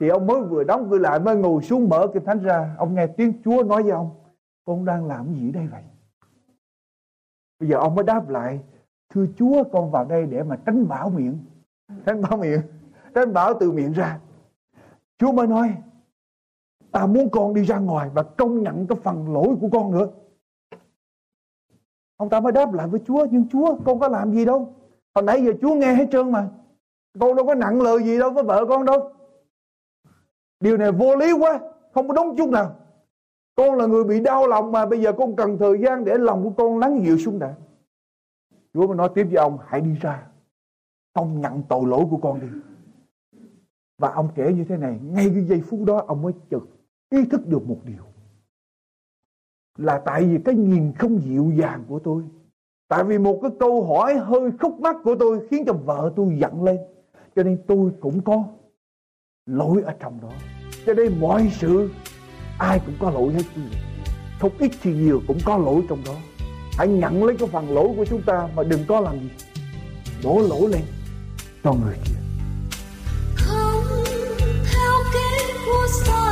Thì 0.00 0.08
ông 0.08 0.26
mới 0.26 0.42
vừa 0.42 0.64
đóng 0.64 0.88
cửa 0.90 0.98
lại, 0.98 1.18
mới 1.20 1.36
ngồi 1.36 1.62
xuống 1.62 1.88
mở 1.88 2.06
kinh 2.14 2.24
thánh 2.24 2.42
ra. 2.42 2.74
Ông 2.78 2.94
nghe 2.94 3.06
tiếng 3.06 3.42
Chúa 3.44 3.62
nói 3.62 3.82
với 3.82 3.92
ông, 3.92 4.10
con 4.64 4.84
đang 4.84 5.06
làm 5.06 5.34
gì 5.34 5.52
đây 5.52 5.66
vậy? 5.66 5.82
Bây 7.60 7.68
giờ 7.68 7.76
ông 7.76 7.94
mới 7.94 8.04
đáp 8.04 8.28
lại, 8.28 8.60
thưa 9.08 9.26
Chúa, 9.36 9.64
con 9.72 9.90
vào 9.90 10.04
đây 10.04 10.26
để 10.26 10.42
mà 10.42 10.56
tránh 10.66 10.88
bão 10.88 11.10
miệng. 11.10 11.38
Tránh 12.06 12.22
bão 12.22 12.38
miệng, 12.38 12.60
tránh 13.14 13.32
bão 13.32 13.54
từ 13.60 13.72
miệng 13.72 13.92
ra. 13.92 14.20
Chúa 15.18 15.32
mới 15.32 15.46
nói, 15.46 15.74
ta 16.92 17.06
muốn 17.06 17.30
con 17.30 17.54
đi 17.54 17.64
ra 17.64 17.78
ngoài 17.78 18.10
và 18.14 18.22
công 18.22 18.62
nhận 18.62 18.86
cái 18.86 18.98
phần 19.02 19.32
lỗi 19.32 19.56
của 19.60 19.68
con 19.72 19.90
nữa. 19.90 20.08
Ông 22.16 22.28
ta 22.28 22.40
mới 22.40 22.52
đáp 22.52 22.72
lại 22.72 22.88
với 22.88 23.00
Chúa, 23.06 23.26
Nhưng 23.30 23.48
Chúa 23.48 23.76
con 23.84 24.00
có 24.00 24.08
làm 24.08 24.32
gì 24.32 24.44
đâu. 24.44 24.74
Hồi 25.14 25.22
nãy 25.22 25.44
giờ 25.44 25.52
Chúa 25.60 25.74
nghe 25.74 25.94
hết 25.94 26.06
trơn 26.12 26.32
mà. 26.32 26.48
Con 27.20 27.36
đâu 27.36 27.46
có 27.46 27.54
nặng 27.54 27.82
lời 27.82 28.02
gì 28.04 28.18
đâu 28.18 28.30
với 28.30 28.44
vợ 28.44 28.64
con 28.68 28.84
đâu. 28.84 29.12
Điều 30.60 30.76
này 30.76 30.92
vô 30.92 31.16
lý 31.16 31.32
quá, 31.32 31.60
Không 31.94 32.08
có 32.08 32.14
đúng 32.14 32.36
chút 32.36 32.48
nào. 32.50 32.76
Con 33.56 33.74
là 33.74 33.86
người 33.86 34.04
bị 34.04 34.20
đau 34.20 34.46
lòng 34.46 34.72
mà 34.72 34.86
Bây 34.86 35.00
giờ 35.00 35.12
con 35.12 35.36
cần 35.36 35.58
thời 35.58 35.78
gian 35.78 36.04
để 36.04 36.18
lòng 36.18 36.44
của 36.44 36.50
con 36.50 36.78
lắng 36.78 37.04
dịu 37.04 37.18
xuống 37.18 37.38
đã. 37.38 37.54
Chúa 38.74 38.86
mới 38.86 38.96
nói 38.96 39.10
tiếp 39.14 39.24
với 39.24 39.36
ông, 39.36 39.58
Hãy 39.66 39.80
đi 39.80 39.94
ra 40.00 40.26
Ông 41.12 41.40
nhận 41.40 41.62
tội 41.68 41.86
lỗi 41.86 42.04
của 42.10 42.16
con 42.16 42.40
đi. 42.40 42.46
Và 43.98 44.10
ông 44.10 44.28
kể 44.34 44.52
như 44.52 44.64
thế 44.68 44.76
này, 44.76 44.98
Ngay 45.02 45.30
cái 45.34 45.44
giây 45.44 45.62
phút 45.70 45.80
đó 45.86 46.04
ông 46.06 46.22
mới 46.22 46.32
chợt 46.50 46.62
ý 47.10 47.24
thức 47.24 47.46
được 47.46 47.66
một 47.66 47.78
điều 47.84 48.15
là 49.76 49.98
tại 50.04 50.24
vì 50.24 50.38
cái 50.44 50.54
nhìn 50.54 50.92
không 50.98 51.22
dịu 51.22 51.52
dàng 51.56 51.84
của 51.88 51.98
tôi. 51.98 52.22
Tại 52.88 53.04
vì 53.04 53.18
một 53.18 53.38
cái 53.42 53.50
câu 53.60 53.84
hỏi 53.84 54.14
hơi 54.14 54.50
khúc 54.60 54.80
mắc 54.80 54.96
của 55.04 55.16
tôi 55.18 55.46
khiến 55.50 55.64
cho 55.66 55.72
vợ 55.72 56.12
tôi 56.16 56.38
giận 56.40 56.62
lên. 56.64 56.78
Cho 57.36 57.42
nên 57.42 57.58
tôi 57.66 57.90
cũng 58.00 58.20
có 58.20 58.44
lỗi 59.46 59.82
ở 59.82 59.94
trong 60.00 60.18
đó. 60.22 60.30
Cho 60.86 60.94
nên 60.94 61.20
mọi 61.20 61.52
sự, 61.60 61.90
ai 62.58 62.80
cũng 62.86 62.94
có 63.00 63.10
lỗi 63.10 63.32
hết. 63.32 63.42
Không 64.40 64.52
ít 64.58 64.70
thì 64.82 64.94
nhiều 64.94 65.20
cũng 65.28 65.38
có 65.44 65.56
lỗi 65.56 65.82
trong 65.88 65.98
đó. 66.06 66.14
Hãy 66.78 66.88
nhận 66.88 67.24
lấy 67.24 67.36
cái 67.36 67.48
phần 67.48 67.70
lỗi 67.70 67.88
của 67.96 68.04
chúng 68.04 68.22
ta 68.22 68.48
mà 68.56 68.62
đừng 68.62 68.80
có 68.88 69.00
làm 69.00 69.20
gì. 69.20 69.30
Đổ 70.24 70.40
lỗi 70.48 70.70
lên 70.70 70.82
cho 71.64 71.72
người 71.72 71.96
kia. 72.04 72.20
Không 73.36 73.82
theo 74.72 74.92
kế 75.12 75.54
của 75.66 75.86
sao 76.04 76.25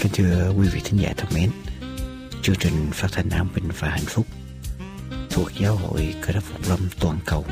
kính 0.00 0.12
thưa 0.12 0.52
quý 0.58 0.68
vị 0.68 0.80
thính 0.84 1.00
giả 1.00 1.12
thân 1.16 1.26
mến, 1.34 1.50
chương 2.42 2.56
trình 2.56 2.90
phát 2.92 3.08
thanh 3.12 3.30
an 3.30 3.48
bình 3.54 3.68
và 3.78 3.88
hạnh 3.88 4.06
phúc 4.06 4.26
thuộc 5.30 5.48
giáo 5.60 5.76
hội 5.76 6.14
cơ 6.22 6.32
đốc 6.32 6.42
phục 6.42 6.68
lâm 6.68 6.78
toàn 7.00 7.18
cầu 7.26 7.44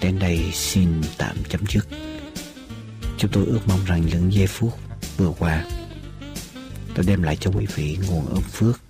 đến 0.00 0.18
đây 0.18 0.50
xin 0.52 0.88
tạm 1.18 1.36
chấm 1.48 1.60
dứt. 1.68 1.86
Chúng 3.18 3.30
tôi 3.30 3.44
ước 3.46 3.60
mong 3.66 3.84
rằng 3.84 4.06
những 4.06 4.32
giây 4.32 4.46
phút 4.46 4.72
vừa 5.16 5.32
qua 5.38 5.64
đã 6.96 7.02
đem 7.06 7.22
lại 7.22 7.36
cho 7.40 7.50
quý 7.50 7.66
vị 7.74 7.98
nguồn 8.08 8.26
ơn 8.26 8.42
phước 8.42 8.80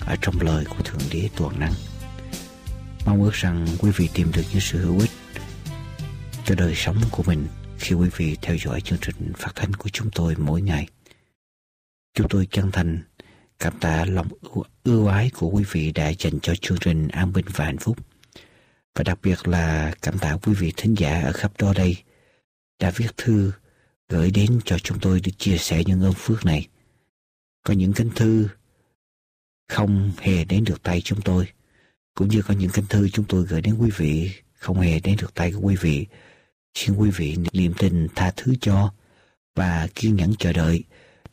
ở 0.00 0.16
trong 0.22 0.40
lời 0.40 0.64
của 0.64 0.82
Thượng 0.84 1.10
Đế 1.10 1.28
toàn 1.36 1.60
năng. 1.60 1.72
Mong 3.06 3.22
ước 3.22 3.32
rằng 3.32 3.66
quý 3.78 3.90
vị 3.96 4.08
tìm 4.14 4.32
được 4.32 4.42
những 4.52 4.60
sự 4.60 4.78
hữu 4.78 5.00
ích 5.00 5.10
cho 6.44 6.54
đời 6.54 6.74
sống 6.76 6.96
của 7.10 7.22
mình 7.26 7.46
khi 7.78 7.94
quý 7.94 8.08
vị 8.16 8.36
theo 8.42 8.56
dõi 8.56 8.80
chương 8.80 8.98
trình 9.02 9.32
phát 9.38 9.52
thanh 9.54 9.74
của 9.74 9.88
chúng 9.88 10.10
tôi 10.10 10.34
mỗi 10.38 10.62
ngày. 10.62 10.88
Chúng 12.14 12.28
tôi 12.28 12.48
chân 12.50 12.70
thành 12.72 12.98
cảm 13.58 13.78
tạ 13.80 14.04
lòng 14.04 14.28
ưu 14.84 15.06
ái 15.06 15.30
của 15.34 15.48
quý 15.48 15.64
vị 15.72 15.92
đã 15.92 16.08
dành 16.18 16.40
cho 16.42 16.54
chương 16.54 16.78
trình 16.80 17.08
An 17.08 17.32
Bình 17.32 17.44
và 17.54 17.64
Hạnh 17.64 17.78
Phúc. 17.78 17.98
Và 18.94 19.04
đặc 19.04 19.18
biệt 19.22 19.48
là 19.48 19.94
cảm 20.02 20.18
tạ 20.18 20.36
quý 20.42 20.54
vị 20.54 20.72
thính 20.76 20.94
giả 20.98 21.22
ở 21.22 21.32
khắp 21.32 21.52
đó 21.58 21.72
đây 21.76 21.96
đã 22.80 22.90
viết 22.90 23.16
thư 23.16 23.52
gửi 24.08 24.30
đến 24.30 24.60
cho 24.64 24.78
chúng 24.78 24.98
tôi 25.00 25.20
để 25.24 25.32
chia 25.38 25.56
sẻ 25.58 25.82
những 25.86 26.02
ơn 26.02 26.12
phước 26.12 26.46
này. 26.46 26.68
Có 27.62 27.74
những 27.74 27.92
cánh 27.92 28.10
thư 28.10 28.48
không 29.68 30.12
hề 30.18 30.44
đến 30.44 30.64
được 30.64 30.82
tay 30.82 31.00
chúng 31.00 31.20
tôi, 31.20 31.48
cũng 32.14 32.28
như 32.28 32.42
có 32.42 32.54
những 32.54 32.70
cánh 32.70 32.86
thư 32.86 33.08
chúng 33.08 33.24
tôi 33.28 33.46
gửi 33.46 33.60
đến 33.60 33.74
quý 33.78 33.90
vị 33.96 34.30
không 34.52 34.80
hề 34.80 35.00
đến 35.00 35.16
được 35.20 35.34
tay 35.34 35.52
của 35.52 35.60
quý 35.60 35.76
vị. 35.80 36.06
Xin 36.74 36.94
quý 36.96 37.10
vị 37.10 37.36
niềm 37.52 37.74
tin 37.78 38.08
tha 38.14 38.32
thứ 38.36 38.54
cho 38.60 38.92
và 39.54 39.88
kiên 39.94 40.16
nhẫn 40.16 40.34
chờ 40.38 40.52
đợi 40.52 40.84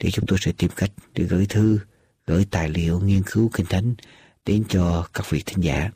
thì 0.01 0.11
chúng 0.11 0.25
tôi 0.25 0.39
sẽ 0.41 0.51
tìm 0.57 0.71
cách 0.75 0.91
để 1.13 1.23
gửi 1.23 1.45
thư, 1.45 1.79
gửi 2.27 2.45
tài 2.51 2.69
liệu 2.69 2.99
nghiên 2.99 3.21
cứu 3.31 3.49
kinh 3.53 3.65
thánh 3.65 3.95
đến 4.45 4.63
cho 4.69 5.07
các 5.13 5.29
vị 5.29 5.43
thính 5.45 5.63
giả. 5.63 5.89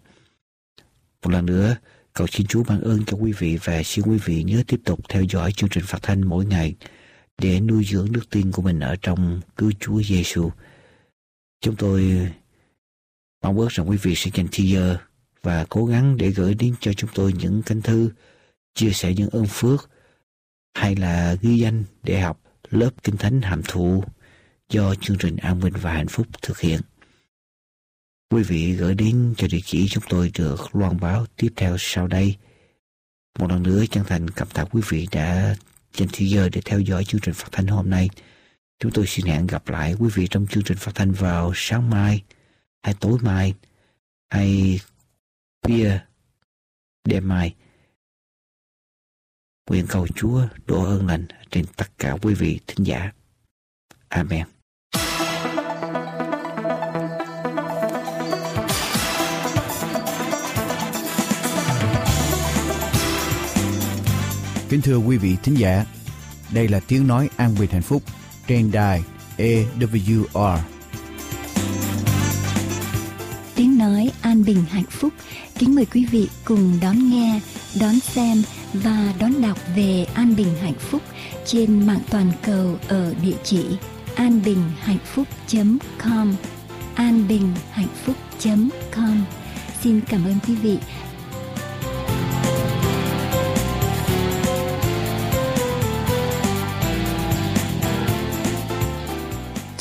Một 1.24 1.32
lần 1.32 1.46
nữa, 1.46 1.76
cầu 2.14 2.28
xin 2.28 2.48
Chúa 2.48 2.64
ban 2.64 2.82
ơn 2.82 3.06
cho 3.06 3.18
quý 3.18 3.32
vị 3.32 3.58
và 3.64 3.84
xin 3.84 4.06
quý 4.06 4.18
vị 4.26 4.44
nhớ 4.44 4.64
tiếp 4.68 4.82
tục 4.86 5.00
theo 5.10 5.24
dõi 5.24 5.52
chương 5.52 5.70
trình 5.70 5.84
phát 5.88 6.00
thanh 6.02 6.22
mỗi 6.22 6.46
ngày 6.46 6.76
để 7.38 7.60
nuôi 7.60 7.84
dưỡng 7.84 8.12
đức 8.12 8.30
tin 8.30 8.52
của 8.52 8.62
mình 8.62 8.80
ở 8.80 8.96
trong 9.02 9.42
cứu 9.58 9.72
Chúa 9.80 10.02
Giêsu. 10.02 10.50
Chúng 11.62 11.76
tôi 11.76 12.30
mong 13.44 13.58
ước 13.58 13.72
rằng 13.72 13.90
quý 13.90 13.98
vị 13.98 14.16
sẽ 14.16 14.32
dành 14.34 14.48
thời 14.52 14.70
giờ 14.70 14.98
và 15.42 15.66
cố 15.70 15.86
gắng 15.86 16.18
để 16.18 16.30
gửi 16.30 16.54
đến 16.54 16.76
cho 16.80 16.94
chúng 16.94 17.10
tôi 17.14 17.34
những 17.34 17.62
cánh 17.66 17.82
thư 17.82 18.10
chia 18.76 18.92
sẻ 18.92 19.14
những 19.14 19.30
ơn 19.30 19.46
phước 19.50 19.90
hay 20.74 20.96
là 20.96 21.36
ghi 21.42 21.58
danh 21.58 21.84
để 22.04 22.20
học 22.20 22.45
lớp 22.70 22.90
kinh 23.04 23.18
thánh 23.18 23.42
hàm 23.42 23.62
thụ 23.68 24.04
do 24.70 24.96
chương 24.96 25.18
trình 25.18 25.38
An 25.38 25.60
Bình 25.60 25.74
và 25.82 25.94
Hạnh 25.94 26.08
Phúc 26.08 26.28
thực 26.42 26.60
hiện. 26.60 26.82
Quý 28.30 28.44
vị 28.44 28.74
gửi 28.74 28.96
đến 28.96 29.34
cho 29.38 29.48
địa 29.52 29.60
chỉ 29.66 29.88
chúng 29.90 30.04
tôi 30.10 30.32
được 30.38 30.76
loan 30.76 31.00
báo 31.00 31.26
tiếp 31.36 31.54
theo 31.56 31.76
sau 31.80 32.08
đây. 32.08 32.36
Một 33.40 33.52
lần 33.52 33.64
nữa 33.64 33.84
chân 33.92 34.04
thành 34.08 34.30
cảm 34.30 34.48
tạ 34.48 34.66
quý 34.72 34.82
vị 34.90 35.08
đã 35.12 35.56
dành 35.94 36.10
thời 36.14 36.30
giờ 36.30 36.50
để 36.50 36.62
theo 36.66 36.80
dõi 36.80 37.06
chương 37.06 37.22
trình 37.22 37.34
phát 37.34 37.48
thanh 37.52 37.68
hôm 37.68 37.90
nay. 37.90 38.10
Chúng 38.80 38.92
tôi 38.92 39.06
xin 39.08 39.26
hẹn 39.26 39.48
gặp 39.48 39.70
lại 39.70 39.96
quý 40.00 40.10
vị 40.14 40.28
trong 40.30 40.48
chương 40.48 40.64
trình 40.64 40.78
phát 40.78 40.92
thanh 40.96 41.12
vào 41.12 41.52
sáng 41.56 41.90
mai, 41.90 42.24
hay 42.84 42.96
tối 43.00 43.18
mai, 43.22 43.54
hay 44.30 44.80
khuya 45.64 46.00
đêm 47.04 47.28
mai. 47.28 47.56
Nguyện 49.70 49.86
cầu 49.88 50.08
Chúa 50.16 50.42
đổ 50.66 50.84
ơn 50.84 51.08
lành 51.08 51.26
trên 51.52 51.66
tất 51.76 51.86
cả 51.98 52.16
quý 52.22 52.34
vị 52.34 52.60
thính 52.68 52.88
giả. 52.88 53.12
Amen. 54.10 54.46
Kính 64.70 64.82
thưa 64.82 64.98
quý 64.98 65.18
vị 65.18 65.36
thính 65.44 65.56
giả, 65.58 65.86
đây 66.54 66.68
là 66.68 66.80
tiếng 66.88 67.08
nói 67.08 67.30
an 67.36 67.56
bình 67.60 67.70
hạnh 67.72 67.82
phúc 67.82 68.04
trên 68.48 68.72
đài 68.72 69.04
AWR. 69.38 70.60
Nói 73.86 74.12
an 74.22 74.46
bình 74.46 74.64
hạnh 74.70 74.90
phúc, 74.90 75.14
kính 75.60 75.76
mời 75.76 75.86
quý 75.86 76.06
vị 76.06 76.30
cùng 76.46 76.78
đón 76.82 77.10
nghe, 77.10 77.40
đón 77.80 78.00
xem 78.00 78.44
và 78.74 79.14
đón 79.20 79.42
đọc 79.42 79.60
về 79.76 80.06
an 80.14 80.36
bình 80.36 80.56
hạnh 80.62 80.80
phúc 80.80 81.02
trên 81.46 81.88
mạng 81.88 82.00
toàn 82.10 82.32
cầu 82.44 82.78
ở 82.88 83.14
địa 83.24 83.38
chỉ 83.44 83.66
anbinhhạnhphúc.com 84.16 86.36
anbinhhạnhphúc.com 86.96 89.24
Xin 89.84 90.02
cảm 90.02 90.26
ơn 90.26 90.36
quý 90.48 90.56
vị 90.56 90.78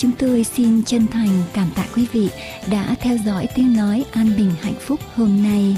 Chúng 0.04 0.12
tôi 0.18 0.44
xin 0.44 0.82
chân 0.82 1.06
thành 1.06 1.42
cảm 1.52 1.70
tạ 1.74 1.86
quý 1.96 2.06
vị 2.12 2.28
đã 2.70 2.94
theo 3.00 3.16
dõi 3.24 3.46
tiếng 3.54 3.76
nói 3.76 4.04
an 4.12 4.32
bình 4.36 4.50
hạnh 4.60 4.74
phúc 4.80 5.00
hôm 5.14 5.42
nay. 5.42 5.76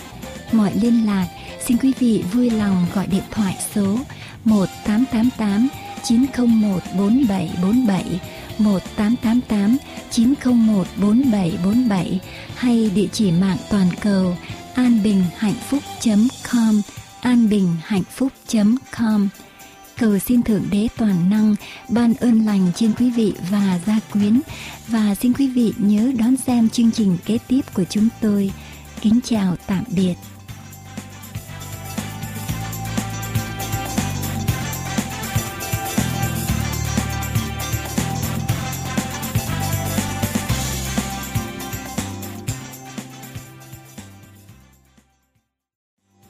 Mọi 0.53 0.73
liên 0.75 1.07
lạc, 1.07 1.27
xin 1.67 1.77
quý 1.77 1.93
vị 1.99 2.25
vui 2.33 2.51
lòng 2.51 2.87
gọi 2.95 3.07
điện 3.07 3.23
thoại 3.31 3.57
số 3.75 3.99
1888 4.45 5.69
901 6.05 6.83
4747 6.99 8.21
1888 8.59 9.77
901 10.11 10.87
4747 10.97 12.21
hay 12.57 12.91
địa 12.95 13.09
chỉ 13.13 13.33
mạng 13.33 13.59
toàn 13.71 13.89
cầu 14.01 14.37
an 14.75 15.03
bình 15.03 15.25
hạnh 15.37 15.61
phúc 15.69 15.83
.com, 16.53 16.83
an 17.21 17.49
bình 17.49 17.77
hạnh 17.85 18.05
phúc 18.11 18.33
.com 18.99 19.29
Cầu 19.99 20.19
xin 20.19 20.43
Thượng 20.43 20.65
Đế 20.71 20.89
Toàn 20.97 21.31
Năng 21.31 21.55
ban 21.89 22.15
ơn 22.15 22.47
lành 22.47 22.73
trên 22.75 22.93
quý 22.99 23.11
vị 23.11 23.33
và 23.51 23.81
gia 23.87 24.01
quyến 24.13 24.41
và 24.89 25.15
xin 25.15 25.33
quý 25.33 25.49
vị 25.49 25.73
nhớ 25.79 26.13
đón 26.19 26.37
xem 26.37 26.69
chương 26.69 26.91
trình 26.91 27.17
kế 27.25 27.39
tiếp 27.49 27.61
của 27.75 27.85
chúng 27.91 28.09
tôi. 28.21 28.53
Kính 29.01 29.21
chào 29.25 29.57
tạm 29.67 29.85
biệt. 29.97 30.15